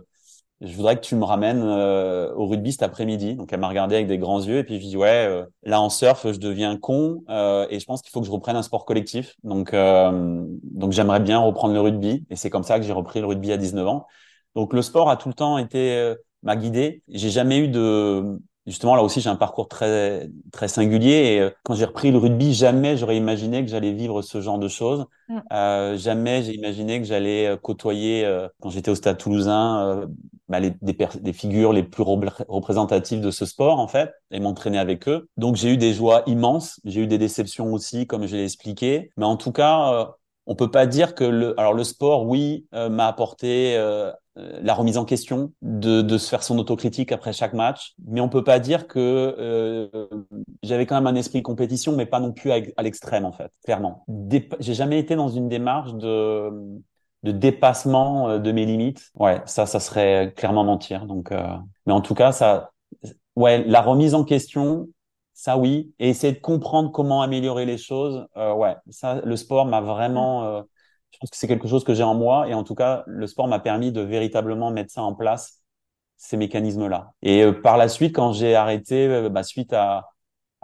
je 0.63 0.75
voudrais 0.75 0.95
que 0.95 1.01
tu 1.01 1.15
me 1.15 1.25
ramènes 1.25 1.61
euh, 1.61 2.33
au 2.35 2.47
rugby 2.47 2.71
cet 2.71 2.83
après-midi. 2.83 3.35
Donc 3.35 3.51
elle 3.51 3.59
m'a 3.59 3.67
regardé 3.67 3.95
avec 3.95 4.07
des 4.07 4.17
grands 4.17 4.41
yeux 4.41 4.57
et 4.57 4.63
puis 4.63 4.79
je 4.79 4.87
dis 4.87 4.97
ouais, 4.97 5.27
euh, 5.27 5.45
là 5.63 5.81
en 5.81 5.89
surf, 5.89 6.25
je 6.31 6.39
deviens 6.39 6.77
con 6.77 7.23
euh, 7.29 7.67
et 7.69 7.79
je 7.79 7.85
pense 7.85 8.01
qu'il 8.01 8.11
faut 8.11 8.21
que 8.21 8.27
je 8.27 8.31
reprenne 8.31 8.55
un 8.55 8.63
sport 8.63 8.85
collectif. 8.85 9.35
Donc 9.43 9.73
euh, 9.73 10.41
donc 10.63 10.93
j'aimerais 10.93 11.19
bien 11.19 11.39
reprendre 11.39 11.73
le 11.73 11.81
rugby 11.81 12.25
et 12.29 12.35
c'est 12.35 12.49
comme 12.49 12.63
ça 12.63 12.79
que 12.79 12.85
j'ai 12.85 12.93
repris 12.93 13.19
le 13.19 13.27
rugby 13.27 13.51
à 13.51 13.57
19 13.57 13.85
ans. 13.87 14.07
Donc 14.55 14.73
le 14.73 14.81
sport 14.81 15.09
a 15.09 15.17
tout 15.17 15.27
le 15.27 15.33
temps 15.35 15.57
été 15.57 15.97
euh, 15.97 16.15
m'a 16.43 16.55
guidé. 16.55 17.03
J'ai 17.09 17.29
jamais 17.29 17.57
eu 17.59 17.67
de 17.67 18.39
justement 18.65 18.95
là 18.95 19.03
aussi 19.03 19.19
j'ai 19.19 19.29
un 19.29 19.35
parcours 19.35 19.67
très 19.67 20.29
très 20.53 20.69
singulier 20.69 21.11
et 21.11 21.49
quand 21.63 21.75
j'ai 21.75 21.85
repris 21.85 22.11
le 22.11 22.17
rugby, 22.17 22.53
jamais 22.53 22.95
j'aurais 22.95 23.17
imaginé 23.17 23.65
que 23.65 23.69
j'allais 23.69 23.91
vivre 23.91 24.21
ce 24.21 24.39
genre 24.39 24.59
de 24.59 24.69
choses. 24.69 25.05
Mm. 25.27 25.39
Euh, 25.51 25.97
jamais 25.97 26.43
j'ai 26.43 26.53
imaginé 26.53 26.99
que 26.99 27.05
j'allais 27.05 27.57
côtoyer 27.61 28.23
euh, 28.23 28.47
quand 28.61 28.69
j'étais 28.69 28.91
au 28.91 28.95
Stade 28.95 29.17
Toulousain 29.17 29.87
euh, 29.87 30.05
bah, 30.53 30.59
les, 30.59 30.71
des, 30.81 31.33
figures 31.33 31.73
les 31.73 31.81
plus 31.81 32.03
représentatives 32.03 33.21
de 33.21 33.31
ce 33.31 33.43
sport, 33.47 33.79
en 33.79 33.87
fait, 33.87 34.13
et 34.29 34.39
m'entraîner 34.39 34.77
avec 34.77 35.07
eux. 35.07 35.27
Donc, 35.35 35.55
j'ai 35.55 35.69
eu 35.69 35.77
des 35.77 35.93
joies 35.95 36.21
immenses. 36.27 36.79
J'ai 36.85 37.01
eu 37.01 37.07
des 37.07 37.17
déceptions 37.17 37.73
aussi, 37.73 38.05
comme 38.05 38.27
je 38.27 38.35
l'ai 38.35 38.43
expliqué. 38.43 39.09
Mais 39.17 39.25
en 39.25 39.35
tout 39.35 39.51
cas, 39.51 39.91
euh, 39.91 40.05
on 40.45 40.53
peut 40.53 40.69
pas 40.69 40.85
dire 40.85 41.15
que 41.15 41.23
le, 41.23 41.59
alors 41.59 41.73
le 41.73 41.83
sport, 41.83 42.27
oui, 42.27 42.67
euh, 42.75 42.87
m'a 42.87 43.07
apporté 43.07 43.75
euh, 43.77 44.11
la 44.35 44.75
remise 44.75 44.99
en 44.99 45.05
question, 45.05 45.53
de, 45.63 46.03
de 46.03 46.17
se 46.19 46.29
faire 46.29 46.43
son 46.43 46.59
autocritique 46.59 47.11
après 47.11 47.33
chaque 47.33 47.53
match. 47.53 47.95
Mais 48.05 48.21
on 48.21 48.29
peut 48.29 48.43
pas 48.43 48.59
dire 48.59 48.87
que 48.87 48.99
euh, 49.39 49.87
j'avais 50.61 50.85
quand 50.85 50.93
même 50.93 51.07
un 51.07 51.15
esprit 51.15 51.39
de 51.39 51.43
compétition, 51.43 51.93
mais 51.93 52.05
pas 52.05 52.19
non 52.19 52.31
plus 52.31 52.51
à, 52.51 52.59
à 52.77 52.83
l'extrême, 52.83 53.25
en 53.25 53.31
fait, 53.31 53.51
clairement. 53.63 54.05
J'ai 54.59 54.75
jamais 54.75 54.99
été 54.99 55.15
dans 55.15 55.29
une 55.29 55.49
démarche 55.49 55.95
de 55.95 56.51
de 57.23 57.31
dépassement 57.31 58.29
euh, 58.29 58.39
de 58.39 58.51
mes 58.51 58.65
limites. 58.65 59.11
Ouais, 59.15 59.41
ça, 59.45 59.65
ça 59.65 59.79
serait 59.79 60.33
clairement 60.35 60.63
mentir. 60.63 61.05
Donc, 61.05 61.31
euh... 61.31 61.43
mais 61.85 61.93
en 61.93 62.01
tout 62.01 62.15
cas, 62.15 62.31
ça, 62.31 62.71
ouais, 63.35 63.63
la 63.63 63.81
remise 63.81 64.13
en 64.13 64.23
question, 64.23 64.87
ça 65.33 65.57
oui, 65.57 65.93
et 65.99 66.09
essayer 66.09 66.33
de 66.33 66.39
comprendre 66.39 66.91
comment 66.91 67.21
améliorer 67.21 67.65
les 67.65 67.77
choses. 67.77 68.27
Euh, 68.37 68.53
ouais, 68.53 68.75
ça, 68.89 69.21
le 69.23 69.35
sport 69.35 69.65
m'a 69.65 69.81
vraiment. 69.81 70.43
Euh... 70.45 70.61
Je 71.11 71.17
pense 71.19 71.29
que 71.29 71.37
c'est 71.37 71.47
quelque 71.47 71.67
chose 71.67 71.83
que 71.83 71.93
j'ai 71.93 72.03
en 72.03 72.15
moi, 72.15 72.47
et 72.47 72.55
en 72.55 72.63
tout 72.63 72.75
cas, 72.75 73.03
le 73.05 73.27
sport 73.27 73.47
m'a 73.47 73.59
permis 73.59 73.91
de 73.91 74.01
véritablement 74.01 74.71
mettre 74.71 74.91
ça 74.91 75.03
en 75.03 75.13
place, 75.13 75.61
ces 76.17 76.37
mécanismes-là. 76.37 77.13
Et 77.21 77.43
euh, 77.43 77.51
par 77.51 77.77
la 77.77 77.87
suite, 77.87 78.15
quand 78.15 78.33
j'ai 78.33 78.55
arrêté, 78.55 79.07
euh, 79.07 79.29
bah, 79.29 79.43
suite 79.43 79.73
à 79.73 80.09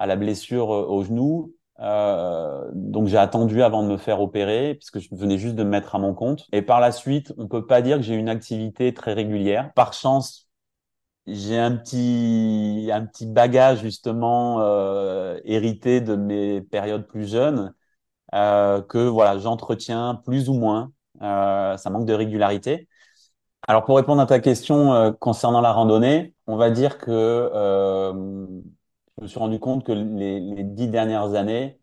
à 0.02 0.08
la 0.08 0.16
blessure 0.16 0.70
au 0.70 1.04
genou, 1.04 1.54
Euh, 1.82 2.70
donc 2.74 3.08
j'ai 3.08 3.18
attendu 3.18 3.64
avant 3.64 3.84
de 3.84 3.88
me 3.88 3.98
faire 3.98 4.22
opérer 4.22 4.76
puisque 4.76 5.00
je 5.00 5.08
venais 5.14 5.38
juste 5.38 5.56
de 5.56 5.64
me 5.64 5.70
mettre 5.70 5.96
à 5.96 6.00
mon 6.00 6.14
compte. 6.14 6.48
Et 6.52 6.62
par 6.62 6.80
la 6.80 6.92
suite, 6.92 7.34
on 7.38 7.48
peut 7.48 7.66
pas 7.66 7.82
dire 7.82 7.98
que 7.98 8.04
j'ai 8.04 8.16
une 8.16 8.30
activité 8.30 8.94
très 8.94 9.14
régulière. 9.14 9.74
Par 9.74 9.94
chance, 9.94 10.50
j'ai 11.28 11.58
un 11.60 11.76
petit 11.76 12.90
un 12.94 13.06
petit 13.06 13.28
bagage 13.28 13.82
justement 13.82 14.62
euh, 14.62 15.40
hérité 15.46 16.02
de 16.02 16.16
mes 16.16 16.62
périodes 16.62 17.08
plus 17.08 17.28
jeunes 17.30 17.74
euh, 18.36 18.82
que 18.82 19.00
voilà 19.00 19.38
j'entretiens 19.40 20.16
plus 20.26 20.50
ou 20.50 20.54
moins. 20.56 20.92
Euh, 21.22 21.78
ça 21.78 21.90
manque 21.90 22.06
de 22.08 22.14
régularité. 22.14 22.88
Alors 23.68 23.86
pour 23.86 23.98
répondre 23.98 24.22
à 24.22 24.26
ta 24.26 24.40
question 24.40 24.94
euh, 24.94 25.12
concernant 25.12 25.62
la 25.62 25.72
randonnée, 25.74 26.36
on 26.48 26.58
va 26.58 26.72
dire 26.72 26.98
que 26.98 27.12
je 29.20 29.24
me 29.24 29.28
suis 29.28 29.40
rendu 29.40 29.60
compte 29.60 29.86
que 29.86 29.92
les, 29.92 30.40
les 30.40 30.64
dix 30.64 30.88
dernières 30.88 31.34
années, 31.36 31.80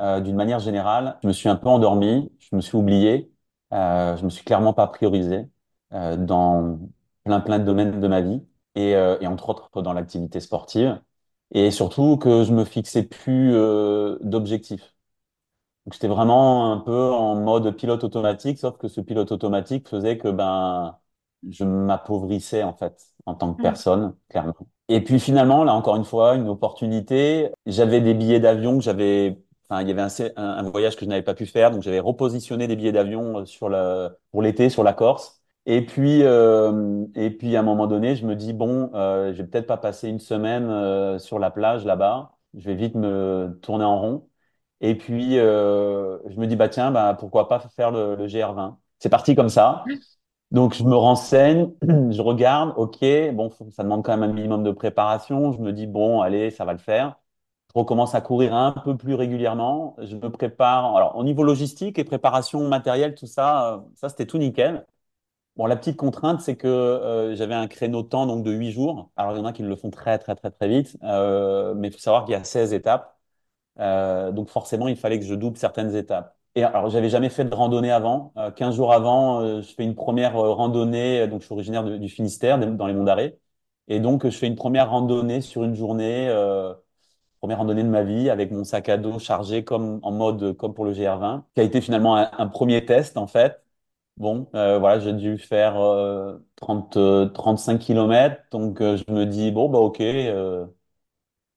euh, 0.00 0.20
d'une 0.20 0.36
manière 0.36 0.60
générale, 0.60 1.18
je 1.22 1.28
me 1.28 1.32
suis 1.32 1.48
un 1.48 1.56
peu 1.56 1.68
endormi, 1.68 2.32
je 2.38 2.54
me 2.56 2.60
suis 2.60 2.76
oublié, 2.76 3.32
euh, 3.72 4.16
je 4.16 4.24
me 4.24 4.30
suis 4.30 4.44
clairement 4.44 4.72
pas 4.74 4.86
priorisé 4.88 5.46
euh, 5.92 6.16
dans 6.16 6.78
plein 7.24 7.40
plein 7.40 7.58
de 7.58 7.64
domaines 7.64 8.00
de 8.00 8.08
ma 8.08 8.20
vie 8.22 8.42
et, 8.76 8.94
euh, 8.96 9.18
et 9.20 9.26
entre 9.26 9.48
autres 9.50 9.82
dans 9.82 9.92
l'activité 9.92 10.40
sportive 10.40 11.00
et 11.52 11.70
surtout 11.70 12.16
que 12.18 12.44
je 12.44 12.52
me 12.52 12.64
fixais 12.64 13.04
plus 13.04 13.52
d'objectifs. 14.22 14.94
Donc 15.86 15.92
j'étais 15.94 16.08
vraiment 16.08 16.72
un 16.72 16.78
peu 16.80 17.12
en 17.12 17.36
mode 17.36 17.76
pilote 17.76 18.02
automatique, 18.04 18.58
sauf 18.58 18.76
que 18.78 18.88
ce 18.88 19.00
pilote 19.00 19.30
automatique 19.32 19.88
faisait 19.88 20.18
que 20.18 20.28
ben 20.28 20.98
je 21.48 21.64
m'appauvrissais 21.64 22.62
en 22.64 22.74
fait 22.76 23.00
en 23.26 23.34
tant 23.36 23.54
que 23.54 23.60
Mm. 23.60 23.60
personne, 23.60 24.16
clairement. 24.28 24.54
Et 24.88 25.02
puis 25.02 25.18
finalement, 25.18 25.64
là 25.64 25.74
encore 25.74 25.96
une 25.96 26.04
fois, 26.04 26.34
une 26.36 26.48
opportunité. 26.48 27.50
J'avais 27.66 28.00
des 28.00 28.14
billets 28.14 28.40
d'avion 28.40 28.78
que 28.78 28.84
j'avais, 28.84 29.38
enfin 29.68 29.82
il 29.82 29.88
y 29.88 29.90
avait 29.90 30.02
un, 30.36 30.62
voyage 30.70 30.94
que 30.96 31.04
je 31.04 31.10
n'avais 31.10 31.22
pas 31.22 31.34
pu 31.34 31.46
faire, 31.46 31.70
donc 31.72 31.82
j'avais 31.82 31.98
repositionné 32.00 32.68
des 32.68 32.76
billets 32.76 32.92
d'avion 32.92 33.40
euh, 33.40 33.44
sur 33.46 33.68
la 33.68 34.12
pour 34.30 34.42
l'été 34.42 34.70
sur 34.70 34.84
la 34.84 34.92
Corse. 34.92 35.40
Et 35.66 35.84
puis 35.84 36.22
euh, 36.22 37.04
et 37.16 37.30
puis 37.30 37.56
à 37.56 37.60
un 37.60 37.62
moment 37.64 37.88
donné, 37.88 38.14
je 38.14 38.26
me 38.26 38.36
dis 38.36 38.52
bon, 38.52 38.90
euh, 38.94 39.32
je 39.32 39.42
vais 39.42 39.48
peut-être 39.48 39.66
pas 39.66 39.76
passer 39.76 40.08
une 40.08 40.20
semaine 40.20 40.68
euh, 40.70 41.18
sur 41.18 41.38
la 41.40 41.50
plage 41.50 41.84
là-bas. 41.84 42.36
Je 42.54 42.64
vais 42.66 42.74
vite 42.76 42.94
me 42.94 43.58
tourner 43.62 43.84
en 43.84 44.00
rond. 44.00 44.28
Et 44.80 44.94
puis, 44.96 45.38
euh, 45.38 46.18
je 46.28 46.38
me 46.38 46.46
dis, 46.46 46.56
bah 46.56 46.68
tiens, 46.68 46.90
bah, 46.90 47.16
pourquoi 47.18 47.48
pas 47.48 47.60
faire 47.60 47.90
le, 47.90 48.14
le 48.14 48.26
GR20. 48.26 48.76
C'est 48.98 49.08
parti 49.08 49.34
comme 49.34 49.48
ça. 49.48 49.96
Donc, 50.52 50.74
je 50.74 50.84
me 50.84 50.94
renseigne, 50.94 51.72
je 51.82 52.22
regarde, 52.22 52.72
ok, 52.76 52.98
bon, 53.34 53.50
ça 53.70 53.82
demande 53.82 54.04
quand 54.04 54.16
même 54.16 54.30
un 54.30 54.32
minimum 54.32 54.62
de 54.62 54.70
préparation. 54.70 55.52
Je 55.52 55.58
me 55.60 55.72
dis, 55.72 55.86
bon, 55.86 56.20
allez, 56.20 56.50
ça 56.50 56.64
va 56.64 56.72
le 56.72 56.78
faire. 56.78 57.18
Je 57.74 57.78
recommence 57.80 58.14
à 58.14 58.20
courir 58.20 58.54
un 58.54 58.72
peu 58.72 58.96
plus 58.96 59.14
régulièrement. 59.14 59.96
Je 60.02 60.16
me 60.16 60.30
prépare. 60.30 60.96
Alors, 60.96 61.16
au 61.16 61.24
niveau 61.24 61.42
logistique 61.42 61.98
et 61.98 62.04
préparation 62.04 62.66
matérielle, 62.68 63.14
tout 63.14 63.26
ça, 63.26 63.74
euh, 63.74 63.78
ça, 63.96 64.08
c'était 64.08 64.26
tout 64.26 64.38
nickel. 64.38 64.86
Bon, 65.56 65.66
la 65.66 65.76
petite 65.76 65.96
contrainte, 65.96 66.40
c'est 66.42 66.56
que 66.56 66.68
euh, 66.68 67.34
j'avais 67.36 67.54
un 67.54 67.68
créneau 67.68 68.02
de 68.02 68.08
temps 68.08 68.26
de 68.36 68.52
8 68.52 68.72
jours. 68.72 69.10
Alors, 69.16 69.34
il 69.34 69.38
y 69.38 69.40
en 69.42 69.46
a 69.46 69.52
qui 69.54 69.62
le 69.62 69.76
font 69.76 69.90
très, 69.90 70.18
très, 70.18 70.34
très, 70.36 70.50
très 70.50 70.68
vite. 70.68 70.96
Euh, 71.04 71.74
mais 71.76 71.88
il 71.88 71.92
faut 71.94 71.98
savoir 72.00 72.24
qu'il 72.26 72.32
y 72.32 72.36
a 72.36 72.44
16 72.44 72.72
étapes. 72.74 73.16
Donc 73.78 74.48
forcément, 74.50 74.88
il 74.88 74.96
fallait 74.96 75.18
que 75.20 75.24
je 75.26 75.34
double 75.34 75.56
certaines 75.58 75.94
étapes. 75.96 76.36
Et 76.56 76.62
alors, 76.64 76.88
j'avais 76.88 77.10
jamais 77.10 77.28
fait 77.28 77.44
de 77.44 77.54
randonnée 77.54 77.90
avant. 77.90 78.32
Euh, 78.38 78.50
15 78.50 78.76
jours 78.76 78.92
avant, 78.92 79.40
euh, 79.42 79.60
je 79.60 79.74
fais 79.74 79.84
une 79.84 79.94
première 79.94 80.36
euh, 80.36 80.52
randonnée. 80.54 81.28
Donc, 81.28 81.40
je 81.42 81.46
suis 81.46 81.52
originaire 81.54 81.84
du 81.84 82.08
Finistère, 82.08 82.58
dans 82.58 82.86
les 82.86 82.94
Monts 82.94 83.04
d'Arrée. 83.04 83.38
Et 83.88 84.00
donc, 84.00 84.24
je 84.26 84.30
fais 84.36 84.46
une 84.46 84.56
première 84.56 84.90
randonnée 84.90 85.42
sur 85.42 85.64
une 85.64 85.74
journée, 85.74 86.28
euh, 86.28 86.72
première 87.40 87.58
randonnée 87.58 87.82
de 87.84 87.88
ma 87.90 88.04
vie, 88.04 88.30
avec 88.30 88.50
mon 88.52 88.64
sac 88.64 88.88
à 88.88 88.98
dos 88.98 89.18
chargé 89.20 89.64
comme 89.64 90.00
en 90.02 90.12
mode 90.12 90.56
comme 90.56 90.74
pour 90.74 90.84
le 90.86 90.92
GR20, 90.94 91.46
qui 91.54 91.60
a 91.60 91.64
été 91.64 91.80
finalement 91.82 92.16
un, 92.16 92.30
un 92.38 92.48
premier 92.48 92.84
test 92.86 93.16
en 93.18 93.26
fait. 93.28 93.62
Bon, 94.18 94.48
euh, 94.54 94.78
voilà, 94.78 95.00
j'ai 95.00 95.12
dû 95.14 95.38
faire 95.38 95.78
euh, 95.80 96.38
30, 96.56 96.96
euh, 96.98 97.26
35 97.28 97.78
kilomètres. 97.80 98.42
Donc, 98.52 98.80
euh, 98.82 98.96
je 98.98 99.12
me 99.12 99.26
dis, 99.26 99.52
bon, 99.52 99.68
bah 99.70 99.78
ok. 99.80 100.00
euh, 100.02 100.66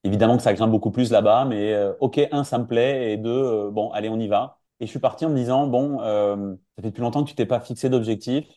Évidemment 0.06 0.38
que 0.38 0.44
ça 0.44 0.54
grimpe 0.54 0.72
beaucoup 0.72 0.92
plus 0.92 1.12
là-bas, 1.12 1.46
mais 1.46 1.74
euh, 1.74 1.94
ok, 2.02 2.20
un, 2.32 2.44
ça 2.46 2.58
me 2.60 2.68
plaît, 2.68 3.14
et 3.14 3.18
deux, 3.18 3.30
euh, 3.32 3.72
bon, 3.72 3.92
allez, 3.92 4.10
on 4.10 4.20
y 4.20 4.28
va. 4.30 4.59
Et 4.80 4.86
je 4.86 4.92
suis 4.92 5.00
parti 5.00 5.26
en 5.26 5.30
me 5.30 5.36
disant, 5.36 5.68
bon, 5.68 6.02
euh, 6.02 6.56
ça 6.78 6.82
fait 6.84 6.90
depuis 6.90 7.02
longtemps 7.02 7.24
que 7.24 7.30
tu 7.30 7.36
t'es 7.36 7.46
pas 7.46 7.60
fixé 7.60 7.90
d'objectif, 7.90 8.48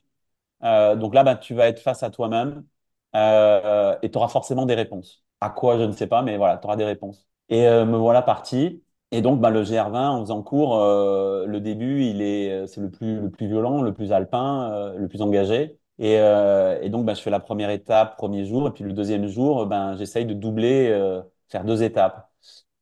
euh, 0.65 0.97
donc 0.97 1.15
là, 1.15 1.25
bah, 1.25 1.37
tu 1.37 1.55
vas 1.55 1.69
être 1.69 1.81
face 1.81 2.03
à 2.03 2.11
toi-même, 2.11 2.65
euh, 3.17 3.97
et 4.03 4.11
tu 4.11 4.19
auras 4.19 4.29
forcément 4.29 4.67
des 4.67 4.75
réponses. 4.75 5.25
À 5.41 5.51
quoi, 5.51 5.79
je 5.79 5.85
ne 5.85 5.93
sais 5.93 6.07
pas, 6.09 6.23
mais 6.23 6.37
voilà, 6.37 6.59
tu 6.59 6.67
auras 6.67 6.77
des 6.77 6.85
réponses. 6.85 7.27
Et 7.49 7.63
me 7.67 7.97
voilà 7.99 8.23
parti. 8.23 8.83
Et 9.13 9.23
donc, 9.23 9.41
bah, 9.41 9.51
le 9.51 9.65
GR20, 9.65 10.11
en 10.11 10.21
faisant 10.23 10.43
cours, 10.43 10.77
le 10.79 11.59
début, 11.61 12.03
il 12.05 12.23
est, 12.23 12.67
c'est 12.67 12.81
le 12.81 12.91
plus, 12.91 13.21
le 13.21 13.31
plus 13.31 13.47
violent, 13.49 13.83
le 13.83 13.93
plus 13.95 14.13
alpin, 14.13 14.95
le 14.97 15.09
plus 15.09 15.23
engagé. 15.23 15.79
Et, 15.99 16.15
et 16.15 16.89
donc, 16.91 17.05
bah, 17.07 17.15
je 17.15 17.21
fais 17.23 17.31
la 17.31 17.41
première 17.41 17.71
étape, 17.71 18.17
premier 18.17 18.45
jour, 18.47 18.69
et 18.69 18.73
puis 18.73 18.85
le 18.85 18.93
deuxième 18.93 19.27
jour, 19.29 19.67
ben, 19.67 19.97
j'essaye 19.97 20.27
de 20.27 20.35
doubler, 20.35 20.89
faire 21.49 21.65
deux 21.65 21.83
étapes. 21.83 22.31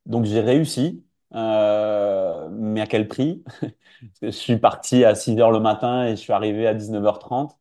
Donc, 0.07 0.25
j'ai 0.25 0.41
réussi, 0.41 1.05
euh, 1.35 2.49
mais 2.51 2.81
à 2.81 2.87
quel 2.87 3.09
prix? 3.09 3.45
Je 4.23 4.31
suis 4.31 4.59
parti 4.59 5.05
à 5.05 5.15
6 5.15 5.39
heures 5.41 5.51
le 5.53 5.61
matin 5.61 6.07
et 6.07 6.11
je 6.17 6.17
suis 6.21 6.33
arrivé 6.33 6.67
à 6.67 6.75
19h30. 6.75 7.59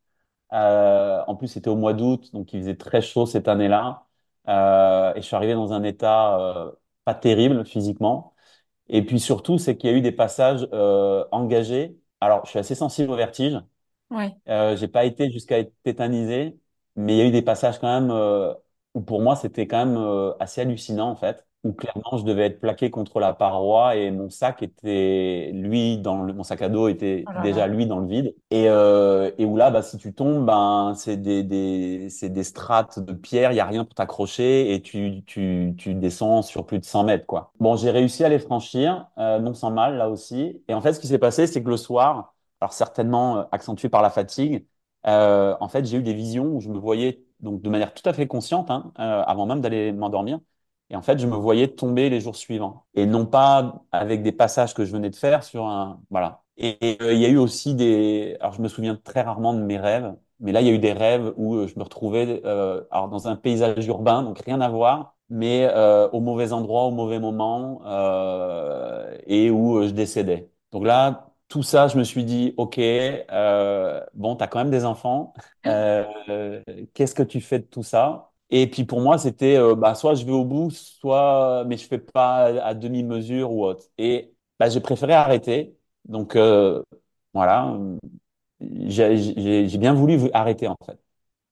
Euh, 0.54 1.24
en 1.28 1.36
plus, 1.36 1.48
c'était 1.50 1.70
au 1.70 1.76
mois 1.76 1.94
d'août, 1.94 2.32
donc 2.34 2.54
il 2.54 2.60
faisait 2.62 2.76
très 2.78 3.02
chaud 3.02 3.26
cette 3.26 3.48
année-là. 3.48 4.08
Euh, 4.48 5.14
et 5.16 5.22
je 5.22 5.28
suis 5.28 5.36
arrivé 5.36 5.54
dans 5.54 5.74
un 5.74 5.84
état 5.84 6.40
euh, 6.40 6.72
pas 7.06 7.14
terrible 7.16 7.66
physiquement. 7.66 8.34
Et 8.90 9.04
puis 9.06 9.20
surtout, 9.20 9.58
c'est 9.60 9.78
qu'il 9.78 9.90
y 9.92 9.94
a 9.94 9.98
eu 9.98 10.02
des 10.02 10.12
passages 10.14 10.68
euh, 10.74 11.26
engagés. 11.32 11.98
Alors, 12.22 12.46
je 12.46 12.52
suis 12.52 12.60
assez 12.60 12.76
sensible 12.76 13.12
au 13.12 13.16
vertige. 13.18 13.60
Ouais. 14.12 14.36
Euh, 14.48 14.76
j'ai 14.78 14.88
pas 14.88 15.06
été 15.06 15.32
jusqu'à 15.32 15.60
être 15.60 15.74
tétanisé, 15.84 16.60
mais 16.96 17.16
il 17.16 17.18
y 17.20 17.22
a 17.22 17.26
eu 17.28 17.32
des 17.32 17.42
passages 17.44 17.80
quand 17.80 17.88
même 18.02 18.10
euh, 18.12 18.54
où 18.96 19.02
pour 19.02 19.22
moi 19.22 19.36
c'était 19.36 19.68
quand 19.68 19.86
même 19.86 20.34
assez 20.40 20.62
hallucinant 20.62 21.10
en 21.12 21.16
fait, 21.16 21.48
où 21.64 21.74
clairement 21.74 22.18
je 22.18 22.24
devais 22.24 22.46
être 22.46 22.60
plaqué 22.62 22.90
contre 22.90 23.20
la 23.20 23.34
paroi 23.34 23.96
et 23.98 24.12
mon 24.12 24.30
sac 24.30 24.64
était 24.64 25.52
lui 25.54 25.98
dans 25.98 26.24
le, 26.24 26.34
mon 26.34 26.44
sac 26.44 26.62
à 26.62 26.70
dos 26.70 26.88
était 26.88 27.28
Oh 27.28 27.32
là 27.32 27.44
déjà 27.44 27.68
là. 27.68 27.68
lui 27.68 27.86
dans 27.86 28.00
le 28.00 28.08
vide 28.08 28.34
et 28.50 28.70
euh, 28.70 29.30
et 29.38 29.46
où 29.46 29.58
là 29.58 29.70
bah 29.70 29.82
si 29.82 29.98
tu 29.98 30.14
tombes 30.14 30.46
ben 30.46 30.94
c'est 30.96 31.18
des 31.18 31.44
des 31.44 32.10
c'est 32.10 32.30
des 32.30 32.44
strates 32.46 33.00
de 33.00 33.14
pierre, 33.14 33.52
il 33.52 33.56
y 33.56 33.60
a 33.60 33.66
rien 33.66 33.84
pour 33.84 33.94
t'accrocher 33.94 34.74
et 34.74 34.82
tu 34.82 35.22
tu 35.26 35.74
tu 35.78 35.94
descends 35.96 36.42
sur 36.42 36.66
plus 36.66 36.80
de 36.80 36.86
100 36.86 37.04
mètres 37.04 37.26
quoi. 37.26 37.52
Bon 37.60 37.76
j'ai 37.76 37.92
réussi 37.92 38.24
à 38.24 38.30
les 38.30 38.40
franchir 38.40 39.08
euh, 39.18 39.40
non 39.40 39.54
sans 39.54 39.72
mal 39.72 39.98
là 39.98 40.10
aussi 40.10 40.64
et 40.70 40.74
en 40.74 40.82
fait 40.82 40.94
ce 40.94 41.00
qui 41.00 41.08
s'est 41.08 41.20
passé 41.20 41.46
c'est 41.46 41.62
que 41.64 41.70
le 41.70 41.78
soir 41.78 42.34
alors 42.62 42.74
certainement 42.74 43.40
euh, 43.40 43.44
accentué 43.52 43.90
par 43.90 44.02
la 44.02 44.10
fatigue. 44.10 44.66
Euh, 45.08 45.56
en 45.62 45.70
fait, 45.70 45.86
j'ai 45.86 45.98
eu 45.98 46.04
des 46.04 46.14
visions 46.14 46.46
où 46.56 46.60
je 46.62 46.70
me 46.70 46.78
voyais 46.78 47.24
donc 47.40 47.62
de 47.62 47.70
manière 47.70 47.94
tout 47.94 48.08
à 48.08 48.12
fait 48.14 48.28
consciente, 48.28 48.70
hein, 48.70 48.92
euh, 49.00 49.24
avant 49.26 49.46
même 49.46 49.62
d'aller 49.62 49.92
m'endormir. 49.94 50.40
Et 50.90 50.96
en 50.96 51.02
fait, 51.02 51.20
je 51.20 51.28
me 51.28 51.36
voyais 51.36 51.68
tomber 51.68 52.10
les 52.10 52.20
jours 52.22 52.36
suivants, 52.36 52.86
et 52.96 53.06
non 53.06 53.26
pas 53.26 53.84
avec 53.92 54.24
des 54.24 54.32
passages 54.32 54.74
que 54.74 54.86
je 54.86 54.92
venais 54.92 55.10
de 55.12 55.16
faire 55.16 55.44
sur 55.44 55.66
un 55.66 56.02
voilà. 56.10 56.44
Et, 56.58 56.98
euh, 57.02 57.14
il 57.14 57.20
y 57.20 57.26
a 57.26 57.30
eu 57.30 57.38
aussi 57.38 57.76
des. 57.76 58.36
Alors, 58.42 58.54
je 58.54 58.62
me 58.62 58.68
souviens 58.68 58.96
très 58.96 59.22
rarement 59.22 59.54
de 59.54 59.62
mes 59.62 59.78
rêves, 59.78 60.14
mais 60.40 60.52
là, 60.52 60.62
il 60.62 60.68
y 60.68 60.70
a 60.70 60.74
eu 60.74 60.80
des 60.80 60.94
rêves 60.94 61.34
où 61.38 61.56
euh, 61.56 61.68
je 61.68 61.78
me 61.78 61.84
retrouvais 61.84 62.42
euh, 62.46 62.84
alors 62.92 63.08
dans 63.10 63.28
un 63.28 63.36
paysage 63.36 63.86
urbain, 63.88 64.24
donc 64.24 64.40
rien 64.40 64.60
à 64.62 64.70
voir, 64.70 65.16
mais 65.30 65.68
euh, 65.72 66.10
au 66.10 66.20
mauvais 66.22 66.52
endroit, 66.54 66.84
au 66.86 66.92
mauvais 66.92 67.20
moment, 67.20 67.82
euh, 67.86 69.16
et 69.28 69.52
où 69.52 69.82
je 69.84 69.90
décédais. 69.92 70.50
Donc 70.72 70.86
là, 70.86 71.32
tout 71.48 71.64
ça, 71.64 71.88
je 71.88 71.98
me 71.98 72.04
suis 72.04 72.24
dit, 72.26 72.54
OK, 72.58 72.78
euh, 72.80 74.02
bon, 74.14 74.36
tu 74.36 74.44
as 74.44 74.48
quand 74.48 74.60
même 74.60 74.70
des 74.72 74.86
enfants. 74.86 75.34
Euh, 75.68 76.06
qu'est-ce 76.94 77.16
que 77.16 77.24
tu 77.24 77.42
fais 77.42 77.60
de 77.60 77.66
tout 77.66 77.84
ça? 77.84 78.29
Et 78.52 78.68
puis 78.70 78.84
pour 78.84 79.02
moi, 79.02 79.18
c'était 79.18 79.58
euh, 79.58 79.76
bah, 79.76 79.96
soit 79.96 80.16
je 80.16 80.26
vais 80.26 80.32
au 80.32 80.46
bout, 80.46 80.72
soit 80.72 81.64
mais 81.68 81.78
je 81.78 81.86
fais 81.88 82.00
pas 82.00 82.46
à 82.64 82.74
demi-mesure 82.74 83.52
ou 83.52 83.66
autre. 83.66 83.86
Et 83.98 84.34
bah, 84.60 84.70
j'ai 84.70 84.80
préféré 84.82 85.14
arrêter. 85.14 85.76
Donc 86.06 86.36
euh, 86.36 86.82
voilà, 87.34 87.78
j'ai 88.62 89.78
bien 89.78 89.94
voulu 89.94 90.20
arrêter 90.34 90.68
en 90.68 90.78
fait. 90.86 91.00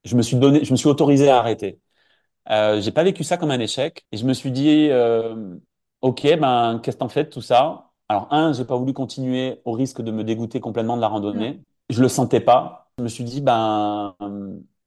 Je 0.06 0.16
me 0.16 0.22
suis 0.22 0.38
donné, 0.38 0.64
je 0.66 0.72
me 0.72 0.78
suis 0.78 0.88
autorisé 0.90 1.30
à 1.30 1.40
arrêter. 1.40 1.80
Euh, 2.50 2.82
j'ai 2.82 2.92
pas 2.92 3.04
vécu 3.04 3.24
ça 3.24 3.38
comme 3.38 3.52
un 3.52 3.60
échec 3.60 4.06
et 4.12 4.18
je 4.18 4.26
me 4.26 4.34
suis 4.34 4.52
dit 4.52 4.88
euh, 4.90 5.56
ok 6.02 6.24
ben 6.40 6.80
qu'est-ce 6.82 6.98
que 6.98 7.02
t'en 7.02 7.10
fais 7.10 7.26
de 7.26 7.30
tout 7.30 7.42
ça? 7.42 7.92
Alors 8.10 8.28
un, 8.32 8.54
j'ai 8.54 8.66
pas 8.66 8.78
voulu 8.78 8.94
continuer 8.94 9.62
au 9.66 9.74
risque 9.74 10.02
de 10.02 10.12
me 10.12 10.24
dégoûter 10.24 10.60
complètement 10.62 10.96
de 10.96 11.02
la 11.02 11.10
randonnée. 11.10 11.62
Je 11.90 12.02
le 12.02 12.08
sentais 12.10 12.40
pas. 12.40 12.90
Je 12.98 13.04
me 13.04 13.10
suis 13.10 13.26
dit 13.26 13.42
ben 13.42 14.16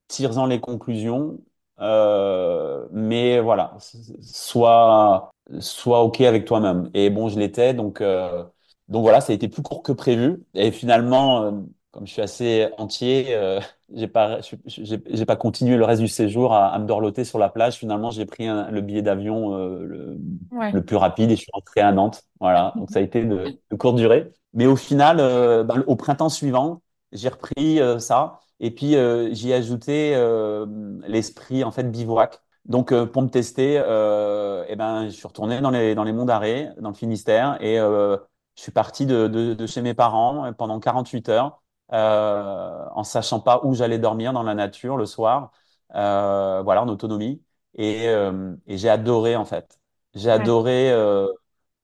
tire-en 0.08 0.46
les 0.46 0.60
conclusions. 0.60 1.38
Euh, 1.80 2.86
mais 2.92 3.40
voilà, 3.40 3.76
soit 4.20 5.30
soit 5.60 6.02
ok 6.02 6.20
avec 6.22 6.44
toi-même. 6.44 6.90
Et 6.94 7.10
bon, 7.10 7.28
je 7.28 7.38
l'étais 7.38 7.74
donc 7.74 8.00
euh, 8.00 8.44
donc 8.88 9.02
voilà, 9.02 9.20
ça 9.20 9.32
a 9.32 9.34
été 9.36 9.48
plus 9.48 9.62
court 9.62 9.82
que 9.82 9.92
prévu 9.92 10.42
et 10.54 10.70
finalement. 10.72 11.42
euh, 11.44 11.52
comme 11.92 12.06
je 12.06 12.12
suis 12.12 12.22
assez 12.22 12.68
entier, 12.78 13.34
euh, 13.34 13.58
j'ai 13.94 14.06
pas, 14.06 14.38
j'ai 14.66 15.26
pas 15.26 15.34
continué 15.36 15.76
le 15.76 15.84
reste 15.84 16.00
du 16.00 16.06
séjour 16.08 16.52
à, 16.54 16.68
à 16.68 16.78
me 16.78 16.86
dorloter 16.86 17.24
sur 17.24 17.38
la 17.40 17.48
plage. 17.48 17.74
Finalement, 17.78 18.10
j'ai 18.12 18.26
pris 18.26 18.46
un- 18.46 18.70
le 18.70 18.80
billet 18.80 19.02
d'avion 19.02 19.56
euh, 19.56 19.82
le, 19.84 20.18
Ouais. 20.50 20.72
le 20.72 20.84
plus 20.84 20.94
rapide 20.96 21.30
et 21.30 21.36
je 21.36 21.40
suis 21.42 21.50
rentré 21.52 21.80
à 21.80 21.90
Nantes. 21.92 22.22
Voilà, 22.40 22.74
donc 22.78 22.90
ça 22.90 23.00
a 23.00 23.02
été 23.02 23.24
de, 23.24 23.58
de 23.70 23.76
courte 23.76 23.96
durée. 23.96 24.30
Mais 24.54 24.66
au 24.66 24.76
final, 24.76 25.16
bah, 25.64 25.74
au 25.86 25.96
printemps 25.96 26.28
suivant, 26.28 26.82
j'ai 27.12 27.28
repris 27.28 27.80
ça 27.98 28.40
et 28.60 28.70
puis 28.70 28.96
euh, 28.96 29.32
j'y 29.34 29.50
ai 29.50 29.54
ajouté 29.54 30.14
euh, 30.14 30.66
l'esprit 31.06 31.64
en 31.64 31.70
fait 31.70 31.84
bivouac. 31.90 32.40
Donc 32.66 32.92
euh, 32.92 33.06
pour 33.06 33.22
me 33.22 33.28
tester, 33.28 33.78
euh, 33.84 34.64
eh 34.68 34.76
ben, 34.76 35.06
je 35.06 35.10
suis 35.16 35.26
retourné 35.26 35.60
dans 35.60 35.70
les, 35.70 35.94
dans 35.94 36.04
les 36.04 36.12
monts 36.12 36.26
d'Arrée, 36.26 36.68
dans 36.80 36.90
le 36.90 36.94
Finistère 36.94 37.56
et 37.62 37.78
euh, 37.80 38.16
je 38.56 38.62
suis 38.62 38.72
parti 38.72 39.06
de, 39.06 39.26
de, 39.28 39.54
de 39.54 39.66
chez 39.66 39.82
mes 39.82 39.94
parents 39.94 40.52
pendant 40.54 40.78
48 40.80 41.28
heures 41.30 41.62
euh, 41.92 42.86
en 42.94 43.02
sachant 43.04 43.40
pas 43.40 43.60
où 43.64 43.74
j'allais 43.74 43.98
dormir 43.98 44.32
dans 44.32 44.42
la 44.42 44.54
nature 44.54 44.96
le 44.96 45.06
soir, 45.06 45.52
euh, 45.94 46.62
voilà, 46.62 46.82
en 46.82 46.88
autonomie. 46.88 47.42
Et, 47.74 48.08
euh, 48.08 48.54
et 48.66 48.76
j'ai 48.78 48.88
adoré 48.88 49.36
en 49.36 49.44
fait. 49.44 49.80
J'ai 50.14 50.28
Ouais. 50.28 50.34
adoré 50.34 50.90
euh, 50.92 51.26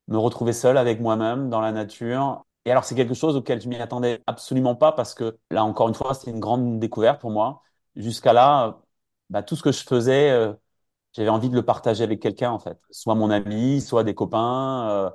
me 0.09 0.19
retrouver 0.19 0.55
seul 0.55 0.79
avec 0.79 1.01
moi-même 1.01 1.51
dans 1.51 1.63
la 1.63 1.73
nature. 1.73 2.46
Et 2.67 2.73
alors 2.73 2.85
c'est 2.85 2.97
quelque 2.97 3.15
chose 3.15 3.37
auquel 3.37 3.63
je 3.63 3.69
m'y 3.69 3.77
attendais 3.79 4.23
absolument 4.27 4.77
pas 4.77 4.93
parce 4.93 5.15
que 5.15 5.39
là 5.53 5.65
encore 5.65 5.89
une 5.89 5.95
fois 5.95 6.15
c'était 6.15 6.33
une 6.33 6.41
grande 6.41 6.81
découverte 6.81 7.21
pour 7.23 7.31
moi. 7.33 7.63
Jusqu'à 7.97 8.35
là, 8.35 8.69
euh, 8.69 8.73
bah, 9.31 9.43
tout 9.45 9.57
ce 9.57 9.65
que 9.65 9.73
je 9.73 9.85
faisais, 9.85 10.31
euh, 10.33 10.55
j'avais 11.15 11.29
envie 11.31 11.51
de 11.51 11.55
le 11.57 11.65
partager 11.65 12.05
avec 12.05 12.21
quelqu'un 12.21 12.51
en 12.53 12.59
fait, 12.61 12.79
soit 12.91 13.15
mon 13.15 13.31
ami, 13.31 13.81
soit 13.83 14.05
des 14.05 14.15
copains. 14.15 14.89
euh, 14.91 15.11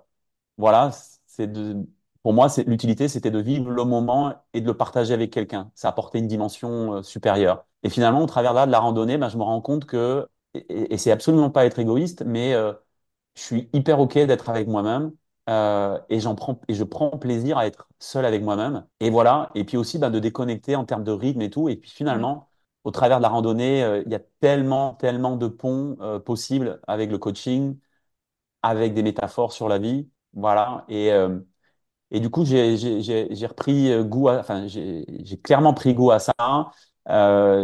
voilà, 0.57 0.91
c'est 1.25 1.47
de, 1.51 1.77
pour 2.23 2.33
moi, 2.33 2.49
c'est 2.49 2.65
l'utilité, 2.65 3.07
c'était 3.09 3.31
de 3.31 3.39
vivre 3.39 3.71
le 3.71 3.83
moment 3.85 4.33
et 4.53 4.61
de 4.61 4.67
le 4.67 4.77
partager 4.77 5.13
avec 5.13 5.31
quelqu'un. 5.33 5.71
Ça 5.75 5.89
apportait 5.89 6.19
une 6.19 6.27
dimension 6.27 7.03
supérieure. 7.03 7.65
Et 7.83 7.89
finalement, 7.89 8.21
au 8.23 8.27
travers 8.27 8.53
là, 8.53 8.65
de 8.67 8.71
la 8.71 8.79
randonnée, 8.79 9.17
ben, 9.17 9.29
je 9.29 9.37
me 9.37 9.43
rends 9.43 9.61
compte 9.61 9.85
que, 9.85 10.27
et, 10.53 10.97
c'est 10.97 11.11
absolument 11.11 11.49
pas 11.51 11.65
être 11.65 11.79
égoïste, 11.79 12.23
mais 12.25 12.53
je 13.35 13.41
suis 13.41 13.69
hyper 13.73 13.99
OK 13.99 14.13
d'être 14.15 14.49
avec 14.49 14.67
moi-même 14.67 15.11
euh, 15.51 15.99
et 16.09 16.19
j'en 16.21 16.35
prends 16.35 16.61
et 16.69 16.75
je 16.75 16.83
prends 16.85 17.11
plaisir 17.17 17.57
à 17.59 17.67
être 17.67 17.89
seul 17.99 18.25
avec 18.25 18.43
moi-même. 18.43 18.87
Et 19.01 19.09
voilà. 19.11 19.51
Et 19.55 19.65
puis 19.65 19.77
aussi 19.77 19.99
ben, 19.99 20.09
de 20.11 20.19
déconnecter 20.19 20.75
en 20.77 20.85
termes 20.85 21.03
de 21.03 21.11
rythme 21.11 21.41
et 21.41 21.49
tout. 21.51 21.69
Et 21.69 21.75
puis 21.77 21.91
finalement, 21.91 22.49
au 22.85 22.91
travers 22.91 23.17
de 23.19 23.23
la 23.23 23.29
randonnée, 23.29 23.83
euh, 23.83 24.03
il 24.05 24.11
y 24.11 24.15
a 24.15 24.19
tellement, 24.41 24.95
tellement 24.95 25.37
de 25.37 25.47
ponts 25.47 25.97
euh, 26.01 26.19
possibles 26.19 26.81
avec 26.87 27.11
le 27.11 27.19
coaching, 27.19 27.77
avec 28.63 28.93
des 28.93 29.03
métaphores 29.03 29.53
sur 29.53 29.69
la 29.69 29.79
vie. 29.79 30.09
Voilà. 30.33 30.85
Et, 30.89 31.11
et 32.11 32.19
du 32.19 32.29
coup, 32.29 32.45
j'ai 32.45 32.75
repris 33.47 34.03
goût 34.05 34.29
à, 34.29 34.39
enfin, 34.39 34.67
j'ai 34.67 35.05
clairement 35.43 35.73
pris 35.73 35.93
goût 35.93 36.11
à 36.11 36.19
ça. 36.19 36.33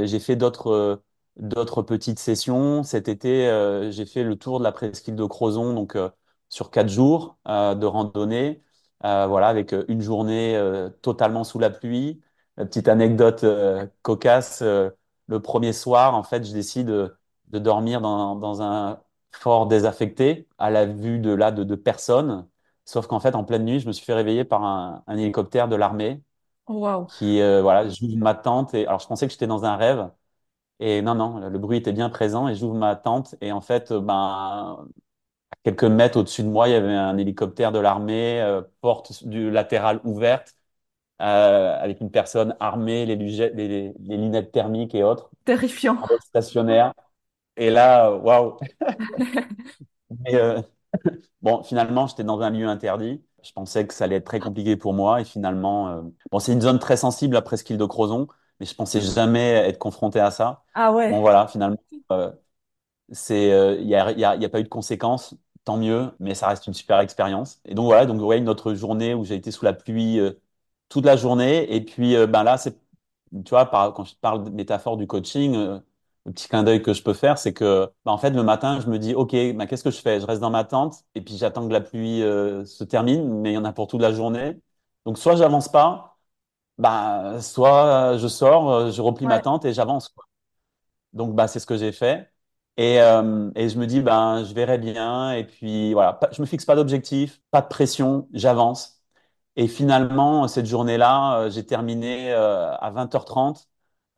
J'ai 0.06 0.20
fait 0.20 0.36
d'autres 0.36 1.02
d'autres 1.38 1.82
petites 1.84 2.20
sessions. 2.20 2.84
Cet 2.84 3.08
été, 3.08 3.90
j'ai 3.92 4.06
fait 4.06 4.24
le 4.24 4.36
tour 4.38 4.60
de 4.60 4.64
la 4.64 4.72
presqu'île 4.72 5.16
de 5.16 5.26
Crozon, 5.26 5.74
donc 5.74 5.98
sur 6.50 6.72
quatre 6.72 6.90
jours 6.90 7.38
euh, 7.48 7.76
de 7.76 7.86
randonnée. 7.86 8.62
Euh, 9.06 9.28
voilà, 9.28 9.48
avec 9.48 9.74
euh, 9.74 9.86
une 9.88 10.02
journée 10.02 10.60
totalement 11.02 11.44
sous 11.44 11.60
la 11.60 11.70
pluie. 11.70 12.22
Petite 12.56 12.88
anecdote 12.88 13.46
cocasse. 14.02 14.62
le 14.64 15.40
premier 15.42 15.74
soir, 15.74 16.16
en 16.16 16.24
fait, 16.24 16.44
je 16.46 16.54
décide 16.54 16.88
de, 16.88 17.60
dormir 17.60 18.02
dans, 18.02 18.36
dans 18.36 18.62
un 18.62 19.00
fort 19.32 19.68
désaffecté, 19.68 20.48
à 20.58 20.70
la 20.72 20.86
vue 20.86 21.20
de 21.20 21.32
là 21.32 21.52
de, 21.52 21.64
de 21.64 21.76
personnes. 21.76 22.48
Sauf 22.86 23.06
qu'en 23.08 23.20
fait, 23.20 23.36
en 23.36 23.44
pleine 23.44 23.66
nuit, 23.66 23.80
je 23.80 23.88
me 23.88 23.92
suis 23.94 24.06
fait 24.06 24.14
réveiller 24.14 24.44
par 24.46 24.64
un, 24.64 25.04
un 25.08 25.18
hélicoptère 25.18 25.68
de 25.68 25.76
l'armée 25.76 26.24
Waouh. 26.68 27.08
qui, 27.08 27.42
euh, 27.42 27.62
voilà, 27.62 27.88
j'ouvre 27.90 28.18
ma 28.18 28.36
tente 28.36 28.74
et 28.74 28.86
alors 28.88 29.00
je 29.00 29.08
pensais 29.08 29.28
que 29.28 29.32
j'étais 29.34 29.48
dans 29.48 29.66
un 29.66 29.76
rêve 29.78 30.12
et 30.80 31.02
non, 31.02 31.16
non, 31.16 31.50
le 31.50 31.60
bruit 31.60 31.78
était 31.80 31.94
bien 31.94 32.10
présent 32.10 32.48
et 32.50 32.56
j'ouvre 32.56 32.76
ma 32.76 32.96
tente 32.96 33.36
et 33.42 33.52
en 33.54 33.62
fait, 33.62 33.94
ben, 33.94 34.88
quelques 35.64 35.84
mètres 35.86 36.18
au-dessus 36.20 36.44
de 36.44 36.50
moi, 36.50 36.68
il 36.70 36.72
y 36.74 36.76
avait 36.76 36.94
un 36.94 37.18
hélicoptère 37.18 37.72
de 37.72 37.80
l'armée, 37.80 38.42
euh, 38.42 38.62
porte 38.82 39.26
du 39.28 39.52
latérale 39.52 40.02
ouverte, 40.04 40.56
euh, 41.22 41.78
avec 41.80 42.02
une 42.02 42.12
personne 42.12 42.56
armée, 42.60 43.06
les, 43.06 43.16
lunettes- 43.18 43.54
les, 43.56 43.68
les- 43.70 43.94
les 44.00 44.18
lunettes 44.18 44.52
thermiques 44.54 44.96
et 44.96 45.04
autres, 45.04 45.32
Terrifiant. 45.46 45.98
stationnaire. 46.20 46.94
Et 47.58 47.70
là, 47.72 48.12
waouh! 48.12 48.58
Mais, 50.20 50.36
euh, 50.36 50.62
Bon, 51.42 51.64
finalement, 51.64 52.08
j'étais 52.08 52.24
dans 52.26 52.42
un 52.42 52.50
lieu 52.52 52.68
interdit. 52.68 53.24
Je 53.44 53.52
pensais 53.54 53.88
que 53.88 53.94
ça 53.94 54.06
allait 54.06 54.18
être 54.18 54.26
très 54.26 54.40
compliqué 54.40 54.78
pour 54.78 54.94
moi. 54.94 55.22
Et 55.22 55.26
finalement, 55.26 56.04
bon, 56.32 56.40
c'est 56.40 56.54
une 56.54 56.62
zone 56.62 56.80
très 56.80 56.98
sensible, 56.98 57.36
la 57.36 57.42
presqu'île 57.44 57.78
de 57.78 57.86
Crozon, 57.86 58.28
mais 58.60 58.66
je 58.68 58.76
pensais 58.76 59.02
jamais 59.02 59.42
être 59.70 59.80
confronté 59.80 60.20
à 60.20 60.32
ça. 60.32 60.64
Ah 60.74 60.92
Bon, 61.10 61.22
ouais. 61.22 61.22
voilà, 61.22 61.48
finalement, 61.48 61.78
c'est, 63.12 63.52
euh, 63.54 63.76
il 63.80 63.88
y 63.88 63.96
a, 63.96 64.12
y 64.12 64.24
a, 64.26 64.36
il 64.36 64.42
y 64.42 64.46
a 64.46 64.50
pas 64.50 64.60
eu 64.60 64.64
de 64.64 64.68
conséquences, 64.70 65.36
tant 65.64 65.78
mieux, 65.78 66.12
mais 66.20 66.36
ça 66.36 66.48
reste 66.48 66.68
une 66.68 66.74
super 66.74 67.00
expérience. 67.00 67.62
Et 67.66 67.74
donc 67.76 67.86
voilà, 67.86 68.06
donc 68.06 68.22
ouais, 68.22 68.38
une 68.38 68.50
autre 68.50 68.74
journée 68.74 69.14
où 69.14 69.24
j'ai 69.26 69.36
été 69.36 69.52
sous 69.52 69.66
la 69.66 69.74
pluie 69.74 70.20
euh, 70.20 70.34
toute 70.90 71.06
la 71.06 71.16
journée. 71.18 71.74
Et 71.76 71.82
puis, 71.84 72.16
euh, 72.16 72.28
ben 72.28 72.44
là, 72.44 72.58
c'est, 72.58 72.74
tu 73.46 73.50
vois, 73.50 73.66
par, 73.70 73.94
quand 73.94 74.04
je 74.06 74.16
parle 74.16 74.44
de 74.46 74.50
métaphore 74.50 74.98
du 74.98 75.08
coaching, 75.08 75.54
le 76.26 76.32
petit 76.34 76.48
clin 76.50 76.64
d'œil 76.64 76.82
que 76.82 76.94
je 76.94 77.04
peux 77.04 77.14
faire, 77.14 77.38
c'est 77.38 77.54
que, 77.54 77.92
ben, 78.06 78.12
en 78.12 78.18
fait, 78.18 78.32
le 78.32 78.44
matin, 78.44 78.80
je 78.82 78.88
me 78.90 79.00
dis, 79.00 79.14
OK, 79.16 79.32
ben, 79.32 79.66
qu'est-ce 79.68 79.84
que 79.84 79.92
je 79.92 80.00
fais? 80.02 80.20
Je 80.20 80.26
reste 80.26 80.42
dans 80.42 80.50
ma 80.50 80.64
tente 80.66 81.04
et 81.16 81.22
puis 81.22 81.38
j'attends 81.38 81.68
que 81.68 81.74
la 81.74 81.82
pluie 81.82 82.20
se 82.22 82.84
termine, 82.84 83.42
mais 83.42 83.52
il 83.52 83.56
y 83.56 83.58
en 83.58 83.66
a 83.66 83.74
pour 83.74 83.88
toute 83.88 84.02
la 84.02 84.12
journée. 84.14 84.60
Donc, 85.06 85.18
soit 85.18 85.36
j'avance 85.36 85.70
pas, 85.70 86.18
bah, 86.78 87.42
soit 87.42 88.18
je 88.18 88.28
sors, 88.28 88.92
je 88.92 89.02
replie 89.02 89.28
ma 89.28 89.40
tente 89.40 89.66
et 89.66 89.74
j'avance. 89.74 90.14
Donc, 91.14 91.36
bah, 91.36 91.48
c'est 91.48 91.60
ce 91.60 91.66
que 91.66 91.78
j'ai 91.78 91.92
fait. 91.92 92.32
Et, 92.78 93.02
euh, 93.02 93.52
et 93.56 93.70
je 93.70 93.78
me 93.80 93.88
dis, 93.88 94.02
ben, 94.02 94.44
je 94.46 94.54
verrai 94.54 94.78
bien. 94.78 95.32
Et 95.34 95.46
puis, 95.46 95.94
voilà, 95.94 96.14
pas- 96.14 96.30
je 96.32 96.42
me 96.42 96.46
fixe 96.48 96.66
pas 96.66 96.76
d'objectif, 96.76 97.42
pas 97.52 97.62
de 97.62 97.68
pression, 97.68 98.28
j'avance. 98.34 99.02
Et 99.56 99.68
finalement, 99.68 100.48
cette 100.48 100.66
journée-là, 100.68 101.42
euh, 101.48 101.50
j'ai 101.52 101.66
terminé 101.66 102.32
euh, 102.34 102.76
à 102.78 102.92
20h30. 102.92 103.70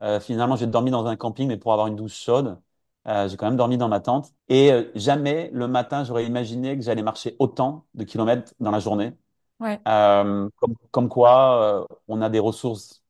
Euh, 0.04 0.20
finalement, 0.20 0.56
j'ai 0.58 0.68
dormi 0.68 0.92
dans 0.92 1.06
un 1.08 1.16
camping, 1.18 1.48
mais 1.48 1.58
pour 1.58 1.74
avoir 1.74 1.88
une 1.88 1.96
douche 1.96 2.16
chaude. 2.16 2.60
Euh, 3.08 3.28
j'ai 3.30 3.38
quand 3.38 3.48
même 3.48 3.58
dormi 3.58 3.78
dans 3.78 3.90
ma 3.90 4.00
tente. 4.02 4.34
Et 4.50 4.72
euh, 4.74 4.92
jamais 4.96 5.50
le 5.54 5.68
matin, 5.68 6.04
j'aurais 6.04 6.26
imaginé 6.26 6.76
que 6.78 6.84
j'allais 6.84 7.04
marcher 7.04 7.36
autant 7.40 7.88
de 7.96 8.04
kilomètres 8.04 8.54
dans 8.60 8.72
la 8.72 8.80
journée. 8.80 9.14
Ouais. 9.60 9.80
Euh, 9.88 10.50
comme, 10.58 10.76
comme 10.92 11.10
quoi, 11.10 11.88
on 12.08 12.22
a 12.22 12.30
des 12.30 12.40
ressources 12.40 13.04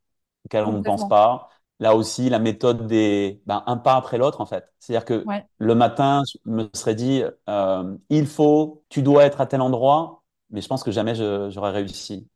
auxquelles 0.46 0.66
on 0.66 0.74
ne 0.74 0.84
pense 0.84 1.08
pas. 1.08 1.50
Là 1.80 1.96
aussi, 1.96 2.30
la 2.30 2.40
méthode 2.40 2.88
des 2.88 3.42
ben, 3.46 3.64
un 3.68 3.78
pas 3.78 3.96
après 3.96 4.18
l'autre, 4.18 4.42
en 4.42 4.46
fait. 4.46 4.66
C'est-à-dire 4.80 5.06
que 5.06 5.30
Ouais. 5.30 5.48
le 5.60 5.76
matin, 5.76 6.24
je 6.46 6.52
me 6.52 6.70
serais 6.74 6.96
dit, 6.96 7.24
euh, 7.50 7.98
il 8.10 8.28
faut, 8.28 8.84
tu 8.90 9.02
dois 9.02 9.26
être 9.26 9.40
à 9.42 9.46
tel 9.48 9.62
endroit, 9.62 10.24
mais 10.50 10.62
je 10.62 10.68
pense 10.68 10.84
que 10.84 10.92
jamais 10.92 11.16
j'aurais 11.16 11.72
réussi. 11.72 12.28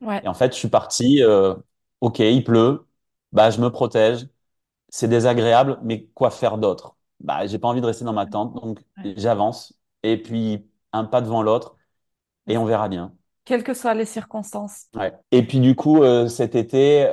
Ouais. 0.00 0.22
Et 0.22 0.28
en 0.28 0.34
fait, 0.34 0.52
je 0.52 0.58
suis 0.58 0.68
parti, 0.68 1.22
euh, 1.22 1.54
ok, 2.00 2.20
il 2.20 2.44
pleut, 2.44 2.86
bah, 3.32 3.50
je 3.50 3.60
me 3.60 3.70
protège, 3.70 4.28
c'est 4.90 5.08
désagréable, 5.08 5.78
mais 5.84 6.06
quoi 6.14 6.30
faire 6.30 6.58
d'autre? 6.58 6.96
Bah, 7.20 7.46
j'ai 7.46 7.58
pas 7.58 7.68
envie 7.68 7.80
de 7.82 7.86
rester 7.86 8.04
dans 8.04 8.12
ma 8.14 8.26
tente, 8.26 8.54
donc 8.54 8.80
Ouais. 8.96 9.08
j'avance, 9.16 9.74
et 10.02 10.20
puis 10.22 10.68
un 10.92 11.04
pas 11.04 11.20
devant 11.22 11.42
l'autre, 11.42 11.76
et 12.48 12.58
on 12.58 12.64
verra 12.66 12.88
bien. 12.88 13.14
Quelles 13.46 13.64
que 13.64 13.72
soient 13.72 13.94
les 13.94 14.04
circonstances. 14.04 14.88
Et 15.32 15.42
puis 15.46 15.60
du 15.60 15.74
coup, 15.74 16.02
euh, 16.02 16.28
cet 16.28 16.54
été, 16.54 17.04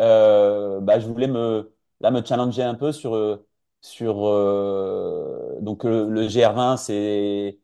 bah, 0.80 1.00
je 1.00 1.08
voulais 1.08 1.28
me, 1.28 1.74
là, 2.00 2.12
me 2.12 2.24
challenger 2.24 2.64
un 2.64 2.76
peu 2.76 2.92
sur, 2.92 3.16
euh, 3.16 3.46
sur 3.82 4.26
euh, 4.28 5.58
donc 5.62 5.84
le, 5.84 6.10
le 6.10 6.28
GR20, 6.28 6.78
c'est 6.78 7.60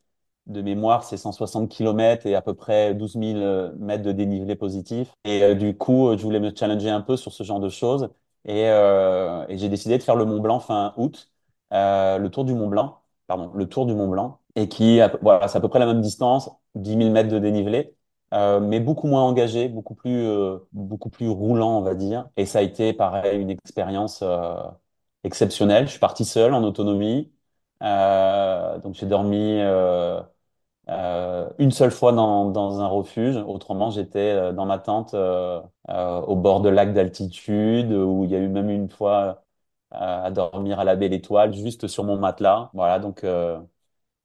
de 0.48 0.62
mémoire, 0.62 1.04
c'est 1.04 1.18
160 1.18 1.70
km 1.70 2.26
et 2.26 2.36
à 2.36 2.42
peu 2.42 2.54
près 2.54 2.94
12 2.96 3.16
000 3.16 3.38
euh, 3.40 3.74
mètres 3.78 4.04
de 4.04 4.12
dénivelé 4.14 4.56
positif. 4.56 5.12
Et 5.26 5.44
euh, 5.44 5.56
du 5.56 5.76
coup, 5.78 6.08
euh, 6.10 6.18
je 6.18 6.24
voulais 6.24 6.40
me 6.40 6.54
challenger 6.56 6.90
un 6.90 7.02
peu 7.02 7.18
sur 7.18 7.34
ce 7.34 7.44
genre 7.44 7.60
de 7.60 7.70
choses. 7.70 8.10
Et, 8.46 8.68
euh, 8.70 9.46
j'ai 9.50 9.68
décidé 9.70 9.98
de 9.98 10.04
faire 10.04 10.16
le 10.16 10.26
Mont 10.26 10.40
Blanc 10.40 10.60
fin 10.60 10.94
août, 10.98 11.30
euh, 11.74 12.18
le 12.18 12.30
tour 12.30 12.46
du 12.46 12.54
Mont 12.54 12.68
Blanc, 12.68 13.02
pardon, 13.28 13.52
le 13.54 13.68
tour 13.68 13.86
du 13.86 13.94
Mont 13.94 14.08
Blanc, 14.08 14.40
et 14.56 14.70
qui, 14.70 15.00
voilà, 15.22 15.48
c'est 15.50 15.58
à 15.58 15.62
peu 15.62 15.68
près 15.70 15.80
la 15.80 15.86
même 15.86 16.02
distance, 16.02 16.50
10 16.76 16.96
000 16.96 17.12
mètres 17.12 17.30
de 17.30 17.40
dénivelé 17.40 17.94
euh, 18.34 18.60
mais 18.60 18.80
beaucoup 18.80 19.08
moins 19.08 19.24
engagé, 19.24 19.70
beaucoup 19.70 19.96
plus, 19.96 20.16
euh, 20.28 20.60
beaucoup 20.74 21.10
plus 21.10 21.30
roulant, 21.30 21.78
on 21.80 21.82
va 21.82 21.96
dire. 21.96 22.30
Et 22.38 22.46
ça 22.46 22.60
a 22.60 22.62
été, 22.62 22.94
pareil, 22.94 23.40
une 23.42 23.50
expérience 23.50 24.22
euh, 24.24 24.56
exceptionnelle. 25.24 25.86
Je 25.88 25.92
suis 25.92 26.00
parti 26.00 26.26
seul, 26.26 26.54
en 26.54 26.64
autonomie. 26.64 27.32
Euh, 27.84 28.80
donc 28.80 28.96
j'ai 28.96 29.06
dormi 29.06 29.38
euh, 29.62 30.22
euh, 30.90 31.50
une 31.60 31.72
seule 31.72 31.92
fois 31.92 32.12
dans, 32.14 32.50
dans 32.52 32.82
un 32.82 32.88
refuge. 32.88 33.38
Autrement, 33.38 33.92
j'étais 33.92 34.54
dans 34.54 34.66
ma 34.66 34.80
tente 34.80 35.16
au 35.16 36.36
bord 36.36 36.62
de 36.62 36.70
lac 36.70 36.94
d'altitude, 36.94 37.92
où 37.92 38.24
il 38.26 38.32
y 38.32 38.36
a 38.36 38.40
eu 38.40 38.48
même 38.50 38.70
une 38.70 38.90
fois 38.90 39.44
à 39.92 40.32
dormir 40.32 40.80
à 40.80 40.84
la 40.86 40.96
belle 40.96 41.14
étoile, 41.14 41.54
juste 41.54 41.88
sur 41.88 42.04
mon 42.04 42.18
matelas. 42.18 42.70
Voilà, 42.74 43.00
donc... 43.00 43.24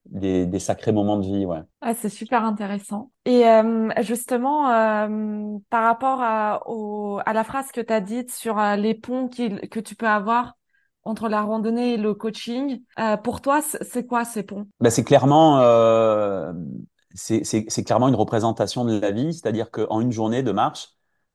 des, 0.06 0.46
des 0.46 0.58
sacrés 0.58 0.92
moments 0.92 1.18
de 1.18 1.24
vie, 1.24 1.46
ouais. 1.46 1.60
Ah, 1.80 1.94
c'est 1.94 2.08
super 2.08 2.44
intéressant. 2.44 3.10
Et 3.24 3.46
euh, 3.48 3.90
justement, 4.02 4.70
euh, 4.70 5.58
par 5.70 5.84
rapport 5.84 6.20
à, 6.22 6.62
au, 6.66 7.20
à 7.24 7.32
la 7.32 7.44
phrase 7.44 7.72
que 7.72 7.80
tu 7.80 7.92
as 7.92 8.00
dite 8.00 8.32
sur 8.32 8.58
euh, 8.58 8.76
les 8.76 8.94
ponts 8.94 9.28
que 9.28 9.80
tu 9.80 9.94
peux 9.94 10.08
avoir 10.08 10.54
entre 11.04 11.28
la 11.28 11.42
randonnée 11.42 11.94
et 11.94 11.96
le 11.96 12.14
coaching, 12.14 12.82
euh, 12.98 13.16
pour 13.16 13.40
toi, 13.40 13.60
c'est 13.62 14.06
quoi 14.06 14.24
ces 14.24 14.44
ponts? 14.44 14.66
Ben, 14.80 14.90
c'est 14.90 15.04
clairement, 15.04 15.58
euh, 15.60 16.52
c'est, 17.14 17.64
clairement 17.84 18.08
une 18.08 18.14
représentation 18.14 18.84
de 18.84 18.98
la 19.00 19.10
vie, 19.10 19.34
c'est-à-dire 19.34 19.70
qu'en 19.70 20.00
une 20.00 20.12
journée 20.12 20.42
de 20.42 20.52
marche, 20.52 20.90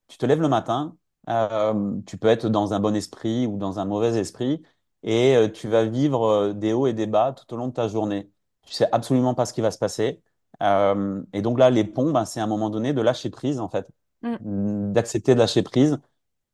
tu 0.08 0.18
te 0.18 0.26
lèves 0.26 0.42
le 0.42 0.48
matin, 0.48 0.96
euh, 1.30 1.96
tu 2.06 2.18
peux 2.18 2.30
être 2.30 2.48
dans 2.48 2.74
un 2.74 2.80
bon 2.80 2.96
esprit 2.96 3.46
ou 3.46 3.58
dans 3.58 3.80
un 3.80 3.86
mauvais 3.86 4.18
esprit, 4.18 4.64
et 5.04 5.36
tu 5.54 5.68
vas 5.68 5.84
vivre 5.84 6.54
des 6.54 6.72
hauts 6.72 6.88
et 6.88 6.94
des 6.94 7.06
bas 7.06 7.34
tout 7.34 7.54
au 7.54 7.58
long 7.58 7.68
de 7.68 7.74
ta 7.74 7.88
journée. 7.90 8.32
Tu 8.68 8.74
sais 8.74 8.88
absolument 8.92 9.34
pas 9.36 9.46
ce 9.46 9.54
qui 9.54 9.62
va 9.62 9.72
se 9.72 9.78
passer. 9.80 10.22
Euh, 10.64 11.24
et 11.34 11.42
donc 11.42 11.60
là, 11.60 11.70
les 11.70 11.84
ponts, 11.86 12.12
ben, 12.12 12.26
c'est 12.26 12.40
à 12.42 12.44
un 12.44 12.48
moment 12.48 12.70
donné 12.70 12.94
de 12.94 13.02
lâcher 13.02 13.30
prise, 13.30 13.60
en 13.60 13.70
fait, 13.70 13.88
Mm, 14.24 14.94
d'accepter 14.94 15.36
de 15.36 15.40
lâcher 15.40 15.64
prise 15.64 16.00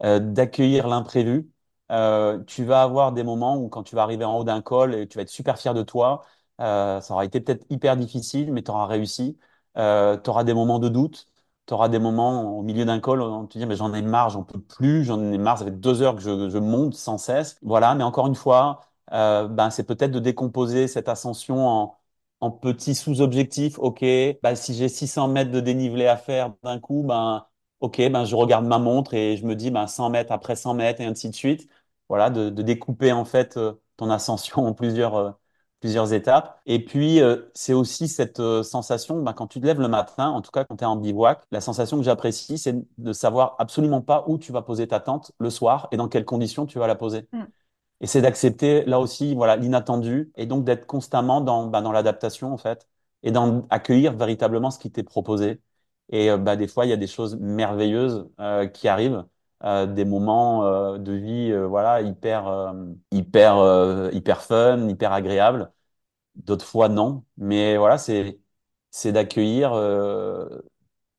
euh, 0.03 0.19
d'accueillir 0.19 0.87
l'imprévu. 0.87 1.49
Euh, 1.91 2.43
tu 2.45 2.65
vas 2.65 2.83
avoir 2.83 3.13
des 3.13 3.23
moments 3.23 3.57
où 3.57 3.69
quand 3.69 3.83
tu 3.83 3.95
vas 3.95 4.03
arriver 4.03 4.25
en 4.25 4.37
haut 4.39 4.43
d'un 4.45 4.61
col 4.63 4.95
et 4.95 5.07
tu 5.07 5.17
vas 5.17 5.23
être 5.23 5.29
super 5.29 5.57
fier 5.59 5.73
de 5.75 5.83
toi, 5.83 6.23
ça 6.59 7.01
aura 7.11 7.25
été 7.25 7.41
peut-être 7.41 7.65
hyper 7.71 7.97
difficile, 7.97 8.53
mais 8.53 8.63
tu 8.63 8.71
auras 8.71 8.87
réussi. 8.87 9.37
Tu 9.75 9.81
auras 10.29 10.43
des 10.43 10.53
moments 10.53 10.79
de 10.79 10.89
doute, 10.89 11.27
tu 11.67 11.73
auras 11.73 11.89
des 11.89 11.99
moments 11.99 12.57
au 12.59 12.63
milieu 12.63 12.85
d'un 12.85 12.99
col 12.99 13.21
où 13.21 13.43
tu 13.47 13.53
te 13.53 13.59
dis 13.59 13.65
mais 13.65 13.75
j'en 13.75 13.93
ai 13.93 14.01
marre, 14.01 14.29
j'en 14.29 14.43
peux 14.43 14.59
plus, 14.61 15.03
j'en 15.05 15.21
ai 15.31 15.37
marre, 15.37 15.57
ça 15.59 15.65
fait 15.65 15.71
deux 15.71 16.01
heures 16.01 16.15
que 16.15 16.21
je, 16.21 16.49
je 16.49 16.57
monte 16.57 16.93
sans 16.95 17.17
cesse. 17.17 17.57
Voilà, 17.61 17.95
mais 17.95 18.03
encore 18.03 18.27
une 18.27 18.35
fois, 18.35 18.81
ben, 19.11 19.69
c'est 19.71 19.83
peut-être 19.85 20.11
de 20.11 20.19
décomposer 20.19 20.87
cette 20.87 21.09
ascension 21.09 21.67
en, 21.67 21.97
en 22.43 22.51
petits 22.51 22.93
sous-objectifs. 22.95 23.79
Ok, 23.79 24.01
ben, 24.01 24.55
si 24.55 24.73
j'ai 24.73 24.89
600 24.89 25.29
mètres 25.29 25.51
de 25.51 25.61
dénivelé 25.61 26.07
à 26.07 26.17
faire 26.17 26.53
d'un 26.63 26.77
coup, 26.79 27.03
ben 27.03 27.45
ok, 27.79 27.97
ben, 28.11 28.25
je 28.25 28.35
regarde 28.35 28.65
ma 28.65 28.79
montre 28.79 29.13
et 29.13 29.37
je 29.37 29.45
me 29.45 29.55
dis 29.55 29.71
ben, 29.71 29.87
100 29.87 30.09
mètres 30.09 30.31
après 30.33 30.57
100 30.57 30.73
mètres 30.73 30.99
et 31.01 31.05
ainsi 31.05 31.29
de 31.29 31.35
suite. 31.35 31.69
Voilà, 32.09 32.29
de, 32.29 32.49
découper 32.49 33.13
en 33.13 33.23
fait 33.23 33.55
euh, 33.57 33.73
ton 33.97 34.09
ascension 34.09 34.65
en 34.65 34.73
plusieurs, 34.73 35.15
euh, 35.15 35.31
plusieurs 35.79 36.11
étapes. 36.11 36.59
Et 36.65 36.83
puis, 36.83 37.21
euh, 37.21 37.49
c'est 37.53 37.73
aussi 37.73 38.09
cette 38.09 38.41
sensation, 38.63 39.21
ben, 39.23 39.31
quand 39.33 39.47
tu 39.47 39.61
te 39.61 39.65
lèves 39.65 39.79
le 39.79 39.87
matin, 39.87 40.29
en 40.29 40.41
tout 40.41 40.51
cas 40.51 40.65
quand 40.65 40.75
tu 40.75 40.83
es 40.83 40.87
en 40.87 40.97
bivouac, 40.97 41.43
la 41.51 41.61
sensation 41.61 41.97
que 41.97 42.03
j'apprécie, 42.03 42.57
c'est 42.57 42.75
de 42.97 43.13
savoir 43.13 43.55
absolument 43.59 44.01
pas 44.01 44.25
où 44.27 44.37
tu 44.37 44.51
vas 44.51 44.61
poser 44.61 44.87
ta 44.87 44.99
tente 44.99 45.31
le 45.39 45.49
soir 45.49 45.87
et 45.91 45.97
dans 45.97 46.09
quelles 46.09 46.25
conditions 46.25 46.65
tu 46.65 46.77
vas 46.77 46.87
la 46.87 46.95
poser. 46.95 47.27
mm. 47.31 47.45
Et 48.03 48.07
c'est 48.07 48.21
d'accepter 48.21 48.85
là 48.85 49.01
aussi 49.01 49.35
voilà 49.35 49.57
l'inattendu 49.57 50.31
et 50.37 50.47
donc 50.47 50.65
d'être 50.65 50.87
constamment 50.87 51.41
dans, 51.41 51.67
bah, 51.67 51.81
dans 51.81 51.93
l'adaptation 51.93 52.53
en 52.53 52.59
fait 52.59 52.89
et 53.23 53.31
dans 53.31 53.67
accueillir 53.71 54.13
véritablement 54.17 54.71
ce 54.71 54.79
qui 54.79 54.91
t'est 54.91 55.03
proposé. 55.03 55.61
Et 56.11 56.31
euh, 56.31 56.37
bah, 56.37 56.57
des 56.57 56.67
fois, 56.69 56.85
il 56.85 56.89
y 56.89 56.93
a 56.93 56.97
des 56.97 57.07
choses 57.07 57.37
merveilleuses 57.37 58.29
euh, 58.41 58.67
qui 58.67 58.89
arrivent, 58.89 59.25
euh, 59.65 59.87
des 59.87 60.05
moments 60.05 60.65
euh, 60.65 60.99
de 60.99 61.13
vie 61.13 61.51
euh, 61.51 61.67
voilà 61.67 62.01
hyper 62.01 62.73
hyper 63.11 64.09
hyper 64.13 64.41
fun, 64.43 64.87
hyper 64.89 65.13
agréables. 65.13 65.71
D'autres 66.35 66.65
fois 66.65 66.89
non, 66.89 67.25
mais 67.37 67.77
voilà 67.77 67.97
c'est 67.99 68.39
c'est 68.91 69.11
d'accueillir 69.13 69.73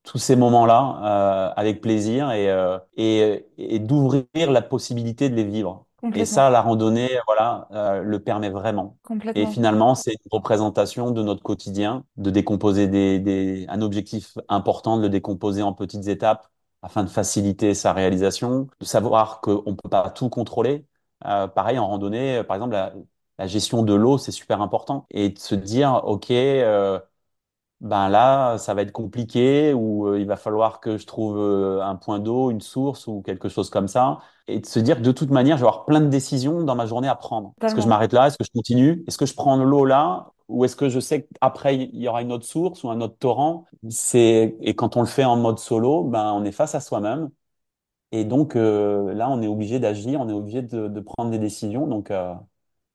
tous 0.02 0.18
ces 0.18 0.36
moments-là 0.36 1.50
euh, 1.50 1.54
avec 1.56 1.80
plaisir 1.80 2.30
et, 2.32 2.50
euh, 2.50 2.78
et, 2.96 3.46
et 3.58 3.78
d'ouvrir 3.78 4.50
la 4.50 4.62
possibilité 4.62 5.28
de 5.30 5.34
les 5.34 5.44
vivre. 5.44 5.83
Et 6.12 6.24
ça, 6.24 6.50
la 6.50 6.60
randonnée, 6.62 7.10
voilà, 7.26 7.68
euh, 7.72 8.02
le 8.02 8.20
permet 8.22 8.50
vraiment. 8.50 8.98
Et 9.34 9.46
finalement, 9.46 9.94
c'est 9.96 10.12
une 10.12 10.18
représentation 10.30 11.10
de 11.10 11.22
notre 11.22 11.42
quotidien, 11.42 12.04
de 12.16 12.30
décomposer 12.30 12.86
des, 12.86 13.18
des, 13.18 13.66
un 13.68 13.80
objectif 13.82 14.38
important, 14.48 14.96
de 14.98 15.02
le 15.02 15.08
décomposer 15.08 15.62
en 15.62 15.72
petites 15.72 16.06
étapes 16.06 16.48
afin 16.82 17.02
de 17.02 17.08
faciliter 17.10 17.74
sa 17.74 17.92
réalisation, 17.92 18.68
de 18.78 18.84
savoir 18.84 19.40
qu'on 19.40 19.62
ne 19.70 19.74
peut 19.76 19.88
pas 19.88 20.10
tout 20.10 20.28
contrôler. 20.28 20.86
Euh, 21.26 21.48
pareil, 21.48 21.78
en 21.78 21.88
randonnée, 21.88 22.44
par 22.44 22.56
exemple, 22.56 22.72
la, 22.74 22.92
la 23.38 23.46
gestion 23.48 23.82
de 23.82 23.94
l'eau, 23.94 24.18
c'est 24.18 24.30
super 24.32 24.60
important. 24.60 25.06
Et 25.10 25.30
de 25.30 25.38
se 25.38 25.54
dire, 25.56 26.02
OK, 26.04 26.30
euh, 26.30 27.00
ben 27.84 28.08
là, 28.08 28.58
ça 28.58 28.74
va 28.74 28.82
être 28.82 28.92
compliqué 28.92 29.74
ou 29.74 30.08
euh, 30.08 30.18
il 30.18 30.26
va 30.26 30.36
falloir 30.36 30.80
que 30.80 30.96
je 30.98 31.06
trouve 31.06 31.38
euh, 31.38 31.82
un 31.82 31.96
point 31.96 32.18
d'eau, 32.18 32.50
une 32.50 32.60
source 32.62 33.06
ou 33.06 33.22
quelque 33.22 33.48
chose 33.48 33.70
comme 33.70 33.88
ça. 33.88 34.18
Et 34.48 34.60
de 34.60 34.66
se 34.66 34.78
dire 34.80 34.96
que 34.96 35.02
de 35.02 35.12
toute 35.12 35.30
manière, 35.30 35.56
je 35.58 35.62
vais 35.62 35.68
avoir 35.68 35.84
plein 35.84 36.00
de 36.00 36.08
décisions 36.08 36.62
dans 36.64 36.74
ma 36.74 36.86
journée 36.86 37.08
à 37.08 37.14
prendre. 37.14 37.54
Est-ce 37.62 37.74
que 37.74 37.82
je 37.82 37.88
m'arrête 37.88 38.12
là? 38.12 38.26
Est-ce 38.26 38.38
que 38.38 38.44
je 38.44 38.50
continue? 38.52 39.04
Est-ce 39.06 39.18
que 39.18 39.26
je 39.26 39.34
prends 39.34 39.56
l'eau 39.56 39.84
là? 39.84 40.32
Ou 40.48 40.64
est-ce 40.64 40.76
que 40.76 40.88
je 40.88 41.00
sais 41.00 41.26
qu'après, 41.40 41.76
il 41.76 41.96
y 42.02 42.08
aura 42.08 42.22
une 42.22 42.32
autre 42.32 42.44
source 42.46 42.84
ou 42.84 42.90
un 42.90 43.00
autre 43.00 43.16
torrent? 43.18 43.66
C'est, 43.90 44.56
et 44.60 44.74
quand 44.74 44.96
on 44.96 45.00
le 45.00 45.06
fait 45.06 45.24
en 45.24 45.36
mode 45.36 45.58
solo, 45.58 46.04
ben, 46.04 46.32
on 46.34 46.44
est 46.44 46.52
face 46.52 46.74
à 46.74 46.80
soi-même. 46.80 47.30
Et 48.12 48.24
donc, 48.24 48.56
euh, 48.56 49.14
là, 49.14 49.30
on 49.30 49.42
est 49.42 49.48
obligé 49.48 49.80
d'agir, 49.80 50.20
on 50.20 50.28
est 50.28 50.32
obligé 50.32 50.62
de, 50.62 50.88
de 50.88 51.00
prendre 51.00 51.30
des 51.30 51.38
décisions. 51.38 51.86
Donc, 51.86 52.10
euh, 52.10 52.34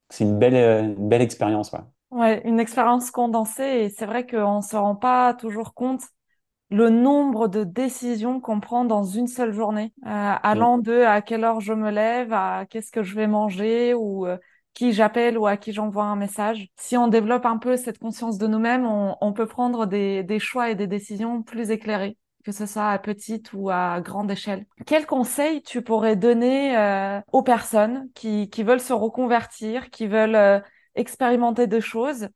c'est 0.10 0.26
une 0.26 0.40
belle, 0.40 0.56
une 0.98 1.10
belle 1.10 1.22
expérience, 1.24 1.72
ouais. 1.74 1.80
Ouais, 2.12 2.42
une 2.46 2.60
expérience 2.60 3.12
condensée 3.12 3.64
et 3.64 3.90
c'est 3.90 4.08
vrai 4.08 4.26
qu'on 4.26 4.62
se 4.62 4.76
rend 4.76 4.96
pas 4.96 5.34
toujours 5.36 5.76
compte 5.76 6.02
le 6.72 6.90
nombre 6.90 7.48
de 7.48 7.64
décisions 7.64 8.42
qu'on 8.42 8.60
prend 8.60 8.86
dans 8.86 9.04
une 9.04 9.28
seule 9.28 9.54
journée, 9.54 9.94
euh, 10.06 10.10
allant 10.10 10.80
de 10.80 11.02
à 11.02 11.22
quelle 11.22 11.44
heure 11.44 11.62
je 11.62 11.74
me 11.74 11.92
lève, 11.92 12.34
à 12.34 12.66
qu'est-ce 12.70 12.92
que 12.92 13.04
je 13.04 13.16
vais 13.16 13.28
manger 13.28 13.94
ou 13.94 14.28
euh, 14.28 14.38
qui 14.74 14.94
j'appelle 14.94 15.38
ou 15.38 15.48
à 15.48 15.58
qui 15.58 15.74
j'envoie 15.74 16.06
un 16.06 16.16
message. 16.16 16.68
Si 16.78 16.98
on 16.98 17.08
développe 17.08 17.46
un 17.46 17.58
peu 17.58 17.78
cette 17.78 18.00
conscience 18.00 18.38
de 18.40 18.48
nous-mêmes, 18.48 18.86
on, 18.88 19.16
on 19.22 19.34
peut 19.34 19.48
prendre 19.48 19.86
des, 19.86 20.24
des 20.24 20.40
choix 20.40 20.70
et 20.72 20.76
des 20.76 20.88
décisions 20.88 21.44
plus 21.44 21.72
éclairées, 21.72 22.18
que 22.46 22.52
ce 22.52 22.66
soit 22.66 22.90
à 22.90 23.00
petite 23.00 23.54
ou 23.54 23.70
à 23.70 24.02
grande 24.02 24.32
échelle. 24.32 24.66
Quel 24.86 25.06
conseil 25.06 25.62
tu 25.64 25.82
pourrais 25.84 26.16
donner 26.16 26.78
euh, 26.78 27.22
aux 27.32 27.44
personnes 27.44 28.10
qui, 28.16 28.50
qui 28.50 28.64
veulent 28.64 28.80
se 28.82 28.94
reconvertir, 28.94 29.90
qui 29.90 30.08
veulent 30.08 30.36
euh, 30.36 30.60
expérimenter 31.00 31.68
des 31.68 31.82
choses? 31.82 32.28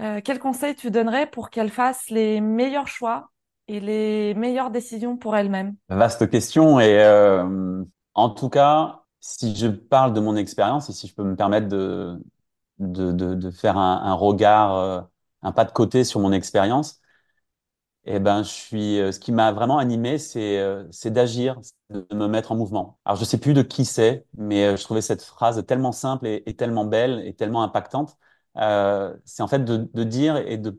Euh, 0.00 0.20
quel 0.24 0.38
conseil 0.38 0.74
tu 0.74 0.90
donnerais 0.90 1.26
pour 1.26 1.50
qu'elles 1.50 1.70
fassent 1.70 2.08
les 2.08 2.40
meilleurs 2.40 2.88
choix 2.88 3.30
et 3.68 3.80
les 3.80 4.34
meilleures 4.34 4.70
décisions 4.70 5.16
pour 5.16 5.36
elle-même? 5.36 5.76
Vaste 5.88 6.30
question 6.30 6.80
et 6.80 6.98
euh, 6.98 7.84
en 8.14 8.30
tout 8.30 8.48
cas, 8.48 9.02
si 9.20 9.54
je 9.54 9.66
parle 9.66 10.14
de 10.14 10.20
mon 10.20 10.36
expérience 10.36 10.88
et 10.88 10.92
si 10.92 11.06
je 11.08 11.14
peux 11.14 11.24
me 11.24 11.36
permettre 11.36 11.68
de, 11.68 12.18
de, 12.78 13.12
de, 13.12 13.50
faire 13.50 13.76
un, 13.76 14.02
un 14.02 14.14
regard, 14.14 14.74
euh, 14.76 15.00
un 15.42 15.52
pas 15.52 15.64
de 15.64 15.72
côté 15.72 16.04
sur 16.04 16.20
mon 16.20 16.32
expérience, 16.32 17.01
eh 18.04 18.18
ben, 18.18 18.42
je 18.42 18.48
suis, 18.50 18.98
euh, 19.00 19.12
ce 19.12 19.20
qui 19.20 19.30
m'a 19.32 19.52
vraiment 19.52 19.78
animé, 19.78 20.18
c'est 20.18 20.58
euh, 20.58 20.84
c'est 20.90 21.10
d'agir, 21.12 21.60
de 21.90 22.06
me 22.14 22.26
mettre 22.26 22.52
en 22.52 22.56
mouvement. 22.56 22.98
Alors, 23.04 23.16
je 23.18 23.24
sais 23.24 23.38
plus 23.38 23.54
de 23.54 23.62
qui 23.62 23.84
c'est, 23.84 24.26
mais 24.36 24.64
euh, 24.66 24.76
je 24.76 24.82
trouvais 24.84 25.02
cette 25.02 25.22
phrase 25.22 25.64
tellement 25.66 25.92
simple 25.92 26.26
et, 26.26 26.42
tellement 26.56 26.84
belle 26.84 27.20
et 27.26 27.34
tellement 27.34 27.62
impactante. 27.62 28.16
Euh, 28.56 29.16
c'est 29.24 29.42
en 29.42 29.48
fait 29.48 29.60
de, 29.64 29.76
de 29.92 30.04
dire 30.04 30.36
et 30.36 30.58
de 30.58 30.78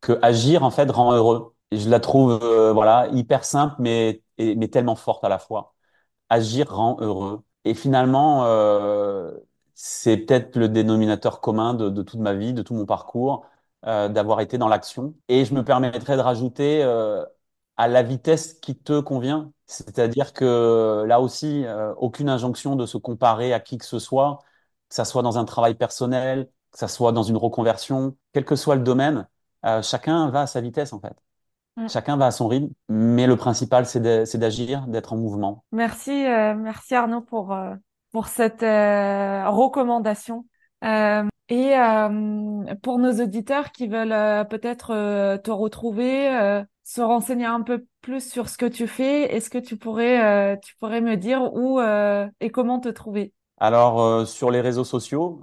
que 0.00 0.18
agir 0.22 0.62
en 0.64 0.70
fait 0.70 0.90
rend 0.90 1.12
heureux. 1.12 1.54
Je 1.72 1.88
la 1.88 2.00
trouve 2.00 2.40
euh, 2.42 2.72
voilà 2.72 3.08
hyper 3.12 3.44
simple 3.44 3.76
mais 3.80 4.22
mais 4.38 4.68
tellement 4.68 4.96
forte 4.96 5.24
à 5.24 5.28
la 5.28 5.38
fois. 5.38 5.74
Agir 6.28 6.70
rend 6.74 6.96
heureux. 7.00 7.42
Et 7.64 7.74
finalement, 7.74 8.44
euh, 8.46 9.32
c'est 9.74 10.16
peut-être 10.18 10.56
le 10.56 10.68
dénominateur 10.68 11.40
commun 11.40 11.74
de, 11.74 11.88
de 11.90 12.02
toute 12.02 12.20
ma 12.20 12.34
vie, 12.34 12.52
de 12.54 12.62
tout 12.62 12.74
mon 12.74 12.86
parcours, 12.86 13.46
d'avoir 13.82 14.40
été 14.40 14.58
dans 14.58 14.68
l'action. 14.68 15.14
Et 15.28 15.44
je 15.44 15.54
me 15.54 15.64
permettrais 15.64 16.16
de 16.16 16.22
rajouter 16.22 16.82
euh, 16.82 17.24
à 17.76 17.88
la 17.88 18.02
vitesse 18.02 18.54
qui 18.54 18.76
te 18.76 19.00
convient. 19.00 19.52
C'est-à-dire 19.66 20.32
que 20.32 21.04
là 21.06 21.20
aussi, 21.20 21.64
euh, 21.64 21.94
aucune 21.96 22.28
injonction 22.28 22.76
de 22.76 22.84
se 22.86 22.98
comparer 22.98 23.52
à 23.52 23.60
qui 23.60 23.78
que 23.78 23.86
ce 23.86 23.98
soit, 23.98 24.40
que 24.88 24.94
ça 24.94 25.04
soit 25.04 25.22
dans 25.22 25.38
un 25.38 25.44
travail 25.44 25.74
personnel, 25.74 26.50
que 26.72 26.78
ça 26.78 26.88
soit 26.88 27.12
dans 27.12 27.22
une 27.22 27.36
reconversion, 27.36 28.16
quel 28.32 28.44
que 28.44 28.56
soit 28.56 28.76
le 28.76 28.82
domaine, 28.82 29.26
euh, 29.64 29.82
chacun 29.82 30.28
va 30.30 30.42
à 30.42 30.46
sa 30.46 30.60
vitesse 30.60 30.92
en 30.92 31.00
fait. 31.00 31.16
Mm. 31.76 31.88
Chacun 31.88 32.16
va 32.16 32.26
à 32.26 32.30
son 32.30 32.48
rythme, 32.48 32.72
mais 32.88 33.26
le 33.26 33.36
principal, 33.36 33.86
c'est 33.86 34.00
d'agir, 34.38 34.86
d'être 34.86 35.12
en 35.12 35.16
mouvement. 35.16 35.64
Merci, 35.72 36.26
euh, 36.26 36.54
merci 36.54 36.94
Arnaud 36.94 37.22
pour, 37.22 37.52
euh, 37.52 37.74
pour 38.12 38.26
cette 38.26 38.62
euh, 38.62 39.48
recommandation. 39.48 40.44
Et 41.52 41.76
euh, 41.76 42.74
pour 42.82 42.98
nos 43.00 43.12
auditeurs 43.22 43.72
qui 43.72 43.88
veulent 43.88 44.12
euh, 44.12 44.44
peut-être 44.44 44.92
euh, 44.94 45.36
te 45.36 45.50
retrouver, 45.50 46.28
se 46.84 47.00
renseigner 47.00 47.46
un 47.46 47.62
peu 47.62 47.86
plus 48.02 48.28
sur 48.30 48.48
ce 48.48 48.56
que 48.56 48.66
tu 48.66 48.86
fais, 48.86 49.34
est-ce 49.34 49.50
que 49.50 49.58
tu 49.58 49.76
pourrais, 49.76 50.58
tu 50.60 50.76
pourrais 50.76 51.00
me 51.00 51.16
dire 51.16 51.52
où 51.54 51.80
et 52.40 52.50
comment 52.50 52.80
te 52.80 52.88
trouver? 52.88 53.32
Alors, 53.62 54.26
sur 54.26 54.50
les 54.50 54.60
réseaux 54.62 54.84
sociaux, 54.84 55.42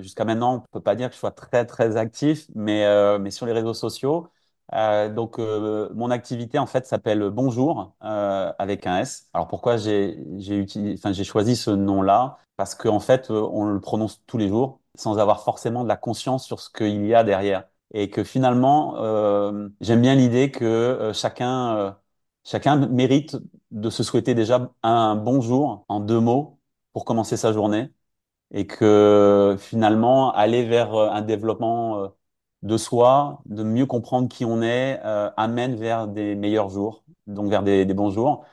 jusqu'à 0.00 0.24
maintenant, 0.24 0.54
on 0.56 0.60
peut 0.70 0.80
pas 0.80 0.94
dire 0.94 1.08
que 1.08 1.14
je 1.14 1.18
sois 1.20 1.32
très, 1.32 1.66
très 1.66 1.96
actif, 1.96 2.46
mais, 2.54 2.84
mais 3.18 3.30
sur 3.32 3.46
les 3.46 3.52
réseaux 3.52 3.74
sociaux, 3.74 4.28
donc 4.72 5.38
mon 5.38 6.10
activité, 6.10 6.58
en 6.58 6.66
fait, 6.66 6.86
s'appelle 6.86 7.30
Bonjour, 7.30 7.94
avec 8.00 8.86
un 8.86 8.98
S. 9.00 9.28
Alors, 9.34 9.48
pourquoi 9.48 9.76
j'ai 9.76 10.18
j'ai 10.38 11.24
choisi 11.24 11.56
ce 11.56 11.70
nom-là? 11.70 12.38
Parce 12.56 12.74
qu'en 12.76 13.00
fait, 13.00 13.30
on 13.30 13.64
le 13.66 13.80
prononce 13.80 14.22
tous 14.26 14.38
les 14.38 14.48
jours. 14.48 14.80
Sans 14.96 15.18
avoir 15.18 15.42
forcément 15.42 15.82
de 15.84 15.88
la 15.88 15.96
conscience 15.96 16.46
sur 16.46 16.60
ce 16.60 16.70
qu'il 16.70 17.06
y 17.06 17.14
a 17.14 17.24
derrière. 17.24 17.64
Et 17.94 18.10
que 18.10 18.24
finalement, 18.24 18.96
euh, 18.98 19.68
j'aime 19.80 20.00
bien 20.02 20.14
l'idée 20.14 20.50
que 20.50 20.64
euh, 20.64 21.12
chacun, 21.12 21.76
euh, 21.76 21.92
chacun 22.44 22.76
mérite 22.88 23.36
de 23.70 23.90
se 23.90 24.02
souhaiter 24.02 24.34
déjà 24.34 24.70
un 24.82 25.16
bonjour 25.16 25.84
en 25.88 26.00
deux 26.00 26.20
mots 26.20 26.58
pour 26.92 27.04
commencer 27.04 27.36
sa 27.36 27.52
journée. 27.52 27.90
Et 28.52 28.66
que 28.66 29.56
finalement, 29.58 30.32
aller 30.32 30.64
vers 30.66 30.94
un 30.94 31.22
développement 31.22 32.12
de 32.62 32.76
soi, 32.76 33.42
de 33.46 33.62
mieux 33.62 33.86
comprendre 33.86 34.28
qui 34.28 34.44
on 34.44 34.62
est, 34.62 35.00
amène 35.36 35.74
vers 35.76 36.06
des 36.08 36.34
meilleurs 36.34 36.68
jours, 36.68 37.04
donc 37.26 37.48
vers 37.50 37.62
des, 37.62 37.84
bons 37.86 38.10
jours. 38.10 38.44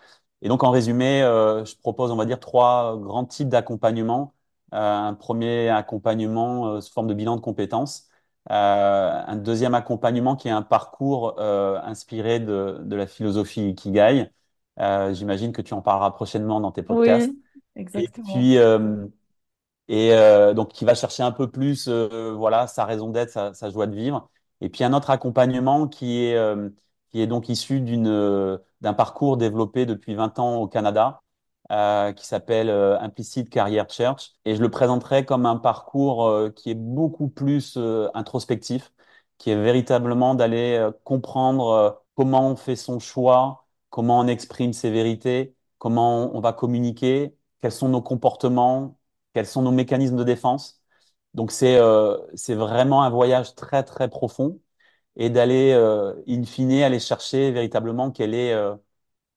Et 0.42 0.48
donc, 0.48 0.64
en 0.64 0.72
résumé, 0.72 1.22
euh, 1.22 1.66
je 1.66 1.76
propose, 1.78 2.12
on 2.12 2.16
va 2.16 2.26
dire, 2.26 2.40
trois 2.40 2.98
grands 2.98 3.26
types 3.26 3.50
d'accompagnement. 3.50 4.34
Euh, 4.74 4.78
un 4.78 5.14
premier 5.14 5.70
accompagnement 5.70 6.68
euh, 6.68 6.82
sous 6.82 6.94
forme 6.94 7.08
de 7.08 7.14
bilan 7.14 7.36
de 7.36 7.42
compétences. 7.42 8.08
un 8.48 9.36
deuxième 9.36 9.76
accompagnement 9.76 10.36
qui 10.36 10.48
est 10.48 10.52
un 10.52 10.62
parcours 10.62 11.40
inspiré 11.40 12.40
de, 12.40 12.80
de, 12.82 12.96
la 12.96 13.06
philosophie 13.06 13.70
Ikigai. 13.70 14.32
J'imagine 15.12 15.52
que 15.52 15.62
tu 15.62 15.74
en 15.74 15.82
parleras 15.82 16.12
prochainement 16.12 16.60
dans 16.60 16.72
tes 16.72 16.82
podcasts. 16.82 17.30
Oui, 17.30 17.62
exactement. 17.76 18.28
Et 18.28 18.34
puis, 18.34 18.58
et 19.88 20.54
donc, 20.56 20.70
qui 20.70 20.86
va 20.86 20.96
chercher 20.96 21.22
un 21.22 21.32
peu 21.32 21.50
plus, 21.52 21.88
voilà, 21.90 22.66
sa 22.66 22.86
raison 22.86 23.10
d'être, 23.10 23.30
sa, 23.30 23.54
sa, 23.54 23.70
joie 23.70 23.86
de 23.86 23.96
vivre. 23.96 24.30
Et 24.62 24.70
puis, 24.70 24.84
un 24.84 24.94
autre 24.94 25.12
accompagnement 25.12 25.88
qui 25.88 26.24
est 26.24 26.36
qui 27.10 27.22
est 27.22 27.28
donc 27.28 27.50
issu 27.50 27.82
d'une 27.82 28.08
euh, 28.08 28.58
d'un 28.82 28.94
parcours 28.94 29.38
développé 29.38 29.86
depuis 29.86 30.16
20 30.16 30.40
ans 30.40 30.58
au 30.58 30.68
Canada, 30.68 31.22
euh, 31.72 32.12
qui 32.14 32.26
s'appelle 32.26 32.70
euh, 32.70 33.00
Implicit 33.00 33.50
Career 33.50 33.86
Church. 33.90 34.32
Et 34.46 34.56
je 34.56 34.62
le 34.62 34.70
présenterai 34.70 35.26
comme 35.26 35.46
un 35.46 35.58
parcours 35.58 36.26
euh, 36.28 36.50
qui 36.50 36.72
est 36.72 36.76
beaucoup 36.76 37.30
plus 37.30 37.76
euh, 37.78 38.10
introspectif, 38.14 38.92
qui 39.38 39.52
est 39.52 39.62
véritablement 39.62 40.36
d'aller 40.36 40.90
comprendre 41.04 42.04
comment 42.16 42.50
on 42.52 42.56
fait 42.56 42.76
son 42.76 43.00
choix, 43.00 43.68
comment 43.90 44.20
on 44.20 44.28
exprime 44.28 44.74
ses 44.74 44.92
vérités, 44.92 45.56
comment 45.78 46.36
on 46.36 46.42
va 46.42 46.52
communiquer, 46.54 47.36
quels 47.62 47.72
sont 47.72 47.90
nos 47.90 48.02
comportements, 48.02 49.00
quels 49.34 49.48
sont 49.48 49.62
nos 49.62 49.72
mécanismes 49.72 50.18
de 50.18 50.24
défense. 50.26 50.82
Donc 51.34 51.52
c'est 51.52 51.80
c'est 52.36 52.56
vraiment 52.56 53.04
un 53.04 53.10
voyage 53.10 53.56
très 53.56 53.84
très 53.84 54.10
profond 54.10 54.60
et 55.16 55.30
d'aller, 55.30 55.72
euh, 55.74 56.14
in 56.28 56.44
fine, 56.44 56.72
aller 56.84 57.00
chercher 57.00 57.52
véritablement 57.52 58.12
quelle 58.12 58.34
est, 58.34 58.54
euh, 58.54 58.76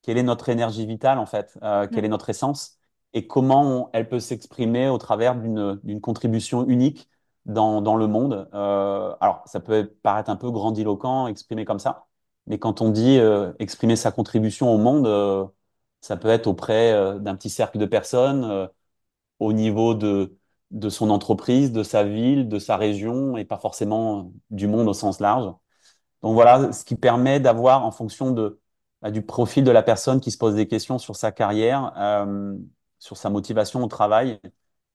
quelle 0.03 0.18
est 0.18 0.22
notre 0.22 0.48
énergie 0.48 0.86
vitale, 0.86 1.18
en 1.18 1.26
fait, 1.26 1.59
euh, 1.62 1.86
quelle 1.88 2.05
est 2.05 2.09
notre 2.09 2.30
essence 2.30 2.78
et 3.14 3.26
comment 3.26 3.90
elle 3.92 4.09
peut 4.09 4.20
s'exprimer 4.20 4.88
au 4.88 4.98
travers 4.98 5.36
d'une, 5.36 6.00
contribution 6.00 6.66
unique 6.66 7.09
dans, 7.44 7.82
dans 7.82 7.96
le 7.96 8.07
monde. 8.07 8.48
Euh, 8.55 9.14
alors, 9.20 9.42
ça 9.46 9.61
peut 9.61 9.94
paraître 10.03 10.30
un 10.30 10.36
peu 10.36 10.50
grandiloquent, 10.50 11.26
exprimé 11.26 11.64
comme 11.64 11.78
ça, 11.78 12.07
mais 12.46 12.59
quand 12.59 12.80
on 12.80 12.90
dit 12.90 13.18
euh, 13.18 13.53
exprimer 13.59 13.96
sa 13.96 14.12
contribution 14.12 14.72
au 14.72 14.78
monde, 14.78 15.07
ça 16.00 16.16
peut 16.16 16.28
être 16.28 16.46
auprès 16.46 17.18
d'un 17.20 17.36
petit 17.36 17.50
cercle 17.50 17.78
de 17.78 17.86
personnes, 17.86 18.68
au 19.38 19.53
niveau 19.53 19.94
de, 19.94 20.36
de 20.72 20.88
son 20.88 21.11
entreprise, 21.11 21.72
de 21.72 21.82
sa 21.82 22.05
ville, 22.05 22.48
de 22.48 22.59
sa 22.59 22.76
région, 22.76 23.36
et 23.36 23.44
pas 23.44 23.59
forcément 23.59 24.32
du 24.50 24.66
monde 24.68 24.88
au 24.88 24.94
sens 24.94 25.20
large. 25.20 25.53
Donc 26.22 26.34
voilà, 26.34 26.72
ce 26.72 26.84
qui 26.84 26.96
permet 26.96 27.40
d'avoir, 27.40 27.84
en 27.84 27.90
fonction 27.90 28.30
de, 28.32 28.62
du 29.11 29.22
profil 29.22 29.64
de 29.64 29.70
la 29.70 29.82
personne 29.82 30.20
qui 30.20 30.30
se 30.30 30.38
pose 30.38 30.55
des 30.55 30.68
questions 30.68 30.98
sur 30.98 31.16
sa 31.16 31.32
carrière, 31.32 31.92
euh, 31.96 32.55
sur 32.98 33.16
sa 33.16 33.30
motivation 33.30 33.82
au 33.82 33.88
travail, 33.88 34.40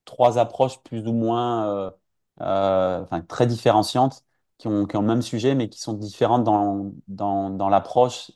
trois 0.06 0.38
approches 0.38 0.80
plus 0.84 1.06
ou 1.08 1.14
moins 1.14 1.68
euh, 1.68 1.92
euh, 2.42 3.02
enfin, 3.02 3.22
très 3.22 3.48
différenciantes 3.48 4.24
qui 4.58 4.68
ont, 4.68 4.86
qui 4.86 4.96
ont 4.98 5.02
le 5.02 5.08
même 5.08 5.22
sujet, 5.22 5.56
mais 5.56 5.70
qui 5.70 5.80
sont 5.80 5.94
différentes 5.94 6.44
dans, 6.44 6.92
dans, 7.08 7.50
dans 7.50 7.70
l'approche 7.70 8.32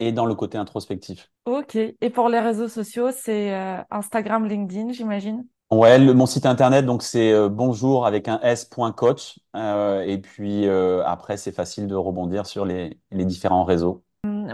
et 0.00 0.12
dans 0.12 0.26
le 0.26 0.34
côté 0.34 0.58
introspectif. 0.58 1.30
Ok. 1.44 1.76
Et 1.76 2.10
pour 2.10 2.28
les 2.28 2.38
réseaux 2.40 2.68
sociaux, 2.68 3.10
c'est 3.10 3.52
Instagram, 3.90 4.46
LinkedIn, 4.46 4.92
j'imagine? 4.92 5.46
Ouais, 5.70 5.98
le, 5.98 6.12
mon 6.12 6.26
site 6.26 6.44
internet, 6.44 6.84
donc 6.84 7.02
c'est 7.02 7.32
euh, 7.32 7.48
bonjour 7.48 8.04
avec 8.06 8.28
un 8.28 8.38
s.coach. 8.42 9.38
Euh, 9.56 10.02
et 10.02 10.18
puis 10.18 10.66
euh, 10.68 11.02
après, 11.06 11.38
c'est 11.38 11.50
facile 11.52 11.86
de 11.86 11.94
rebondir 11.94 12.44
sur 12.46 12.66
les, 12.66 13.00
les 13.10 13.24
différents 13.24 13.64
réseaux. 13.64 14.04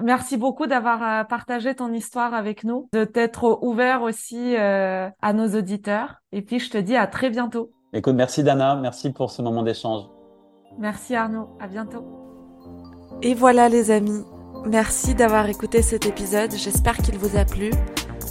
Merci 0.03 0.37
beaucoup 0.37 0.67
d'avoir 0.67 1.03
euh, 1.03 1.25
partagé 1.25 1.75
ton 1.75 1.93
histoire 1.93 2.35
avec 2.35 2.65
nous, 2.65 2.89
de 2.93 3.05
t'être 3.05 3.59
ouvert 3.63 4.03
aussi 4.03 4.57
euh, 4.57 5.09
à 5.23 5.33
nos 5.33 5.49
auditeurs. 5.59 6.17
Et 6.33 6.43
puis, 6.43 6.59
je 6.59 6.71
te 6.71 6.79
dis 6.79 6.97
à 6.97 7.07
très 7.07 7.31
bientôt. 7.31 7.71
Écoute, 7.93 8.15
merci 8.15 8.43
Dana, 8.43 8.77
merci 8.77 9.13
pour 9.13 9.31
ce 9.31 9.41
moment 9.41 9.63
d'échange. 9.63 10.03
Merci 10.79 11.15
Arnaud, 11.15 11.49
à 11.61 11.67
bientôt. 11.67 12.05
Et 13.23 13.35
voilà 13.35 13.69
les 13.69 13.91
amis, 13.91 14.23
merci 14.67 15.15
d'avoir 15.15 15.49
écouté 15.49 15.83
cet 15.83 16.07
épisode, 16.07 16.53
j'espère 16.53 16.99
qu'il 16.99 17.19
vous 17.19 17.37
a 17.39 17.45
plu. 17.45 17.71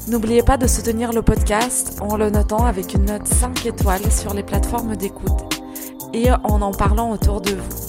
N'oubliez 0.07 0.43
pas 0.43 0.57
de 0.57 0.67
soutenir 0.67 1.11
le 1.11 1.21
podcast 1.21 1.99
en 2.01 2.15
le 2.15 2.29
notant 2.29 2.65
avec 2.65 2.93
une 2.93 3.05
note 3.05 3.27
5 3.27 3.65
étoiles 3.65 4.09
sur 4.11 4.33
les 4.33 4.43
plateformes 4.43 4.95
d'écoute 4.95 5.59
et 6.13 6.31
en 6.31 6.61
en 6.61 6.71
parlant 6.71 7.11
autour 7.11 7.41
de 7.41 7.51
vous. 7.55 7.86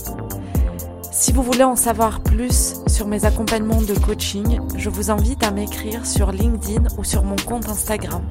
Si 1.20 1.32
vous 1.32 1.42
voulez 1.42 1.64
en 1.64 1.74
savoir 1.74 2.20
plus 2.20 2.74
sur 2.86 3.08
mes 3.08 3.24
accompagnements 3.24 3.82
de 3.82 3.92
coaching, 3.92 4.60
je 4.76 4.88
vous 4.88 5.10
invite 5.10 5.42
à 5.42 5.50
m'écrire 5.50 6.06
sur 6.06 6.30
LinkedIn 6.30 6.84
ou 6.96 7.02
sur 7.02 7.24
mon 7.24 7.34
compte 7.34 7.68
Instagram. 7.68 8.22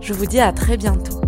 Je 0.00 0.12
vous 0.12 0.24
dis 0.24 0.38
à 0.38 0.52
très 0.52 0.76
bientôt. 0.76 1.20